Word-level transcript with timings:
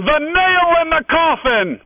The 0.00 0.18
nail 0.18 0.80
in 0.80 0.88
the 0.88 1.04
coffin! 1.10 1.78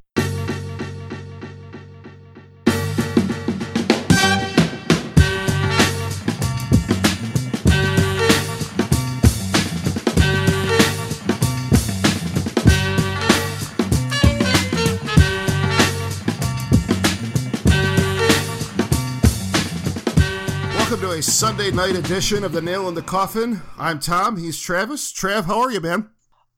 Welcome 20.76 21.00
to 21.00 21.10
a 21.10 21.20
Sunday 21.20 21.72
night 21.72 21.96
edition 21.96 22.44
of 22.44 22.52
the 22.52 22.62
Nail 22.62 22.88
in 22.88 22.94
the 22.94 23.02
Coffin. 23.02 23.60
I'm 23.76 23.98
Tom. 23.98 24.36
He's 24.36 24.60
Travis. 24.60 25.12
Trav, 25.12 25.46
how 25.46 25.58
are 25.58 25.72
you, 25.72 25.80
man? 25.80 26.10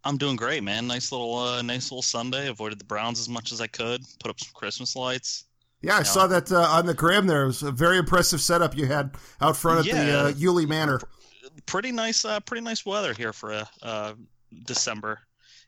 I'm 0.07 0.17
doing 0.17 0.37
great, 0.37 0.63
man. 0.63 0.87
Nice 0.87 1.13
little, 1.13 1.37
uh, 1.37 1.63
nice 1.63 1.91
little 1.91 2.03
Sunday. 2.03 2.49
Avoided 2.49 2.79
the 2.79 2.85
Browns 2.85 3.19
as 3.21 3.29
much 3.29 3.53
as 3.53 3.61
I 3.61 3.67
could. 3.67 4.03
Put 4.21 4.31
up 4.31 4.41
some 4.41 4.53
Christmas 4.55 4.95
lights. 4.97 5.45
Yeah, 5.83 5.97
I 5.97 6.03
saw 6.05 6.27
that 6.29 6.51
uh, 6.51 6.63
on 6.63 6.87
the 6.87 6.95
gram. 6.95 7.27
There 7.27 7.45
it 7.45 7.47
was 7.49 7.63
a 7.63 7.71
very 7.71 7.99
impressive 7.99 8.41
setup 8.41 8.77
you 8.77 8.87
had 8.87 9.15
out 9.41 9.57
front 9.57 9.81
at 9.81 9.87
Yeah. 9.87 10.05
the 10.05 10.19
uh, 10.19 10.29
Yulee 10.37 10.67
Manor. 10.67 11.01
Pretty 11.67 11.93
nice, 11.93 12.25
uh, 12.25 12.41
pretty 12.41 12.63
nice 12.63 12.85
weather 12.87 13.13
here 13.13 13.33
for 13.33 13.53
a 13.53 13.69
uh, 13.83 14.15
December 14.65 15.21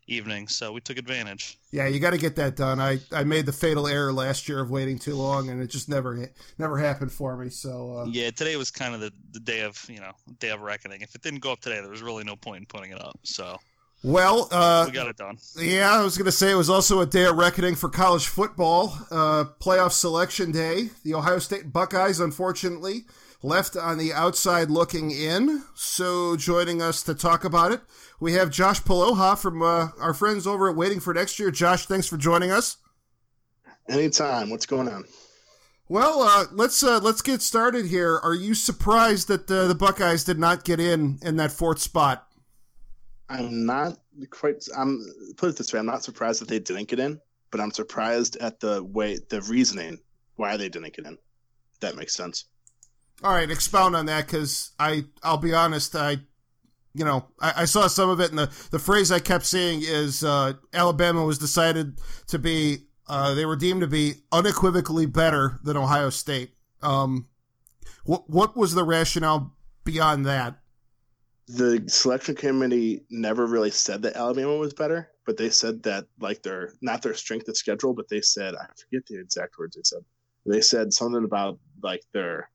evening, 0.07 0.48
so 0.48 0.73
we 0.73 0.81
took 0.81 0.97
advantage. 0.98 1.59
Yeah, 1.70 1.87
you 1.87 2.01
got 2.01 2.11
to 2.11 2.19
get 2.19 2.37
that 2.37 2.57
done. 2.57 2.81
I, 2.81 2.98
I 3.12 3.25
made 3.25 3.45
the 3.47 3.53
fatal 3.53 3.87
error 3.87 4.12
last 4.12 4.48
year 4.48 4.61
of 4.61 4.70
waiting 4.70 4.98
too 4.98 5.15
long, 5.15 5.51
and 5.51 5.61
it 5.62 5.67
just 5.69 5.89
never 5.89 6.31
never 6.57 6.79
happened 6.79 7.12
for 7.12 7.37
me. 7.37 7.51
So 7.51 7.98
uh, 7.98 8.05
Yeah, 8.07 8.31
today 8.31 8.57
was 8.57 8.70
kind 8.70 8.95
of 8.95 9.01
the, 9.01 9.12
the 9.33 9.41
day 9.41 9.61
of 9.61 9.79
you 9.89 10.01
know 10.01 10.12
day 10.39 10.51
of 10.51 10.61
reckoning. 10.61 11.03
If 11.03 11.15
it 11.15 11.23
didn't 11.23 11.41
go 11.41 11.53
up 11.53 11.61
today, 11.61 11.81
there 11.81 11.91
was 11.91 12.03
really 12.03 12.25
no 12.25 12.37
point 12.37 12.61
in 12.61 12.67
putting 12.67 12.91
it 12.93 13.01
up. 13.01 13.19
So 13.23 13.59
well, 14.02 14.48
uh, 14.51 14.84
we 14.87 14.93
got 14.93 15.09
it 15.09 15.16
done. 15.16 15.38
Yeah, 15.59 15.93
I 15.93 16.02
was 16.02 16.16
going 16.16 16.27
to 16.27 16.33
say 16.33 16.51
it 16.52 16.56
was 16.56 16.70
also 16.70 17.01
a 17.01 17.06
day 17.06 17.25
of 17.25 17.37
reckoning 17.37 17.75
for 17.75 17.89
college 17.89 18.27
football. 18.27 18.97
Uh, 19.11 19.45
playoff 19.61 19.92
selection 19.92 20.53
day. 20.53 20.91
The 21.05 21.14
Ohio 21.14 21.39
State 21.39 21.73
Buckeyes, 21.73 22.20
unfortunately, 22.20 23.05
left 23.42 23.77
on 23.77 23.98
the 23.98 24.12
outside 24.12 24.70
looking 24.70 25.11
in. 25.11 25.64
So, 25.75 26.36
joining 26.36 26.81
us 26.81 27.03
to 27.05 27.14
talk 27.14 27.45
about 27.45 27.73
it, 27.73 27.81
we 28.20 28.34
have 28.34 28.50
Josh 28.50 28.81
Poloha 28.83 29.36
from 29.36 29.62
uh, 29.62 29.89
our 29.98 30.14
friends 30.14 30.47
over 30.47 30.69
at 30.69 30.77
Waiting 30.77 31.01
for 31.01 31.12
Next 31.12 31.39
Year. 31.39 31.51
Josh, 31.51 31.86
thanks 31.86 32.06
for 32.06 32.17
joining 32.17 32.51
us. 32.51 32.77
Anytime. 33.89 34.51
What's 34.51 34.67
going 34.67 34.89
on? 34.89 35.05
Well, 35.89 36.23
uh, 36.23 36.45
let's 36.53 36.83
uh, 36.83 37.01
let's 37.01 37.23
get 37.23 37.41
started 37.41 37.86
here. 37.86 38.19
Are 38.19 38.34
you 38.34 38.55
surprised 38.55 39.28
that 39.28 39.51
uh, 39.51 39.67
the 39.67 39.75
Buckeyes 39.75 40.23
did 40.23 40.39
not 40.39 40.64
get 40.64 40.78
in 40.78 41.19
in 41.23 41.36
that 41.36 41.51
fourth 41.51 41.78
spot? 41.78 42.28
I'm 43.29 43.67
not 43.67 43.98
quite. 44.31 44.67
I'm 44.77 45.05
put 45.37 45.51
it 45.51 45.57
this 45.57 45.73
way. 45.73 45.79
I'm 45.79 45.87
not 45.87 46.05
surprised 46.05 46.41
that 46.41 46.48
they 46.48 46.59
didn't 46.59 46.89
get 46.89 46.98
in, 46.98 47.21
but 47.51 47.61
I'm 47.61 47.70
surprised 47.70 48.37
at 48.37 48.61
the 48.61 48.83
way 48.83 49.19
the 49.29 49.43
reasoning 49.43 49.98
why 50.37 50.57
they 50.57 50.69
didn't 50.69 50.95
get 50.95 51.07
in. 51.07 51.19
That 51.81 51.97
makes 51.97 52.15
sense. 52.15 52.47
All 53.23 53.33
right, 53.33 53.51
expound 53.51 53.97
on 53.97 54.07
that 54.07 54.27
because 54.27 54.73
I 54.79 55.05
I'll 55.23 55.37
be 55.37 55.53
honest, 55.53 55.95
I 55.95 56.19
you 56.95 57.05
know 57.05 57.27
I, 57.41 57.62
I 57.62 57.65
saw 57.67 57.87
some 57.87 58.09
of 58.09 58.20
it, 58.20 58.31
and 58.31 58.39
the 58.39 58.51
the 58.70 58.79
phrase 58.79 59.12
I 59.12 59.19
kept 59.19 59.45
seeing 59.45 59.83
is 59.83 60.25
uh, 60.25 60.55
Alabama 60.73 61.25
was 61.25 61.39
decided 61.39 62.01
to 62.29 62.39
be 62.39 62.89
uh, 63.09 63.35
they 63.35 63.45
were 63.45 63.57
deemed 63.57 63.81
to 63.81 63.87
be 63.87 64.15
unequivocally 64.33 65.07
better 65.07 65.59
than 65.65 65.77
Ohio 65.77 66.11
State. 66.11 66.53
Um, 66.83 67.27
what 68.05 68.29
what 68.31 68.57
was 68.57 68.75
the 68.75 68.85
rationale 68.85 69.55
beyond 69.85 70.25
that? 70.27 70.61
The 71.49 71.83
selection 71.89 72.35
committee 72.35 73.05
never 73.11 73.47
really 73.47 73.71
said 73.71 74.03
that 74.03 74.17
Alabama 74.17 74.57
was 74.57 74.75
better, 74.75 75.11
but 75.25 75.37
they 75.37 75.49
said 75.49 75.83
that 75.85 76.05
like 76.21 76.43
their 76.43 76.75
not 76.83 77.03
their 77.03 77.15
strength 77.15 77.49
of 77.49 77.57
schedule, 77.57 77.95
but 77.95 78.09
they 78.09 78.21
said 78.21 78.55
I 78.55 78.67
forget 78.67 79.07
the 79.07 79.19
exact 79.21 79.59
words 79.59 79.77
they 79.77 79.83
said. 79.83 80.01
They 80.45 80.61
said 80.61 80.93
something 80.93 81.25
about 81.25 81.59
like 81.83 82.03
their 82.13 82.51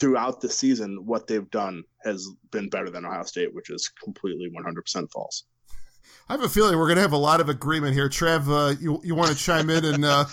throughout 0.00 0.40
the 0.40 0.48
season 0.48 1.06
what 1.06 1.26
they've 1.26 1.50
done 1.50 1.82
has 2.02 2.28
been 2.50 2.68
better 2.68 2.90
than 2.90 3.04
Ohio 3.04 3.24
State, 3.24 3.52
which 3.54 3.70
is 3.70 3.88
completely 4.02 4.48
100% 4.50 5.10
false. 5.10 5.44
I 6.28 6.34
have 6.34 6.42
a 6.42 6.48
feeling 6.48 6.78
we're 6.78 6.88
gonna 6.88 7.00
have 7.00 7.12
a 7.12 7.16
lot 7.16 7.40
of 7.40 7.48
agreement 7.48 7.94
here. 7.94 8.08
Trev, 8.08 8.50
uh, 8.50 8.74
you 8.80 9.00
you 9.04 9.14
want 9.14 9.30
to 9.30 9.36
chime 9.36 9.70
in 9.70 9.84
and 9.84 10.04
uh, 10.04 10.24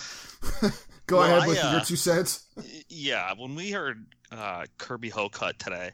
go 1.06 1.18
Well, 1.18 1.22
ahead 1.24 1.42
I, 1.42 1.46
with 1.46 1.64
uh, 1.64 1.70
your 1.72 1.80
two 1.80 1.96
cents? 1.96 2.46
Yeah, 2.88 3.32
when 3.36 3.54
we 3.54 3.70
heard 3.70 4.06
uh, 4.30 4.66
Kirby 4.78 5.10
Hocutt 5.10 5.58
today, 5.58 5.92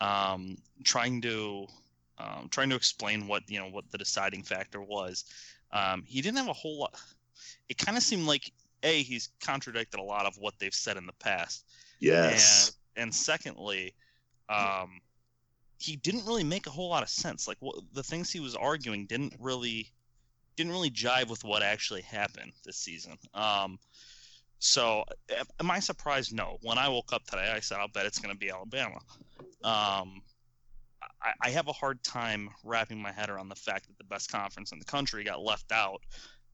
um, 0.00 0.56
trying 0.84 1.20
to 1.22 1.66
um, 2.18 2.48
trying 2.50 2.70
to 2.70 2.76
explain 2.76 3.26
what 3.28 3.42
you 3.48 3.58
know 3.58 3.68
what 3.68 3.90
the 3.90 3.98
deciding 3.98 4.42
factor 4.42 4.80
was, 4.82 5.24
um, 5.72 6.02
he 6.06 6.20
didn't 6.20 6.38
have 6.38 6.48
a 6.48 6.52
whole 6.52 6.78
lot. 6.78 6.94
It 7.68 7.78
kind 7.78 7.96
of 7.96 8.02
seemed 8.02 8.26
like 8.26 8.52
a 8.82 9.02
he's 9.02 9.30
contradicted 9.40 10.00
a 10.00 10.02
lot 10.02 10.26
of 10.26 10.36
what 10.38 10.54
they've 10.58 10.74
said 10.74 10.96
in 10.96 11.06
the 11.06 11.12
past, 11.14 11.64
Yes. 12.00 12.72
and 12.96 13.04
and 13.04 13.14
secondly, 13.14 13.94
um, 14.48 15.00
he 15.78 15.96
didn't 15.96 16.26
really 16.26 16.44
make 16.44 16.66
a 16.66 16.70
whole 16.70 16.88
lot 16.88 17.02
of 17.02 17.08
sense. 17.08 17.46
Like 17.46 17.58
what 17.60 17.76
the 17.92 18.02
things 18.02 18.30
he 18.30 18.40
was 18.40 18.54
arguing 18.56 19.06
didn't 19.06 19.34
really 19.38 19.92
didn't 20.56 20.72
really 20.72 20.90
jive 20.90 21.28
with 21.28 21.44
what 21.44 21.62
actually 21.62 22.02
happened 22.02 22.52
this 22.64 22.76
season. 22.76 23.16
Um, 23.34 23.78
so 24.58 25.04
am- 25.30 25.46
am 25.60 25.70
I 25.70 25.78
surprised? 25.78 26.34
No. 26.34 26.58
When 26.62 26.78
I 26.78 26.88
woke 26.88 27.12
up 27.12 27.24
today, 27.26 27.52
I 27.54 27.60
said 27.60 27.78
I'll 27.78 27.86
bet 27.86 28.06
it's 28.06 28.18
going 28.18 28.34
to 28.34 28.38
be 28.38 28.50
Alabama. 28.50 28.98
Um, 29.64 30.22
I, 31.22 31.32
I 31.42 31.50
have 31.50 31.68
a 31.68 31.72
hard 31.72 32.02
time 32.02 32.50
wrapping 32.64 33.00
my 33.00 33.12
head 33.12 33.30
around 33.30 33.48
the 33.48 33.54
fact 33.54 33.86
that 33.88 33.98
the 33.98 34.04
best 34.04 34.30
conference 34.30 34.72
in 34.72 34.78
the 34.78 34.84
country 34.84 35.24
got 35.24 35.40
left 35.40 35.72
out, 35.72 36.00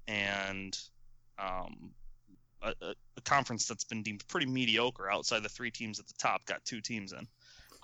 and 0.09 0.78
um, 1.39 1.91
a, 2.62 2.75
a, 3.17 3.21
conference 3.25 3.67
that's 3.67 3.84
been 3.84 4.03
deemed 4.03 4.27
pretty 4.28 4.47
mediocre 4.47 5.11
outside 5.11 5.43
the 5.43 5.49
three 5.49 5.71
teams 5.71 5.99
at 5.99 6.06
the 6.06 6.15
top 6.19 6.44
got 6.47 6.65
two 6.65 6.81
teams 6.81 7.12
in. 7.12 7.27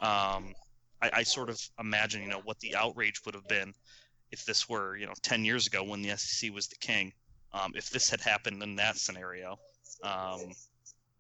Um, 0.06 0.54
I, 1.02 1.10
I 1.12 1.22
sort 1.22 1.50
of 1.50 1.60
imagine, 1.78 2.22
you 2.22 2.28
know, 2.28 2.40
what 2.44 2.58
the 2.60 2.76
outrage 2.76 3.20
would 3.24 3.34
have 3.34 3.48
been 3.48 3.74
if 4.30 4.44
this 4.44 4.68
were, 4.68 4.96
you 4.96 5.06
know, 5.06 5.14
10 5.22 5.44
years 5.44 5.66
ago 5.66 5.82
when 5.82 6.02
the 6.02 6.16
SEC 6.16 6.52
was 6.52 6.68
the 6.68 6.76
king. 6.76 7.12
Um, 7.52 7.72
if 7.74 7.90
this 7.90 8.08
had 8.08 8.20
happened 8.20 8.62
in 8.62 8.76
that 8.76 8.96
scenario, 8.96 9.58
um, 10.04 10.52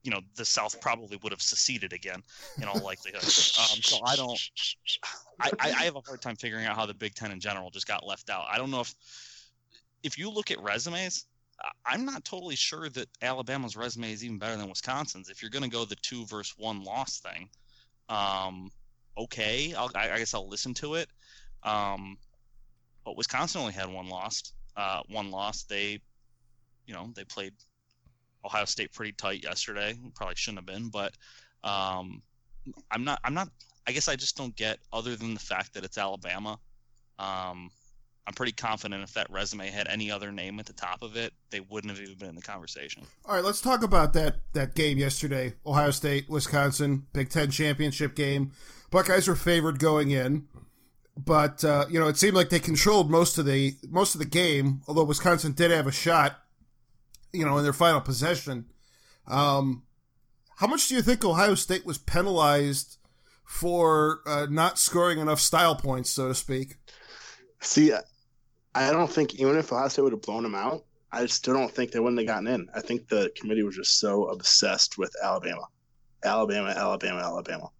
you 0.02 0.10
know, 0.10 0.20
the 0.36 0.44
South 0.44 0.80
probably 0.80 1.18
would 1.22 1.32
have 1.32 1.42
seceded 1.42 1.92
again 1.92 2.22
in 2.60 2.64
all 2.64 2.80
likelihood. 2.80 3.22
Um, 3.22 3.82
so 3.82 3.98
I 4.04 4.16
don't, 4.16 4.40
I, 5.40 5.50
I 5.60 5.84
have 5.84 5.96
a 5.96 6.00
hard 6.00 6.22
time 6.22 6.36
figuring 6.36 6.64
out 6.64 6.76
how 6.76 6.86
the 6.86 6.94
Big 6.94 7.14
Ten 7.14 7.30
in 7.32 7.40
general 7.40 7.70
just 7.70 7.86
got 7.86 8.06
left 8.06 8.30
out. 8.30 8.44
I 8.50 8.56
don't 8.56 8.70
know 8.70 8.80
if, 8.80 8.94
if 10.02 10.18
you 10.18 10.30
look 10.30 10.50
at 10.50 10.60
resumes, 10.60 11.26
I'm 11.84 12.06
not 12.06 12.24
totally 12.24 12.56
sure 12.56 12.88
that 12.88 13.06
Alabama's 13.20 13.76
resume 13.76 14.12
is 14.12 14.24
even 14.24 14.38
better 14.38 14.56
than 14.56 14.68
Wisconsin's. 14.68 15.28
If 15.28 15.42
you're 15.42 15.50
going 15.50 15.64
to 15.64 15.68
go 15.68 15.84
the 15.84 15.96
two 15.96 16.24
versus 16.24 16.54
one 16.56 16.82
loss 16.82 17.20
thing, 17.20 17.50
um, 18.08 18.70
okay, 19.18 19.74
I'll, 19.74 19.90
I, 19.94 20.12
I 20.12 20.18
guess 20.18 20.32
I'll 20.32 20.48
listen 20.48 20.72
to 20.74 20.94
it. 20.94 21.08
Um, 21.62 22.16
but 23.04 23.16
Wisconsin 23.18 23.60
only 23.60 23.74
had 23.74 23.92
one 23.92 24.08
loss. 24.08 24.54
Uh, 24.76 25.02
one 25.08 25.30
loss. 25.30 25.64
They, 25.64 26.00
you 26.86 26.94
know, 26.94 27.10
they 27.14 27.24
played 27.24 27.52
Ohio 28.44 28.64
State 28.64 28.92
pretty 28.92 29.12
tight 29.12 29.42
yesterday. 29.42 29.98
Probably 30.14 30.34
shouldn't 30.36 30.58
have 30.58 30.66
been, 30.66 30.88
but 30.88 31.14
um, 31.64 32.22
I'm 32.90 33.04
not. 33.04 33.20
I'm 33.24 33.34
not. 33.34 33.48
I 33.86 33.92
guess 33.92 34.08
I 34.08 34.16
just 34.16 34.36
don't 34.36 34.54
get. 34.56 34.78
Other 34.92 35.16
than 35.16 35.34
the 35.34 35.40
fact 35.40 35.74
that 35.74 35.84
it's 35.84 35.98
Alabama, 35.98 36.58
um, 37.18 37.70
I'm 38.26 38.34
pretty 38.34 38.52
confident 38.52 39.02
if 39.02 39.14
that 39.14 39.30
resume 39.30 39.68
had 39.68 39.88
any 39.88 40.10
other 40.10 40.30
name 40.30 40.60
at 40.60 40.66
the 40.66 40.72
top 40.72 41.02
of 41.02 41.16
it, 41.16 41.32
they 41.50 41.60
wouldn't 41.60 41.90
have 41.92 42.00
even 42.00 42.16
been 42.16 42.28
in 42.28 42.34
the 42.36 42.42
conversation. 42.42 43.02
All 43.24 43.34
right, 43.34 43.44
let's 43.44 43.60
talk 43.60 43.82
about 43.82 44.12
that 44.12 44.36
that 44.52 44.74
game 44.74 44.98
yesterday. 44.98 45.54
Ohio 45.66 45.90
State, 45.90 46.28
Wisconsin, 46.28 47.06
Big 47.12 47.30
Ten 47.30 47.50
championship 47.50 48.14
game. 48.14 48.52
Buckeyes 48.90 49.28
were 49.28 49.36
favored 49.36 49.78
going 49.78 50.10
in, 50.10 50.46
but 51.16 51.64
uh, 51.64 51.86
you 51.90 51.98
know 51.98 52.08
it 52.08 52.18
seemed 52.18 52.34
like 52.34 52.50
they 52.50 52.60
controlled 52.60 53.10
most 53.10 53.38
of 53.38 53.46
the 53.46 53.74
most 53.88 54.14
of 54.14 54.20
the 54.20 54.26
game. 54.26 54.82
Although 54.86 55.04
Wisconsin 55.04 55.52
did 55.52 55.70
have 55.70 55.86
a 55.86 55.92
shot, 55.92 56.38
you 57.32 57.44
know, 57.44 57.56
in 57.58 57.62
their 57.64 57.72
final 57.72 58.00
possession. 58.00 58.66
Um, 59.26 59.84
how 60.56 60.66
much 60.66 60.88
do 60.88 60.94
you 60.94 61.02
think 61.02 61.24
Ohio 61.24 61.54
State 61.54 61.86
was 61.86 61.98
penalized 61.98 62.98
for 63.44 64.20
uh, 64.26 64.46
not 64.50 64.78
scoring 64.78 65.18
enough 65.18 65.40
style 65.40 65.74
points, 65.76 66.10
so 66.10 66.28
to 66.28 66.34
speak? 66.34 66.76
See, 67.60 67.92
I- 67.92 68.00
I 68.72 68.92
don't 68.92 69.10
think 69.10 69.34
even 69.34 69.56
if 69.56 69.72
Ohio 69.72 69.88
State 69.88 70.02
would 70.02 70.12
have 70.12 70.22
blown 70.22 70.44
them 70.44 70.54
out, 70.54 70.84
I 71.10 71.26
still 71.26 71.54
don't 71.54 71.74
think 71.74 71.90
they 71.90 71.98
wouldn't 71.98 72.20
have 72.20 72.28
gotten 72.28 72.46
in. 72.46 72.68
I 72.72 72.80
think 72.80 73.08
the 73.08 73.32
committee 73.34 73.64
was 73.64 73.74
just 73.74 73.98
so 73.98 74.26
obsessed 74.26 74.96
with 74.96 75.12
Alabama, 75.24 75.66
Alabama, 76.22 76.68
Alabama, 76.68 77.18
Alabama. 77.18 77.70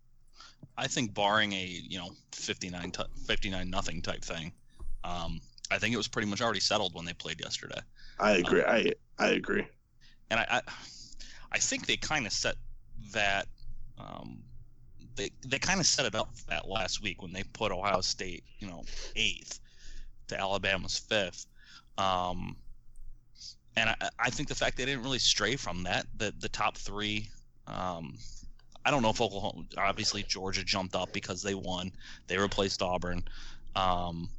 I 0.77 0.89
think 0.89 1.15
barring 1.15 1.53
a 1.53 1.65
you 1.65 1.99
know 2.01 2.11
59 2.33 2.91
t- 2.91 3.03
59 3.29 3.71
nothing 3.71 4.03
type 4.03 4.25
thing, 4.25 4.51
um, 5.05 5.41
I 5.71 5.79
think 5.79 5.95
it 5.95 5.97
was 5.97 6.09
pretty 6.09 6.27
much 6.29 6.41
already 6.43 6.59
settled 6.59 6.93
when 6.97 7.05
they 7.05 7.13
played 7.13 7.39
yesterday. 7.41 7.79
I 8.19 8.33
agree. 8.39 8.65
I 8.65 8.93
I 9.21 9.29
agree. 9.29 9.67
and 10.31 10.41
I, 10.41 10.47
I, 10.51 10.61
I 11.53 11.59
think 11.59 11.87
they 11.87 11.97
kind 11.97 12.27
of 12.27 12.33
set 12.33 12.57
that. 13.13 13.47
Um, 13.99 14.43
they 15.17 15.31
they 15.47 15.59
kind 15.59 15.79
of 15.79 15.87
set 15.87 16.07
it 16.07 16.15
up 16.15 16.35
that 16.49 16.69
last 16.69 17.03
week 17.03 17.21
when 17.23 17.33
they 17.33 17.43
put 17.53 17.71
Ohio 17.71 18.01
State, 18.01 18.45
you 18.59 18.67
know, 18.67 18.85
eighth 19.17 19.61
to 20.29 20.41
Alabama's 20.41 20.99
fifth. 20.99 21.47
Um, 21.99 22.57
and 23.77 23.91
I, 23.91 24.09
I 24.19 24.31
think 24.31 24.49
the 24.49 24.55
fact 24.55 24.79
they 24.79 24.87
didn't 24.87 25.03
really 25.03 25.19
stray 25.19 25.57
from 25.57 25.83
that, 25.83 26.07
the 26.17 26.33
the 26.39 26.49
top 26.49 26.79
three, 26.79 27.29
um, 27.67 28.17
I 28.87 28.91
don't 28.91 29.03
know 29.03 29.11
if 29.11 29.21
Oklahoma, 29.21 29.65
obviously 29.77 30.23
Georgia 30.23 30.65
jumped 30.65 30.95
up 30.97 31.13
because 31.13 31.43
they 31.43 31.55
won, 31.55 31.93
they 32.27 32.39
replaced 32.39 32.81
Auburn, 32.81 33.23
um, 33.77 34.31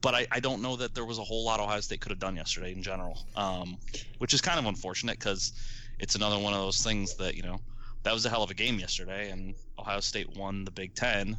but 0.00 0.14
I, 0.14 0.26
I 0.30 0.40
don't 0.40 0.62
know 0.62 0.76
that 0.76 0.94
there 0.94 1.04
was 1.04 1.18
a 1.18 1.24
whole 1.24 1.44
lot 1.44 1.60
Ohio 1.60 1.80
State 1.80 2.00
could 2.00 2.10
have 2.10 2.18
done 2.18 2.36
yesterday 2.36 2.72
in 2.72 2.82
general, 2.82 3.18
um, 3.36 3.76
which 4.18 4.34
is 4.34 4.40
kind 4.40 4.58
of 4.58 4.66
unfortunate 4.66 5.18
because 5.18 5.52
it's 5.98 6.14
another 6.14 6.38
one 6.38 6.54
of 6.54 6.60
those 6.60 6.82
things 6.82 7.16
that 7.16 7.34
you 7.34 7.42
know 7.42 7.60
that 8.02 8.14
was 8.14 8.24
a 8.24 8.30
hell 8.30 8.42
of 8.42 8.50
a 8.50 8.54
game 8.54 8.78
yesterday, 8.78 9.30
and 9.30 9.54
Ohio 9.78 10.00
State 10.00 10.36
won 10.36 10.64
the 10.64 10.70
Big 10.70 10.94
Ten, 10.94 11.36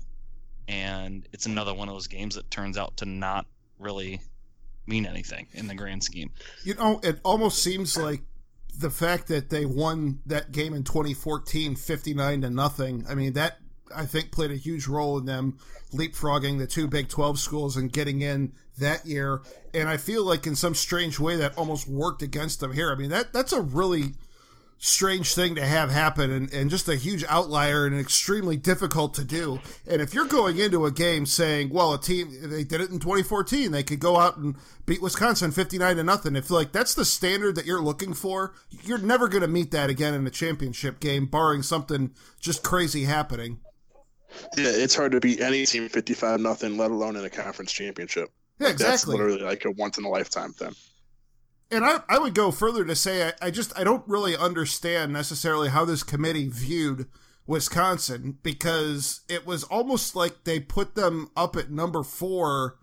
and 0.67 1.27
it's 1.33 1.45
another 1.45 1.73
one 1.73 1.89
of 1.89 1.95
those 1.95 2.07
games 2.07 2.35
that 2.35 2.49
turns 2.51 2.77
out 2.77 2.97
to 2.97 3.05
not 3.05 3.45
really 3.79 4.21
mean 4.85 5.05
anything 5.05 5.47
in 5.53 5.67
the 5.67 5.75
grand 5.75 6.03
scheme. 6.03 6.31
You 6.63 6.75
know, 6.75 6.99
it 7.03 7.19
almost 7.23 7.63
seems 7.63 7.97
like 7.97 8.21
the 8.77 8.89
fact 8.89 9.27
that 9.27 9.49
they 9.49 9.65
won 9.65 10.19
that 10.27 10.51
game 10.51 10.73
in 10.73 10.83
2014 10.83 11.75
59 11.75 12.41
to 12.41 12.49
nothing. 12.49 13.05
I 13.09 13.15
mean, 13.15 13.33
that 13.33 13.57
I 13.95 14.05
think 14.05 14.31
played 14.31 14.51
a 14.51 14.55
huge 14.55 14.87
role 14.87 15.17
in 15.17 15.25
them 15.25 15.57
leapfrogging 15.93 16.57
the 16.57 16.67
two 16.67 16.87
Big 16.87 17.09
12 17.09 17.39
schools 17.39 17.77
and 17.77 17.91
getting 17.91 18.21
in 18.21 18.53
that 18.77 19.05
year. 19.05 19.41
And 19.73 19.89
I 19.89 19.97
feel 19.97 20.23
like 20.23 20.47
in 20.47 20.55
some 20.55 20.75
strange 20.75 21.19
way 21.19 21.35
that 21.37 21.57
almost 21.57 21.87
worked 21.87 22.21
against 22.21 22.59
them 22.59 22.73
here. 22.73 22.91
I 22.91 22.95
mean, 22.95 23.09
that 23.09 23.33
that's 23.33 23.53
a 23.53 23.61
really 23.61 24.13
strange 24.83 25.35
thing 25.35 25.53
to 25.53 25.63
have 25.63 25.91
happen 25.91 26.31
and, 26.31 26.51
and 26.51 26.71
just 26.71 26.89
a 26.89 26.95
huge 26.95 27.23
outlier 27.29 27.85
and 27.85 27.99
extremely 27.99 28.57
difficult 28.57 29.13
to 29.13 29.23
do. 29.23 29.59
And 29.87 30.01
if 30.01 30.15
you're 30.15 30.25
going 30.25 30.57
into 30.57 30.87
a 30.87 30.91
game 30.91 31.27
saying, 31.27 31.69
well, 31.69 31.93
a 31.93 32.01
team, 32.01 32.49
they 32.49 32.63
did 32.63 32.81
it 32.81 32.89
in 32.89 32.97
2014, 32.97 33.71
they 33.71 33.83
could 33.83 33.99
go 33.99 34.17
out 34.17 34.37
and 34.37 34.55
beat 34.87 34.99
Wisconsin 34.99 35.51
59 35.51 35.97
to 35.97 36.03
nothing. 36.03 36.35
If 36.35 36.49
like 36.49 36.71
that's 36.71 36.95
the 36.95 37.05
standard 37.05 37.55
that 37.55 37.67
you're 37.67 37.79
looking 37.79 38.15
for, 38.15 38.55
you're 38.83 38.97
never 38.97 39.27
going 39.27 39.43
to 39.43 39.47
meet 39.47 39.69
that 39.69 39.91
again 39.91 40.15
in 40.15 40.25
a 40.25 40.31
championship 40.31 40.99
game, 40.99 41.27
barring 41.27 41.61
something 41.61 42.09
just 42.39 42.63
crazy 42.63 43.03
happening. 43.03 43.59
Yeah, 44.57 44.69
it's 44.69 44.95
hard 44.95 45.11
to 45.13 45.19
beat 45.19 45.41
any 45.41 45.65
team 45.65 45.89
55 45.89 46.39
nothing, 46.39 46.77
let 46.77 46.91
alone 46.91 47.15
in 47.15 47.25
a 47.25 47.29
conference 47.29 47.71
championship. 47.71 48.29
Yeah, 48.59 48.69
exactly. 48.69 48.91
That's 48.91 49.07
literally 49.07 49.41
like 49.41 49.65
a 49.65 49.71
once 49.71 49.97
in 49.97 50.05
a 50.05 50.09
lifetime 50.09 50.53
thing 50.53 50.73
and 51.71 51.85
I, 51.85 52.01
I 52.09 52.19
would 52.19 52.35
go 52.35 52.51
further 52.51 52.83
to 52.83 52.95
say 52.95 53.29
I, 53.29 53.47
I 53.47 53.51
just 53.51 53.77
I 53.79 53.83
don't 53.83 54.07
really 54.07 54.35
understand 54.35 55.13
necessarily 55.13 55.69
how 55.69 55.85
this 55.85 56.03
committee 56.03 56.49
viewed 56.49 57.07
Wisconsin 57.47 58.37
because 58.43 59.21
it 59.29 59.45
was 59.47 59.63
almost 59.63 60.15
like 60.15 60.43
they 60.43 60.59
put 60.59 60.95
them 60.95 61.31
up 61.35 61.55
at 61.55 61.71
number 61.71 62.03
four 62.03 62.77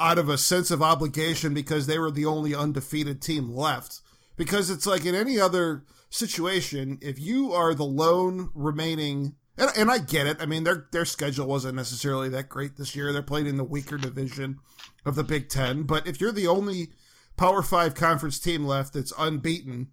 out 0.00 0.18
of 0.18 0.28
a 0.28 0.38
sense 0.38 0.70
of 0.70 0.82
obligation 0.82 1.54
because 1.54 1.86
they 1.86 1.98
were 1.98 2.10
the 2.10 2.26
only 2.26 2.54
undefeated 2.54 3.20
team 3.20 3.54
left. 3.54 4.00
Because 4.36 4.70
it's 4.70 4.86
like 4.86 5.04
in 5.04 5.14
any 5.14 5.38
other 5.38 5.84
situation, 6.08 6.98
if 7.02 7.20
you 7.20 7.52
are 7.52 7.74
the 7.74 7.84
lone 7.84 8.50
remaining 8.54 9.36
and, 9.58 9.70
and 9.76 9.90
I 9.90 9.98
get 9.98 10.26
it. 10.26 10.38
I 10.40 10.46
mean, 10.46 10.64
their 10.64 10.86
their 10.92 11.04
schedule 11.04 11.46
wasn't 11.46 11.76
necessarily 11.76 12.28
that 12.30 12.48
great 12.48 12.76
this 12.76 12.96
year. 12.96 13.12
They're 13.12 13.22
playing 13.22 13.46
in 13.46 13.56
the 13.56 13.64
weaker 13.64 13.98
division 13.98 14.58
of 15.04 15.14
the 15.14 15.24
Big 15.24 15.48
Ten. 15.48 15.82
But 15.82 16.06
if 16.06 16.20
you're 16.20 16.32
the 16.32 16.46
only 16.46 16.90
Power 17.36 17.62
Five 17.62 17.94
conference 17.94 18.38
team 18.38 18.64
left 18.64 18.94
that's 18.94 19.12
unbeaten, 19.18 19.88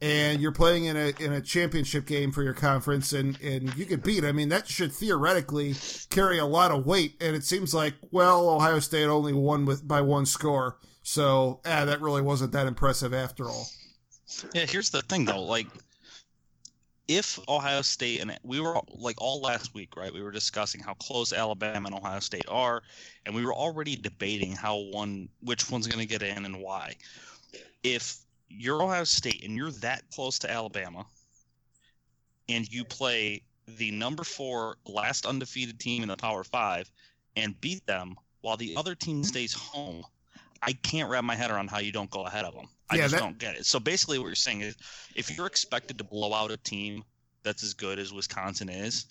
and 0.00 0.40
you're 0.40 0.52
playing 0.52 0.84
in 0.84 0.96
a 0.96 1.12
in 1.20 1.32
a 1.32 1.40
championship 1.40 2.06
game 2.06 2.32
for 2.32 2.42
your 2.42 2.54
conference, 2.54 3.12
and 3.12 3.40
and 3.40 3.74
you 3.76 3.84
get 3.84 4.02
beat. 4.02 4.24
I 4.24 4.32
mean, 4.32 4.48
that 4.48 4.68
should 4.68 4.92
theoretically 4.92 5.74
carry 6.10 6.38
a 6.38 6.46
lot 6.46 6.70
of 6.70 6.86
weight. 6.86 7.16
And 7.20 7.36
it 7.36 7.44
seems 7.44 7.74
like, 7.74 7.94
well, 8.10 8.48
Ohio 8.48 8.78
State 8.78 9.06
only 9.06 9.32
won 9.32 9.66
with 9.66 9.86
by 9.86 10.00
one 10.00 10.26
score, 10.26 10.78
so 11.02 11.60
ah, 11.64 11.84
that 11.84 12.00
really 12.00 12.22
wasn't 12.22 12.52
that 12.52 12.66
impressive 12.66 13.12
after 13.12 13.48
all. 13.48 13.66
Yeah, 14.54 14.66
here's 14.66 14.90
the 14.90 15.02
thing 15.02 15.24
though, 15.24 15.42
like 15.42 15.66
if 17.10 17.40
Ohio 17.48 17.82
State 17.82 18.20
and 18.20 18.38
we 18.44 18.60
were 18.60 18.80
like 18.88 19.20
all 19.20 19.40
last 19.40 19.74
week, 19.74 19.96
right? 19.96 20.14
We 20.14 20.22
were 20.22 20.30
discussing 20.30 20.80
how 20.80 20.94
close 20.94 21.32
Alabama 21.32 21.88
and 21.88 21.96
Ohio 21.96 22.20
State 22.20 22.44
are, 22.48 22.82
and 23.26 23.34
we 23.34 23.44
were 23.44 23.52
already 23.52 23.96
debating 23.96 24.52
how 24.52 24.76
one, 24.76 25.28
which 25.40 25.68
one's 25.68 25.88
going 25.88 25.98
to 25.98 26.06
get 26.06 26.22
in 26.22 26.44
and 26.44 26.60
why. 26.60 26.94
If 27.82 28.18
you're 28.48 28.80
Ohio 28.80 29.02
State 29.02 29.42
and 29.42 29.56
you're 29.56 29.72
that 29.72 30.04
close 30.12 30.38
to 30.38 30.50
Alabama, 30.50 31.04
and 32.48 32.72
you 32.72 32.84
play 32.84 33.42
the 33.66 33.90
number 33.90 34.22
four 34.22 34.76
last 34.86 35.26
undefeated 35.26 35.80
team 35.80 36.04
in 36.04 36.08
the 36.08 36.16
Power 36.16 36.44
Five 36.44 36.88
and 37.34 37.60
beat 37.60 37.84
them 37.86 38.14
while 38.42 38.56
the 38.56 38.76
other 38.76 38.94
team 38.94 39.24
stays 39.24 39.52
home, 39.52 40.04
I 40.62 40.72
can't 40.72 41.10
wrap 41.10 41.24
my 41.24 41.34
head 41.34 41.50
around 41.50 41.70
how 41.70 41.78
you 41.78 41.92
don't 41.92 42.10
go 42.10 42.26
ahead 42.26 42.44
of 42.44 42.54
them. 42.54 42.68
I 42.90 42.96
yeah, 42.96 43.02
just 43.02 43.14
that... 43.14 43.20
don't 43.20 43.38
get 43.38 43.56
it. 43.56 43.66
So 43.66 43.80
basically, 43.80 44.18
what 44.18 44.26
you're 44.26 44.34
saying 44.34 44.60
is, 44.60 44.76
if 45.14 45.34
you're 45.36 45.46
expected 45.46 45.98
to 45.98 46.04
blow 46.04 46.34
out 46.34 46.50
a 46.50 46.56
team 46.56 47.02
that's 47.42 47.62
as 47.62 47.72
good 47.74 47.98
as 47.98 48.12
Wisconsin 48.12 48.68
is, 48.68 49.06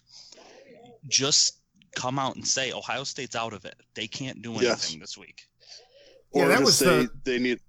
just 1.07 1.57
come 1.95 2.19
out 2.19 2.35
and 2.35 2.45
say 2.45 2.71
Ohio 2.71 3.03
State's 3.03 3.35
out 3.35 3.53
of 3.53 3.65
it. 3.65 3.75
They 3.95 4.07
can't 4.07 4.41
do 4.41 4.51
anything 4.51 4.67
yes. 4.67 4.95
this 4.99 5.17
week. 5.17 5.43
Or 6.31 6.43
yeah, 6.43 6.49
that 6.49 6.61
was 6.61 6.77
say 6.77 7.03
the... 7.03 7.11
they 7.23 7.39
need, 7.39 7.59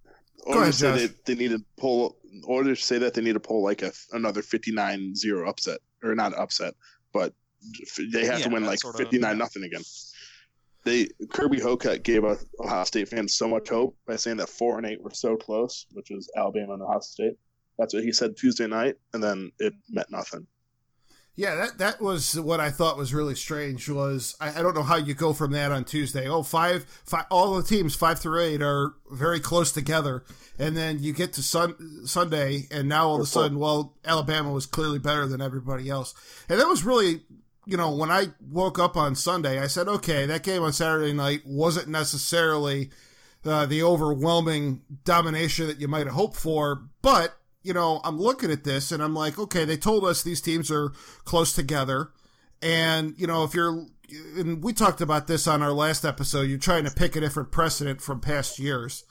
or 0.44 0.62
ahead, 0.62 0.74
say 0.74 1.06
they, 1.06 1.14
they 1.24 1.34
need 1.34 1.50
to 1.52 1.64
pull, 1.78 2.16
or 2.44 2.62
to 2.62 2.74
say 2.74 2.98
that 2.98 3.14
they 3.14 3.22
need 3.22 3.32
to 3.34 3.40
pull 3.40 3.62
like 3.62 3.82
a 3.82 3.92
another 4.12 4.42
59-0 4.42 5.48
upset 5.48 5.78
or 6.02 6.14
not 6.14 6.36
upset, 6.36 6.74
but 7.12 7.32
they 8.12 8.26
have 8.26 8.40
yeah, 8.40 8.46
to 8.46 8.50
win 8.50 8.64
like 8.64 8.80
59 8.80 9.38
nothing 9.38 9.64
again 9.64 9.82
they 10.84 11.08
Kirby 11.30 11.60
Hocutt 11.60 12.02
gave 12.02 12.24
Ohio 12.24 12.84
State 12.84 13.08
fans 13.08 13.34
so 13.34 13.48
much 13.48 13.68
hope 13.68 13.96
by 14.06 14.16
saying 14.16 14.38
that 14.38 14.48
four 14.48 14.78
and 14.78 14.86
eight 14.86 15.02
were 15.02 15.10
so 15.10 15.36
close, 15.36 15.86
which 15.92 16.10
is 16.10 16.30
Alabama 16.36 16.74
and 16.74 16.82
Ohio 16.82 17.00
State. 17.00 17.38
That's 17.78 17.94
what 17.94 18.02
he 18.02 18.12
said 18.12 18.36
Tuesday 18.36 18.66
night, 18.66 18.96
and 19.12 19.22
then 19.22 19.52
it 19.58 19.74
meant 19.88 20.10
nothing. 20.10 20.46
Yeah, 21.36 21.54
that 21.54 21.78
that 21.78 22.00
was 22.02 22.38
what 22.38 22.60
I 22.60 22.70
thought 22.70 22.98
was 22.98 23.14
really 23.14 23.34
strange. 23.34 23.88
Was 23.88 24.36
I, 24.40 24.58
I, 24.58 24.62
don't 24.62 24.74
know 24.74 24.82
how 24.82 24.96
you 24.96 25.14
go 25.14 25.32
from 25.32 25.52
that 25.52 25.72
on 25.72 25.84
Tuesday. 25.84 26.28
Oh, 26.28 26.42
five, 26.42 26.84
five, 27.04 27.24
all 27.30 27.54
the 27.54 27.62
teams 27.62 27.94
five 27.94 28.18
through 28.18 28.42
eight 28.42 28.60
are 28.60 28.94
very 29.10 29.40
close 29.40 29.72
together, 29.72 30.24
and 30.58 30.76
then 30.76 30.98
you 30.98 31.14
get 31.14 31.32
to 31.34 31.42
sun, 31.42 32.06
Sunday, 32.06 32.66
and 32.70 32.88
now 32.88 33.08
all 33.08 33.14
of 33.14 33.22
a 33.22 33.26
sudden, 33.26 33.58
well, 33.58 33.94
Alabama 34.04 34.52
was 34.52 34.66
clearly 34.66 34.98
better 34.98 35.26
than 35.26 35.40
everybody 35.40 35.88
else, 35.88 36.14
and 36.48 36.60
that 36.60 36.66
was 36.66 36.84
really 36.84 37.22
you 37.66 37.76
know, 37.76 37.94
when 37.94 38.10
I 38.10 38.28
woke 38.50 38.78
up 38.78 38.96
on 38.96 39.14
Sunday, 39.14 39.60
I 39.60 39.66
said, 39.66 39.88
okay, 39.88 40.26
that 40.26 40.42
game 40.42 40.62
on 40.62 40.72
Saturday 40.72 41.12
night 41.12 41.42
wasn't 41.44 41.88
necessarily 41.88 42.90
uh, 43.44 43.66
the 43.66 43.82
overwhelming 43.82 44.82
domination 45.04 45.66
that 45.66 45.80
you 45.80 45.88
might 45.88 46.06
have 46.06 46.14
hoped 46.14 46.36
for, 46.36 46.82
but 47.02 47.36
you 47.62 47.74
know, 47.74 48.00
I'm 48.04 48.18
looking 48.18 48.50
at 48.50 48.64
this 48.64 48.90
and 48.90 49.02
I'm 49.02 49.14
like, 49.14 49.38
okay, 49.38 49.64
they 49.64 49.76
told 49.76 50.04
us 50.04 50.22
these 50.22 50.40
teams 50.40 50.70
are 50.70 50.92
close 51.24 51.52
together. 51.52 52.10
And, 52.62 53.14
you 53.18 53.26
know, 53.26 53.44
if 53.44 53.54
you're, 53.54 53.86
and 54.36 54.62
we 54.62 54.72
talked 54.72 55.00
about 55.00 55.26
this 55.26 55.46
on 55.46 55.62
our 55.62 55.72
last 55.72 56.04
episode, 56.04 56.42
you're 56.42 56.58
trying 56.58 56.84
to 56.84 56.90
pick 56.90 57.16
a 57.16 57.20
different 57.20 57.50
precedent 57.50 58.00
from 58.00 58.20
past 58.20 58.58
years. 58.58 59.04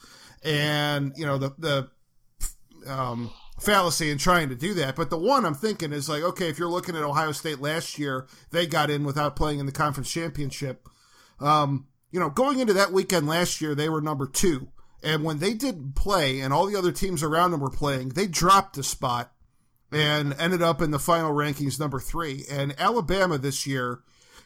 And, 0.44 1.14
you 1.16 1.26
know, 1.26 1.38
the, 1.38 1.54
the, 1.58 2.92
um, 2.92 3.32
fallacy 3.60 4.10
in 4.10 4.18
trying 4.18 4.50
to 4.50 4.56
do 4.56 4.74
that. 4.76 4.96
But 4.96 5.10
the 5.10 5.18
one 5.18 5.46
I'm 5.46 5.56
thinking 5.56 5.94
is 5.94 6.10
like, 6.10 6.24
okay, 6.24 6.50
if 6.50 6.58
you're 6.58 6.70
looking 6.70 6.96
at 6.96 7.04
Ohio 7.04 7.32
State 7.32 7.60
last 7.60 8.00
year, 8.00 8.28
they 8.52 8.66
got 8.66 8.90
in 8.90 9.04
without 9.04 9.36
playing 9.36 9.60
in 9.60 9.66
the 9.66 9.72
conference 9.72 10.12
championship. 10.12 10.88
Um, 11.40 11.88
you 12.12 12.20
know, 12.20 12.30
going 12.30 12.60
into 12.60 12.74
that 12.74 12.92
weekend 12.92 13.28
last 13.28 13.62
year, 13.62 13.76
they 13.76 13.90
were 13.90 14.02
number 14.02 14.28
two. 14.28 14.70
And 15.04 15.24
when 15.24 15.40
they 15.40 15.54
didn't 15.54 15.96
play 15.96 16.42
and 16.42 16.54
all 16.54 16.66
the 16.66 16.76
other 16.76 16.92
teams 16.92 17.24
around 17.24 17.52
them 17.52 17.62
were 17.62 17.70
playing, 17.70 18.10
they 18.10 18.28
dropped 18.28 18.78
a 18.78 18.84
spot 18.84 19.32
and 19.92 20.34
ended 20.40 20.62
up 20.62 20.82
in 20.82 20.92
the 20.92 21.00
final 21.00 21.32
rankings 21.32 21.80
number 21.80 22.00
three. 22.00 22.44
And 22.52 22.76
Alabama 22.78 23.38
this 23.38 23.66
year 23.66 24.02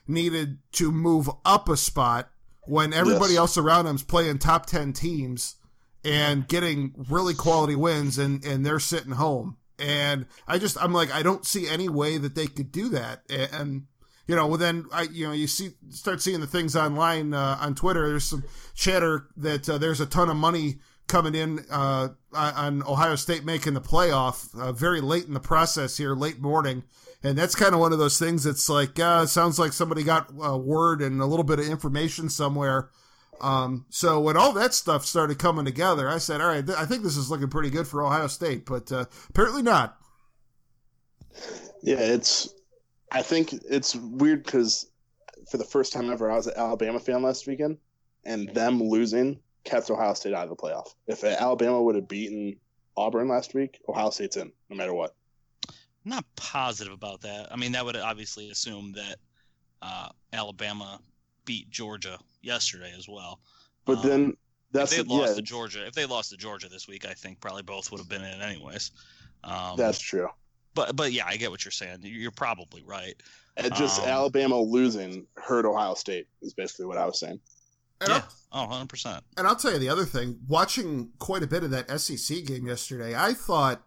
needed 0.08 0.60
to 0.74 0.92
move 0.92 1.30
up 1.46 1.70
a 1.70 1.78
spot 1.78 2.30
when 2.66 2.94
everybody 2.94 3.34
yes. 3.34 3.40
else 3.40 3.58
around 3.58 3.86
them 3.86 3.96
them's 3.96 4.04
playing 4.04 4.38
top 4.38 4.66
10 4.66 4.94
teams 4.94 5.56
and 6.04 6.48
getting 6.48 6.94
really 7.10 7.34
quality 7.34 7.76
wins 7.76 8.18
and, 8.18 8.44
and 8.46 8.66
they're 8.66 8.80
sitting 8.80 9.14
home. 9.14 9.58
And 9.80 10.26
I 10.48 10.60
just, 10.60 10.82
I'm 10.82 10.94
like, 10.94 11.12
I 11.12 11.24
don't 11.24 11.46
see 11.46 11.68
any 11.68 11.90
way 11.90 12.18
that 12.18 12.36
they 12.36 12.48
could 12.48 12.72
do 12.72 12.90
that. 12.90 13.24
And, 13.30 13.84
you 14.28 14.36
know, 14.36 14.48
well 14.48 14.58
then 14.58 14.86
I, 14.92 15.04
you 15.04 15.28
know, 15.28 15.34
you 15.34 15.48
see, 15.48 15.72
start 15.90 16.22
seeing 16.22 16.42
the 16.42 16.48
things 16.48 16.76
online, 16.76 17.34
uh, 17.34 17.58
on 17.60 17.76
Twitter. 17.76 18.08
There's 18.08 18.26
some 18.26 18.44
chatter 18.76 19.28
that 19.38 19.68
uh, 19.68 19.78
there's 19.78 20.00
a 20.00 20.06
ton 20.06 20.30
of 20.30 20.36
money 20.36 20.80
coming 21.08 21.36
in, 21.36 21.66
uh, 21.70 22.10
on 22.34 22.84
Ohio 22.84 23.16
State 23.16 23.44
making 23.44 23.74
the 23.74 23.82
playoff, 23.82 24.58
uh, 24.58 24.72
very 24.72 25.02
late 25.02 25.26
in 25.26 25.34
the 25.34 25.40
process 25.40 25.98
here, 25.98 26.16
late 26.16 26.40
morning. 26.40 26.84
And 27.24 27.38
that's 27.38 27.56
kind 27.56 27.74
of 27.74 27.80
one 27.80 27.94
of 27.94 28.00
those 28.00 28.20
things 28.20 28.44
that's 28.44 28.70
like, 28.70 29.00
uh, 29.00 29.26
sounds 29.26 29.58
like 29.58 29.74
somebody 29.74 30.04
got 30.04 30.30
a 30.42 30.58
word 30.58 31.02
and 31.02 31.22
a 31.22 31.26
little 31.26 31.44
bit 31.44 31.60
of 31.60 31.68
information 31.68 32.30
somewhere 32.30 32.90
um, 33.42 33.86
so 33.90 34.20
when 34.22 34.38
all 34.38 34.54
that 34.54 34.74
stuff 34.74 35.06
started 35.06 35.40
coming 35.40 35.66
together, 35.66 36.08
I 36.10 36.18
said, 36.18 36.42
all 36.42 36.48
right, 36.48 36.66
th- 36.66 36.78
I 36.78 36.86
think 36.86 37.04
this 37.04 37.18
is 37.18 37.30
looking 37.30 37.50
pretty 37.50 37.70
good 37.70 37.88
for 37.88 38.04
Ohio 38.04 38.28
State, 38.28 38.66
but 38.66 38.92
uh, 38.92 39.06
apparently 39.30 39.62
not. 39.62 39.98
Yeah, 41.82 42.00
it's. 42.00 42.54
I 43.12 43.22
think 43.22 43.54
it's 43.70 43.96
weird 43.96 44.44
because 44.44 44.90
for 45.50 45.58
the 45.58 45.64
first 45.66 45.94
time 45.94 46.10
ever, 46.12 46.32
I 46.32 46.36
was 46.36 46.48
an 46.48 46.54
Alabama 46.56 47.00
fan 47.00 47.22
last 47.22 47.46
weekend, 47.46 47.78
and 48.24 48.50
them 48.56 48.82
losing 48.82 49.40
kept 49.66 49.90
Ohio 49.90 50.14
State 50.14 50.34
out 50.34 50.44
of 50.44 50.50
the 50.50 50.56
playoff. 50.56 50.94
If 51.08 51.24
Alabama 51.24 51.82
would 51.82 51.96
have 51.96 52.08
beaten 52.08 52.56
Auburn 52.98 53.28
last 53.28 53.54
week, 53.54 53.80
Ohio 53.88 54.10
State's 54.10 54.38
in, 54.38 54.52
no 54.70 54.76
matter 54.76 54.94
what. 54.94 55.16
not 56.06 56.26
positive 56.36 56.94
about 56.94 57.22
that. 57.22 57.52
I 57.52 57.56
mean, 57.56 57.72
that 57.74 57.86
would 57.86 57.96
obviously 57.96 58.50
assume 58.50 58.94
that 58.94 59.18
uh, 59.82 60.10
Alabama 60.32 61.00
beat 61.46 61.70
Georgia 61.70 62.18
yesterday 62.44 62.94
as 62.98 63.08
well. 63.08 63.40
But 63.86 64.00
Um, 64.00 64.10
then 64.10 64.38
that's 64.72 64.92
if 64.92 65.08
they 65.08 65.14
lost 65.14 65.32
yeah, 65.32 65.36
to 65.36 65.42
Georgia, 65.42 65.86
if 65.88 65.94
they 65.94 66.06
lost 66.06 66.32
to 66.32 66.38
Georgia 66.38 66.70
this 66.70 66.88
week, 66.88 67.06
I 67.06 67.14
think 67.14 67.40
probably 67.40 67.64
both 67.64 67.92
would 67.92 68.00
have 68.00 68.10
been 68.10 68.24
in 68.24 68.42
anyways. 68.42 68.92
Um, 69.44 69.76
that's 69.78 70.00
true. 70.00 70.30
but 70.74 70.96
but 70.96 71.12
yeah, 71.12 71.26
I 71.28 71.38
get 71.38 71.52
what 71.52 71.64
you're 71.66 71.72
saying. 71.72 72.00
You're 72.04 72.32
probably 72.32 72.84
right. 72.84 73.16
And 73.58 73.74
just 73.76 74.02
um, 74.02 74.08
Alabama 74.08 74.60
losing 74.60 75.28
hurt 75.38 75.66
Ohio 75.66 75.94
State 75.94 76.28
is 76.42 76.54
basically 76.54 76.86
what 76.88 76.98
I 76.98 77.06
was 77.06 77.20
saying. 77.20 77.40
And, 78.02 78.10
yeah. 78.10 78.16
I'll, 78.52 78.66
Oh, 78.66 78.68
100 78.68 78.90
percent. 78.90 79.24
and 79.38 79.48
I'll 79.48 79.56
tell 79.56 79.72
you 79.74 79.80
the 79.80 79.90
other 79.90 80.06
thing. 80.06 80.40
Watching 80.48 81.10
quite 81.20 81.44
a 81.44 81.48
bit 81.48 81.64
of 81.64 81.72
that 81.72 82.00
SEC 82.00 82.46
game 82.46 82.68
yesterday, 82.68 83.16
I 83.16 83.34
thought 83.34 83.84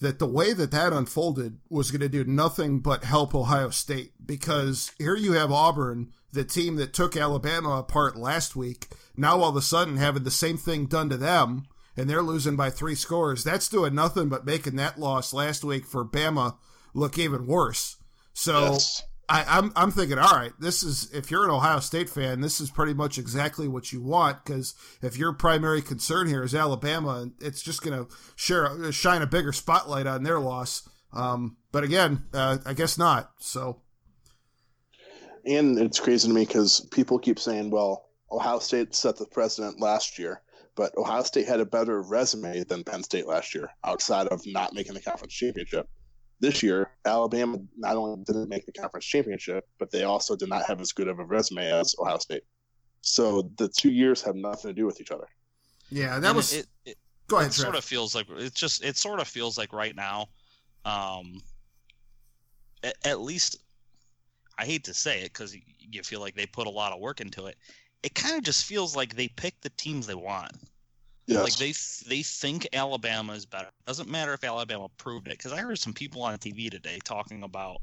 that 0.00 0.18
the 0.18 0.26
way 0.26 0.52
that 0.54 0.70
that 0.70 0.92
unfolded 0.94 1.58
was 1.68 1.90
going 1.90 2.00
to 2.00 2.08
do 2.08 2.24
nothing 2.24 2.80
but 2.80 3.04
help 3.04 3.34
Ohio 3.34 3.68
State 3.70 4.12
because 4.24 4.92
here 4.98 5.16
you 5.16 5.32
have 5.32 5.52
Auburn, 5.52 6.12
the 6.32 6.44
team 6.44 6.76
that 6.76 6.92
took 6.92 7.16
Alabama 7.16 7.78
apart 7.78 8.16
last 8.16 8.56
week, 8.56 8.88
now 9.16 9.40
all 9.40 9.50
of 9.50 9.56
a 9.56 9.62
sudden 9.62 9.96
having 9.96 10.24
the 10.24 10.30
same 10.30 10.56
thing 10.56 10.86
done 10.86 11.08
to 11.10 11.16
them, 11.16 11.64
and 11.96 12.08
they're 12.08 12.22
losing 12.22 12.56
by 12.56 12.70
three 12.70 12.94
scores. 12.94 13.44
That's 13.44 13.68
doing 13.68 13.94
nothing 13.94 14.28
but 14.28 14.44
making 14.44 14.76
that 14.76 14.98
loss 14.98 15.32
last 15.32 15.64
week 15.64 15.86
for 15.86 16.04
Bama 16.04 16.56
look 16.94 17.18
even 17.18 17.46
worse. 17.46 17.96
So. 18.32 18.72
Yes. 18.72 19.02
I, 19.32 19.44
I'm 19.46 19.72
I'm 19.76 19.92
thinking, 19.92 20.18
all 20.18 20.34
right, 20.34 20.50
this 20.58 20.82
is 20.82 21.08
if 21.12 21.30
you're 21.30 21.44
an 21.44 21.52
Ohio 21.52 21.78
State 21.78 22.10
fan, 22.10 22.40
this 22.40 22.60
is 22.60 22.68
pretty 22.68 22.94
much 22.94 23.16
exactly 23.16 23.68
what 23.68 23.92
you 23.92 24.02
want 24.02 24.44
because 24.44 24.74
if 25.02 25.16
your 25.16 25.32
primary 25.32 25.82
concern 25.82 26.26
here 26.26 26.42
is 26.42 26.52
Alabama, 26.52 27.30
it's 27.40 27.62
just 27.62 27.80
going 27.80 27.96
to 27.96 28.12
share 28.34 28.90
shine 28.90 29.22
a 29.22 29.28
bigger 29.28 29.52
spotlight 29.52 30.08
on 30.08 30.24
their 30.24 30.40
loss. 30.40 30.82
Um, 31.12 31.58
but 31.70 31.84
again, 31.84 32.24
uh, 32.34 32.58
I 32.66 32.74
guess 32.74 32.98
not. 32.98 33.30
So 33.38 33.82
And 35.46 35.78
it's 35.78 36.00
crazy 36.00 36.28
to 36.28 36.34
me 36.34 36.44
because 36.44 36.86
people 36.92 37.18
keep 37.18 37.38
saying, 37.38 37.70
well, 37.70 38.06
Ohio 38.30 38.58
State 38.58 38.94
set 38.94 39.16
the 39.16 39.26
precedent 39.26 39.80
last 39.80 40.18
year, 40.18 40.42
but 40.76 40.96
Ohio 40.96 41.22
State 41.22 41.46
had 41.48 41.60
a 41.60 41.66
better 41.66 42.02
resume 42.02 42.62
than 42.64 42.84
Penn 42.84 43.02
State 43.02 43.26
last 43.26 43.54
year 43.54 43.70
outside 43.84 44.28
of 44.28 44.40
not 44.46 44.74
making 44.74 44.94
the 44.94 45.00
conference 45.00 45.34
championship. 45.34 45.88
This 46.40 46.62
year, 46.62 46.90
Alabama 47.04 47.58
not 47.76 47.96
only 47.96 48.22
didn't 48.24 48.48
make 48.48 48.64
the 48.66 48.72
conference 48.72 49.04
championship, 49.04 49.66
but 49.78 49.90
they 49.90 50.04
also 50.04 50.36
did 50.36 50.48
not 50.48 50.64
have 50.66 50.80
as 50.80 50.92
good 50.92 51.08
of 51.08 51.18
a 51.18 51.24
resume 51.24 51.70
as 51.70 51.94
Ohio 52.00 52.18
State. 52.18 52.42
So 53.02 53.50
the 53.56 53.68
two 53.68 53.90
years 53.90 54.22
have 54.22 54.36
nothing 54.36 54.70
to 54.70 54.74
do 54.74 54.86
with 54.86 55.00
each 55.00 55.10
other. 55.10 55.26
yeah, 55.90 56.18
that 56.18 56.28
And 56.28 56.36
was. 56.36 56.52
it, 56.52 56.66
it, 56.84 56.96
go 57.28 57.36
ahead, 57.38 57.50
it 57.50 57.54
Trev. 57.54 57.62
sort 57.64 57.76
of 57.76 57.84
feels 57.84 58.14
like 58.14 58.26
it's 58.30 58.58
just 58.58 58.84
it 58.84 58.96
sort 58.96 59.20
of 59.20 59.28
feels 59.28 59.56
like 59.58 59.72
right 59.72 59.94
now 59.94 60.28
um 60.84 61.40
at, 62.82 62.94
at 63.04 63.20
least 63.20 63.58
i 64.60 64.64
hate 64.64 64.84
to 64.84 64.94
say 64.94 65.20
it 65.22 65.32
because 65.32 65.56
you 65.78 66.02
feel 66.02 66.20
like 66.20 66.34
they 66.34 66.46
put 66.46 66.66
a 66.66 66.70
lot 66.70 66.92
of 66.92 67.00
work 67.00 67.20
into 67.20 67.46
it. 67.46 67.56
It 68.02 68.14
kind 68.14 68.36
of 68.36 68.44
just 68.44 68.64
feels 68.64 68.94
like 68.94 69.14
they 69.16 69.28
pick 69.28 69.60
the 69.60 69.70
teams 69.70 70.06
they 70.06 70.14
want. 70.14 70.52
Yes. 71.26 71.42
like 71.44 71.56
they 71.56 71.72
they 72.16 72.22
think 72.22 72.66
alabama 72.72 73.32
is 73.34 73.46
better. 73.46 73.68
Doesn't 73.86 74.08
matter 74.08 74.32
if 74.34 74.42
alabama 74.44 74.88
proved 74.96 75.28
it 75.28 75.38
because 75.38 75.52
i 75.52 75.58
heard 75.58 75.78
some 75.78 75.92
people 75.92 76.22
on 76.22 76.36
tv 76.38 76.70
today 76.70 76.98
talking 77.04 77.42
about 77.44 77.78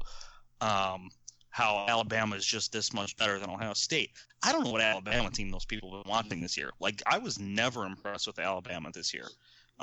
um 0.60 1.08
how 1.50 1.86
alabama 1.88 2.36
is 2.36 2.44
just 2.44 2.72
this 2.72 2.92
much 2.92 3.16
better 3.16 3.38
than 3.38 3.48
ohio 3.50 3.72
state. 3.74 4.10
I 4.42 4.52
don't 4.52 4.64
know 4.64 4.70
what 4.70 4.82
alabama 4.82 5.30
team 5.30 5.50
those 5.50 5.64
people 5.64 5.94
have 5.94 6.04
been 6.04 6.10
watching 6.10 6.40
this 6.40 6.56
year. 6.56 6.70
Like 6.78 7.02
i 7.06 7.18
was 7.18 7.38
never 7.38 7.86
impressed 7.86 8.26
with 8.26 8.38
alabama 8.38 8.90
this 8.92 9.12
year. 9.14 9.28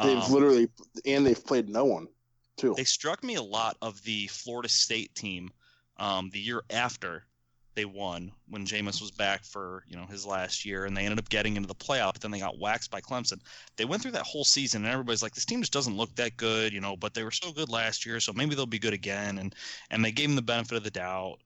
They've 0.03 0.17
Um, 0.17 0.31
literally, 0.31 0.67
and 1.05 1.25
they've 1.25 1.43
played 1.43 1.67
no 1.69 1.85
one, 1.85 2.07
too. 2.57 2.73
they 2.75 2.83
struck 2.83 3.23
me 3.23 3.35
a 3.35 3.41
lot 3.41 3.77
of 3.81 4.01
the 4.03 4.27
Florida 4.27 4.67
State 4.69 5.15
team 5.15 5.49
um, 5.97 6.29
the 6.31 6.39
year 6.39 6.63
after 6.69 7.25
they 7.75 7.85
won 7.85 8.31
when 8.47 8.65
Jameis 8.65 9.01
was 9.01 9.11
back 9.11 9.43
for 9.43 9.83
you 9.87 9.97
know 9.97 10.05
his 10.05 10.25
last 10.25 10.65
year, 10.65 10.85
and 10.85 10.95
they 10.95 11.03
ended 11.03 11.19
up 11.19 11.29
getting 11.29 11.57
into 11.57 11.67
the 11.67 11.75
playoff. 11.75 12.13
But 12.13 12.21
then 12.21 12.31
they 12.31 12.39
got 12.39 12.57
waxed 12.57 12.89
by 12.89 13.01
Clemson. 13.01 13.41
They 13.75 13.85
went 13.85 14.01
through 14.01 14.11
that 14.11 14.23
whole 14.23 14.45
season, 14.45 14.83
and 14.83 14.91
everybody's 14.91 15.21
like, 15.21 15.35
"This 15.35 15.45
team 15.45 15.61
just 15.61 15.73
doesn't 15.73 15.97
look 15.97 16.15
that 16.15 16.37
good," 16.37 16.73
you 16.73 16.81
know. 16.81 16.95
But 16.95 17.13
they 17.13 17.23
were 17.23 17.31
so 17.31 17.51
good 17.51 17.69
last 17.69 18.05
year, 18.05 18.19
so 18.19 18.33
maybe 18.33 18.55
they'll 18.55 18.65
be 18.65 18.79
good 18.79 18.93
again. 18.93 19.37
And 19.37 19.53
and 19.89 20.03
they 20.03 20.11
gave 20.11 20.29
them 20.29 20.35
the 20.37 20.41
benefit 20.41 20.77
of 20.77 20.83
the 20.83 20.91
doubt, 20.91 21.39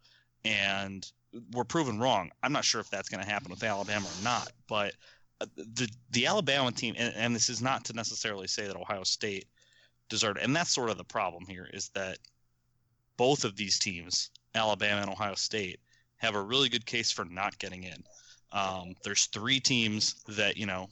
and 0.45 1.11
were 1.53 1.65
proven 1.65 1.99
wrong. 1.99 2.31
I'm 2.43 2.53
not 2.53 2.65
sure 2.65 2.81
if 2.81 2.89
that's 2.89 3.09
going 3.09 3.23
to 3.23 3.29
happen 3.29 3.49
with 3.49 3.63
Alabama 3.63 4.05
or 4.05 4.23
not, 4.23 4.51
but 4.67 4.93
uh, 5.41 5.45
the 5.55 5.89
the 6.11 6.27
Alabama 6.27 6.71
team, 6.71 6.95
and, 6.97 7.13
and 7.15 7.35
this 7.35 7.49
is 7.49 7.61
not 7.61 7.85
to 7.85 7.93
necessarily 7.93 8.47
say 8.47 8.67
that 8.67 8.75
Ohio 8.75 9.03
State 9.03 9.47
deserved, 10.09 10.39
and 10.39 10.55
that's 10.55 10.71
sort 10.71 10.89
of 10.89 10.97
the 10.97 11.03
problem 11.03 11.45
here 11.47 11.69
is 11.73 11.89
that 11.89 12.17
both 13.17 13.43
of 13.43 13.55
these 13.55 13.77
teams, 13.77 14.31
Alabama 14.55 15.01
and 15.01 15.09
Ohio 15.09 15.35
State, 15.35 15.79
have 16.17 16.35
a 16.35 16.41
really 16.41 16.69
good 16.69 16.85
case 16.85 17.11
for 17.11 17.25
not 17.25 17.57
getting 17.59 17.83
in. 17.83 18.03
Um, 18.51 18.95
there's 19.03 19.25
three 19.27 19.59
teams 19.59 20.15
that 20.27 20.57
you 20.57 20.65
know 20.65 20.87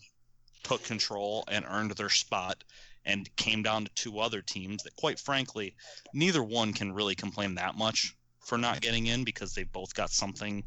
took 0.63 0.83
control 0.83 1.43
and 1.47 1.65
earned 1.69 1.91
their 1.91 2.09
spot, 2.09 2.63
and 3.05 3.33
came 3.35 3.63
down 3.63 3.85
to 3.85 3.91
two 3.95 4.19
other 4.19 4.41
teams 4.41 4.83
that, 4.83 4.95
quite 4.95 5.19
frankly, 5.19 5.75
neither 6.13 6.43
one 6.43 6.73
can 6.73 6.93
really 6.93 7.15
complain 7.15 7.55
that 7.55 7.75
much 7.75 8.15
for 8.47 8.57
not 8.57 8.81
getting 8.81 9.07
in 9.07 9.23
because 9.23 9.53
they 9.53 9.63
both 9.63 9.93
got 9.93 10.09
something 10.09 10.63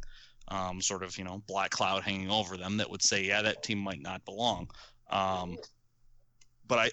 um, 0.49 0.80
sort 0.80 1.02
of 1.02 1.16
you 1.16 1.25
know 1.25 1.42
black 1.47 1.70
cloud 1.70 2.02
hanging 2.02 2.30
over 2.30 2.56
them 2.56 2.76
that 2.76 2.90
would 2.90 3.02
say 3.02 3.23
yeah 3.25 3.42
that 3.42 3.62
team 3.62 3.78
might 3.78 4.02
not 4.02 4.25
belong 4.25 4.68
um, 5.11 5.56
but 6.66 6.78
i 6.78 6.90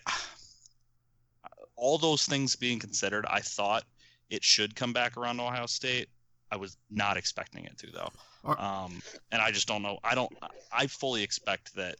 all 1.75 1.97
those 1.97 2.25
things 2.25 2.55
being 2.55 2.79
considered 2.79 3.25
i 3.27 3.39
thought 3.39 3.83
it 4.29 4.43
should 4.43 4.75
come 4.75 4.93
back 4.93 5.17
around 5.17 5.37
to 5.37 5.43
ohio 5.43 5.65
state. 5.65 6.09
I 6.51 6.57
was 6.57 6.77
not 6.89 7.17
expecting 7.17 7.65
it 7.65 7.77
to 7.79 7.87
though. 7.91 8.11
Um, 8.49 9.01
and 9.31 9.41
i 9.41 9.51
just 9.51 9.67
don't 9.67 9.81
know. 9.81 9.99
I 10.03 10.15
don't 10.15 10.31
i 10.71 10.87
fully 10.87 11.23
expect 11.23 11.75
that 11.75 11.95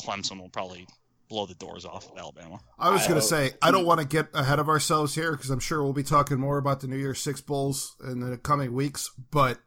clemson 0.00 0.40
will 0.40 0.48
probably 0.48 0.86
blow 1.28 1.46
the 1.46 1.54
doors 1.54 1.84
off 1.84 2.10
of 2.10 2.18
alabama. 2.18 2.60
I 2.78 2.90
was 2.90 3.06
going 3.06 3.20
to 3.20 3.26
say, 3.26 3.52
I 3.60 3.70
don't 3.70 3.84
want 3.84 4.00
to 4.00 4.06
get 4.06 4.28
ahead 4.32 4.58
of 4.58 4.68
ourselves 4.68 5.14
here 5.14 5.32
because 5.32 5.50
I'm 5.50 5.60
sure 5.60 5.82
we'll 5.82 5.92
be 5.92 6.02
talking 6.02 6.38
more 6.38 6.58
about 6.58 6.80
the 6.80 6.86
New 6.86 6.96
Year's 6.96 7.20
Six 7.20 7.40
Bowls 7.40 7.96
in 8.08 8.20
the 8.20 8.38
coming 8.38 8.72
weeks. 8.72 9.10
But 9.30 9.58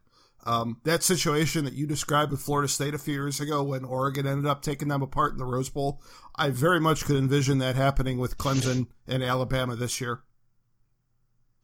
um, 0.45 0.77
that 0.85 1.03
situation 1.03 1.65
that 1.65 1.73
you 1.73 1.85
described 1.85 2.31
with 2.31 2.41
Florida 2.41 2.67
State 2.67 2.93
a 2.93 2.97
few 2.97 3.13
years 3.13 3.39
ago 3.39 3.63
when 3.63 3.85
Oregon 3.85 4.25
ended 4.25 4.47
up 4.47 4.61
taking 4.61 4.87
them 4.87 5.01
apart 5.01 5.33
in 5.33 5.37
the 5.37 5.45
Rose 5.45 5.69
Bowl, 5.69 6.01
I 6.35 6.49
very 6.49 6.79
much 6.79 7.05
could 7.05 7.17
envision 7.17 7.59
that 7.59 7.75
happening 7.75 8.17
with 8.17 8.37
Clemson 8.37 8.87
and 9.07 9.23
Alabama 9.23 9.75
this 9.75 10.01
year. 10.01 10.21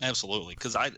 Absolutely, 0.02 0.56
because 0.56 0.76
I 0.76 0.92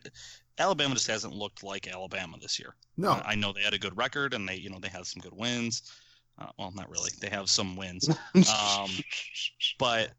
Alabama 0.57 0.93
just 0.93 1.07
hasn't 1.07 1.33
looked 1.33 1.63
like 1.63 1.87
Alabama 1.87 2.37
this 2.41 2.59
year. 2.59 2.75
No, 2.97 3.21
I 3.25 3.35
know 3.35 3.53
they 3.53 3.61
had 3.61 3.73
a 3.73 3.79
good 3.79 3.97
record 3.97 4.33
and 4.33 4.47
they 4.47 4.55
you 4.55 4.69
know 4.69 4.79
they 4.79 4.89
had 4.89 5.05
some 5.05 5.21
good 5.21 5.33
wins. 5.35 5.91
Uh, 6.37 6.47
well, 6.57 6.71
not 6.75 6.89
really. 6.89 7.11
They 7.19 7.29
have 7.29 7.49
some 7.49 7.75
wins, 7.75 8.09
um, 8.35 8.89
but 9.79 10.11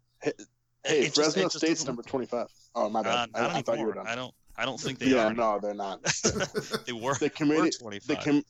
Hey, 0.85 1.01
it 1.01 1.03
just- 1.05 1.17
Fresno 1.17 1.43
it 1.43 1.45
just 1.47 1.59
State's 1.59 1.85
number 1.87 2.03
25. 2.03 2.47
Oh, 2.75 2.89
my 2.89 3.01
uh, 3.01 3.03
bad. 3.03 3.33
not 3.33 3.51
I, 3.51 3.59
I 3.59 3.63
thought 3.63 3.79
you 3.79 3.87
were 3.87 3.95
done. 3.95 4.07
I 4.07 4.15
don't. 4.15 4.35
I 4.57 4.65
don't 4.65 4.81
think 4.81 4.99
they 4.99 5.07
yeah, 5.07 5.27
are. 5.27 5.35
no, 5.35 5.59
they're 5.61 5.75
not. 5.75 6.03
they 6.87 6.93
were. 6.93 7.15
The 7.15 7.31
committee, 7.31 7.71
were 7.83 7.93
the 8.07 8.17
com- 8.17 8.45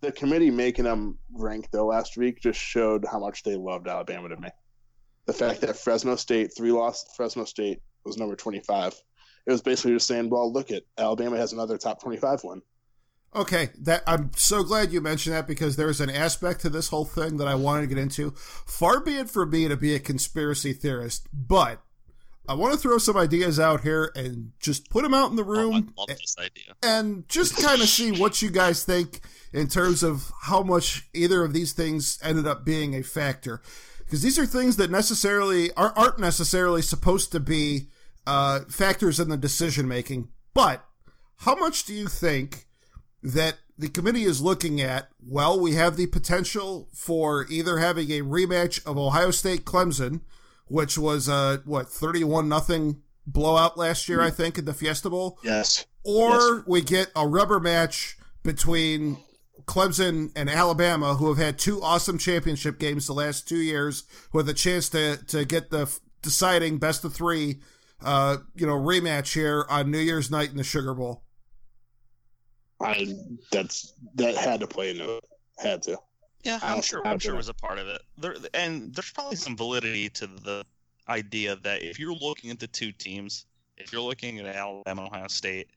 the 0.00 0.12
committee 0.12 0.50
making 0.50 0.84
them 0.84 1.18
rank 1.32 1.68
though 1.72 1.86
last 1.86 2.16
week 2.16 2.40
just 2.40 2.58
showed 2.58 3.04
how 3.10 3.18
much 3.18 3.42
they 3.42 3.56
loved 3.56 3.88
Alabama 3.88 4.28
to 4.28 4.36
me. 4.36 4.48
The 5.26 5.32
fact 5.32 5.60
that 5.60 5.76
Fresno 5.76 6.16
State 6.16 6.52
three 6.56 6.72
lost 6.72 7.14
Fresno 7.16 7.44
State 7.44 7.80
was 8.04 8.16
number 8.16 8.34
25. 8.34 8.94
It 9.46 9.50
was 9.52 9.62
basically 9.62 9.92
just 9.94 10.06
saying, 10.06 10.30
well, 10.30 10.52
look 10.52 10.70
at 10.70 10.84
Alabama 10.96 11.36
has 11.36 11.52
another 11.52 11.76
top 11.78 12.00
25 12.00 12.44
win. 12.44 12.62
Okay, 13.34 13.70
that 13.80 14.02
I'm 14.06 14.30
so 14.36 14.62
glad 14.62 14.92
you 14.92 15.00
mentioned 15.00 15.34
that 15.34 15.46
because 15.46 15.76
there's 15.76 16.00
an 16.02 16.10
aspect 16.10 16.60
to 16.60 16.68
this 16.68 16.88
whole 16.88 17.06
thing 17.06 17.38
that 17.38 17.48
I 17.48 17.54
wanted 17.54 17.82
to 17.82 17.86
get 17.86 17.98
into. 17.98 18.32
Far 18.36 19.00
be 19.00 19.16
it 19.16 19.30
for 19.30 19.46
me 19.46 19.68
to 19.68 19.76
be 19.76 19.94
a 19.94 19.98
conspiracy 19.98 20.74
theorist, 20.74 21.26
but 21.32 21.80
I 22.46 22.52
want 22.54 22.74
to 22.74 22.78
throw 22.78 22.98
some 22.98 23.16
ideas 23.16 23.58
out 23.58 23.80
here 23.80 24.12
and 24.14 24.52
just 24.60 24.90
put 24.90 25.02
them 25.02 25.14
out 25.14 25.30
in 25.30 25.36
the 25.36 25.44
Oh, 25.44 25.54
I 25.54 25.60
room 25.62 25.94
love 25.96 26.08
this 26.08 26.36
idea. 26.38 26.74
and 26.82 27.26
just 27.28 27.56
kind 27.56 27.80
of 27.80 27.88
see 27.88 28.12
what 28.12 28.42
you 28.42 28.50
guys 28.50 28.84
think 28.84 29.20
in 29.54 29.66
terms 29.66 30.02
of 30.02 30.30
how 30.42 30.62
much 30.62 31.08
either 31.14 31.42
of 31.42 31.54
these 31.54 31.72
things 31.72 32.18
ended 32.22 32.46
up 32.46 32.66
being 32.66 32.94
a 32.94 33.02
factor. 33.02 33.62
Because 34.00 34.20
these 34.20 34.38
are 34.38 34.44
things 34.44 34.76
that 34.76 34.90
necessarily 34.90 35.72
are, 35.72 35.94
aren't 35.96 36.18
necessarily 36.18 36.82
supposed 36.82 37.32
to 37.32 37.40
be 37.40 37.88
uh, 38.26 38.60
factors 38.68 39.18
in 39.20 39.28
the 39.28 39.36
decision 39.36 39.86
making. 39.88 40.28
But 40.54 40.84
how 41.38 41.54
much 41.56 41.84
do 41.84 41.94
you 41.94 42.08
think 42.08 42.66
that 43.22 43.56
the 43.78 43.88
committee 43.88 44.24
is 44.24 44.40
looking 44.40 44.80
at? 44.80 45.08
Well, 45.26 45.58
we 45.58 45.74
have 45.74 45.96
the 45.96 46.06
potential 46.06 46.88
for 46.92 47.46
either 47.48 47.78
having 47.78 48.10
a 48.10 48.20
rematch 48.20 48.84
of 48.86 48.96
Ohio 48.98 49.30
State 49.30 49.64
Clemson, 49.64 50.20
which 50.66 50.96
was 50.98 51.28
uh 51.28 51.58
what 51.64 51.88
thirty 51.88 52.24
one 52.24 52.48
nothing 52.48 53.02
blowout 53.26 53.76
last 53.78 54.08
year, 54.08 54.20
I 54.20 54.30
think, 54.30 54.58
in 54.58 54.64
the 54.64 54.74
Fiesta 54.74 55.08
Bowl 55.10 55.38
Yes. 55.44 55.86
or 56.04 56.30
Yes. 56.56 56.62
we 56.66 56.80
get 56.82 57.10
a 57.14 57.26
rubber 57.26 57.60
match 57.60 58.16
between 58.42 59.18
Clemson 59.66 60.32
and 60.34 60.50
Alabama, 60.50 61.14
who 61.14 61.28
have 61.28 61.38
had 61.38 61.56
two 61.58 61.80
awesome 61.82 62.18
championship 62.18 62.78
games 62.80 63.06
the 63.06 63.12
last 63.12 63.46
two 63.48 63.58
years, 63.58 64.02
with 64.32 64.48
a 64.48 64.54
chance 64.54 64.88
to 64.90 65.16
to 65.28 65.44
get 65.44 65.70
the 65.70 65.88
deciding 66.20 66.78
best 66.78 67.04
of 67.04 67.14
three, 67.14 67.60
uh, 68.04 68.38
you 68.54 68.66
know, 68.66 68.74
rematch 68.74 69.34
here 69.34 69.66
on 69.68 69.90
New 69.90 69.98
Year's 69.98 70.30
night 70.30 70.50
in 70.50 70.56
the 70.56 70.64
Sugar 70.64 70.94
Bowl. 70.94 71.22
I 72.80 73.14
that's 73.50 73.94
that 74.16 74.34
had 74.36 74.60
to 74.60 74.66
play 74.66 74.90
into 74.90 75.16
it. 75.16 75.24
Had 75.58 75.82
to. 75.82 75.98
Yeah, 76.42 76.58
I 76.62 76.74
I'm 76.74 76.82
sure. 76.82 77.06
I'm 77.06 77.18
sure 77.18 77.32
been- 77.32 77.36
it 77.36 77.38
was 77.38 77.48
a 77.48 77.54
part 77.54 77.78
of 77.78 77.86
it. 77.86 78.02
There, 78.18 78.34
and 78.54 78.94
there's 78.94 79.12
probably 79.12 79.36
some 79.36 79.56
validity 79.56 80.08
to 80.10 80.26
the 80.26 80.64
idea 81.08 81.56
that 81.56 81.82
if 81.82 81.98
you're 81.98 82.14
looking 82.14 82.50
at 82.50 82.58
the 82.58 82.66
two 82.66 82.92
teams, 82.92 83.46
if 83.76 83.92
you're 83.92 84.02
looking 84.02 84.38
at 84.40 84.46
Alabama, 84.46 85.06
Ohio 85.06 85.28
State, 85.28 85.68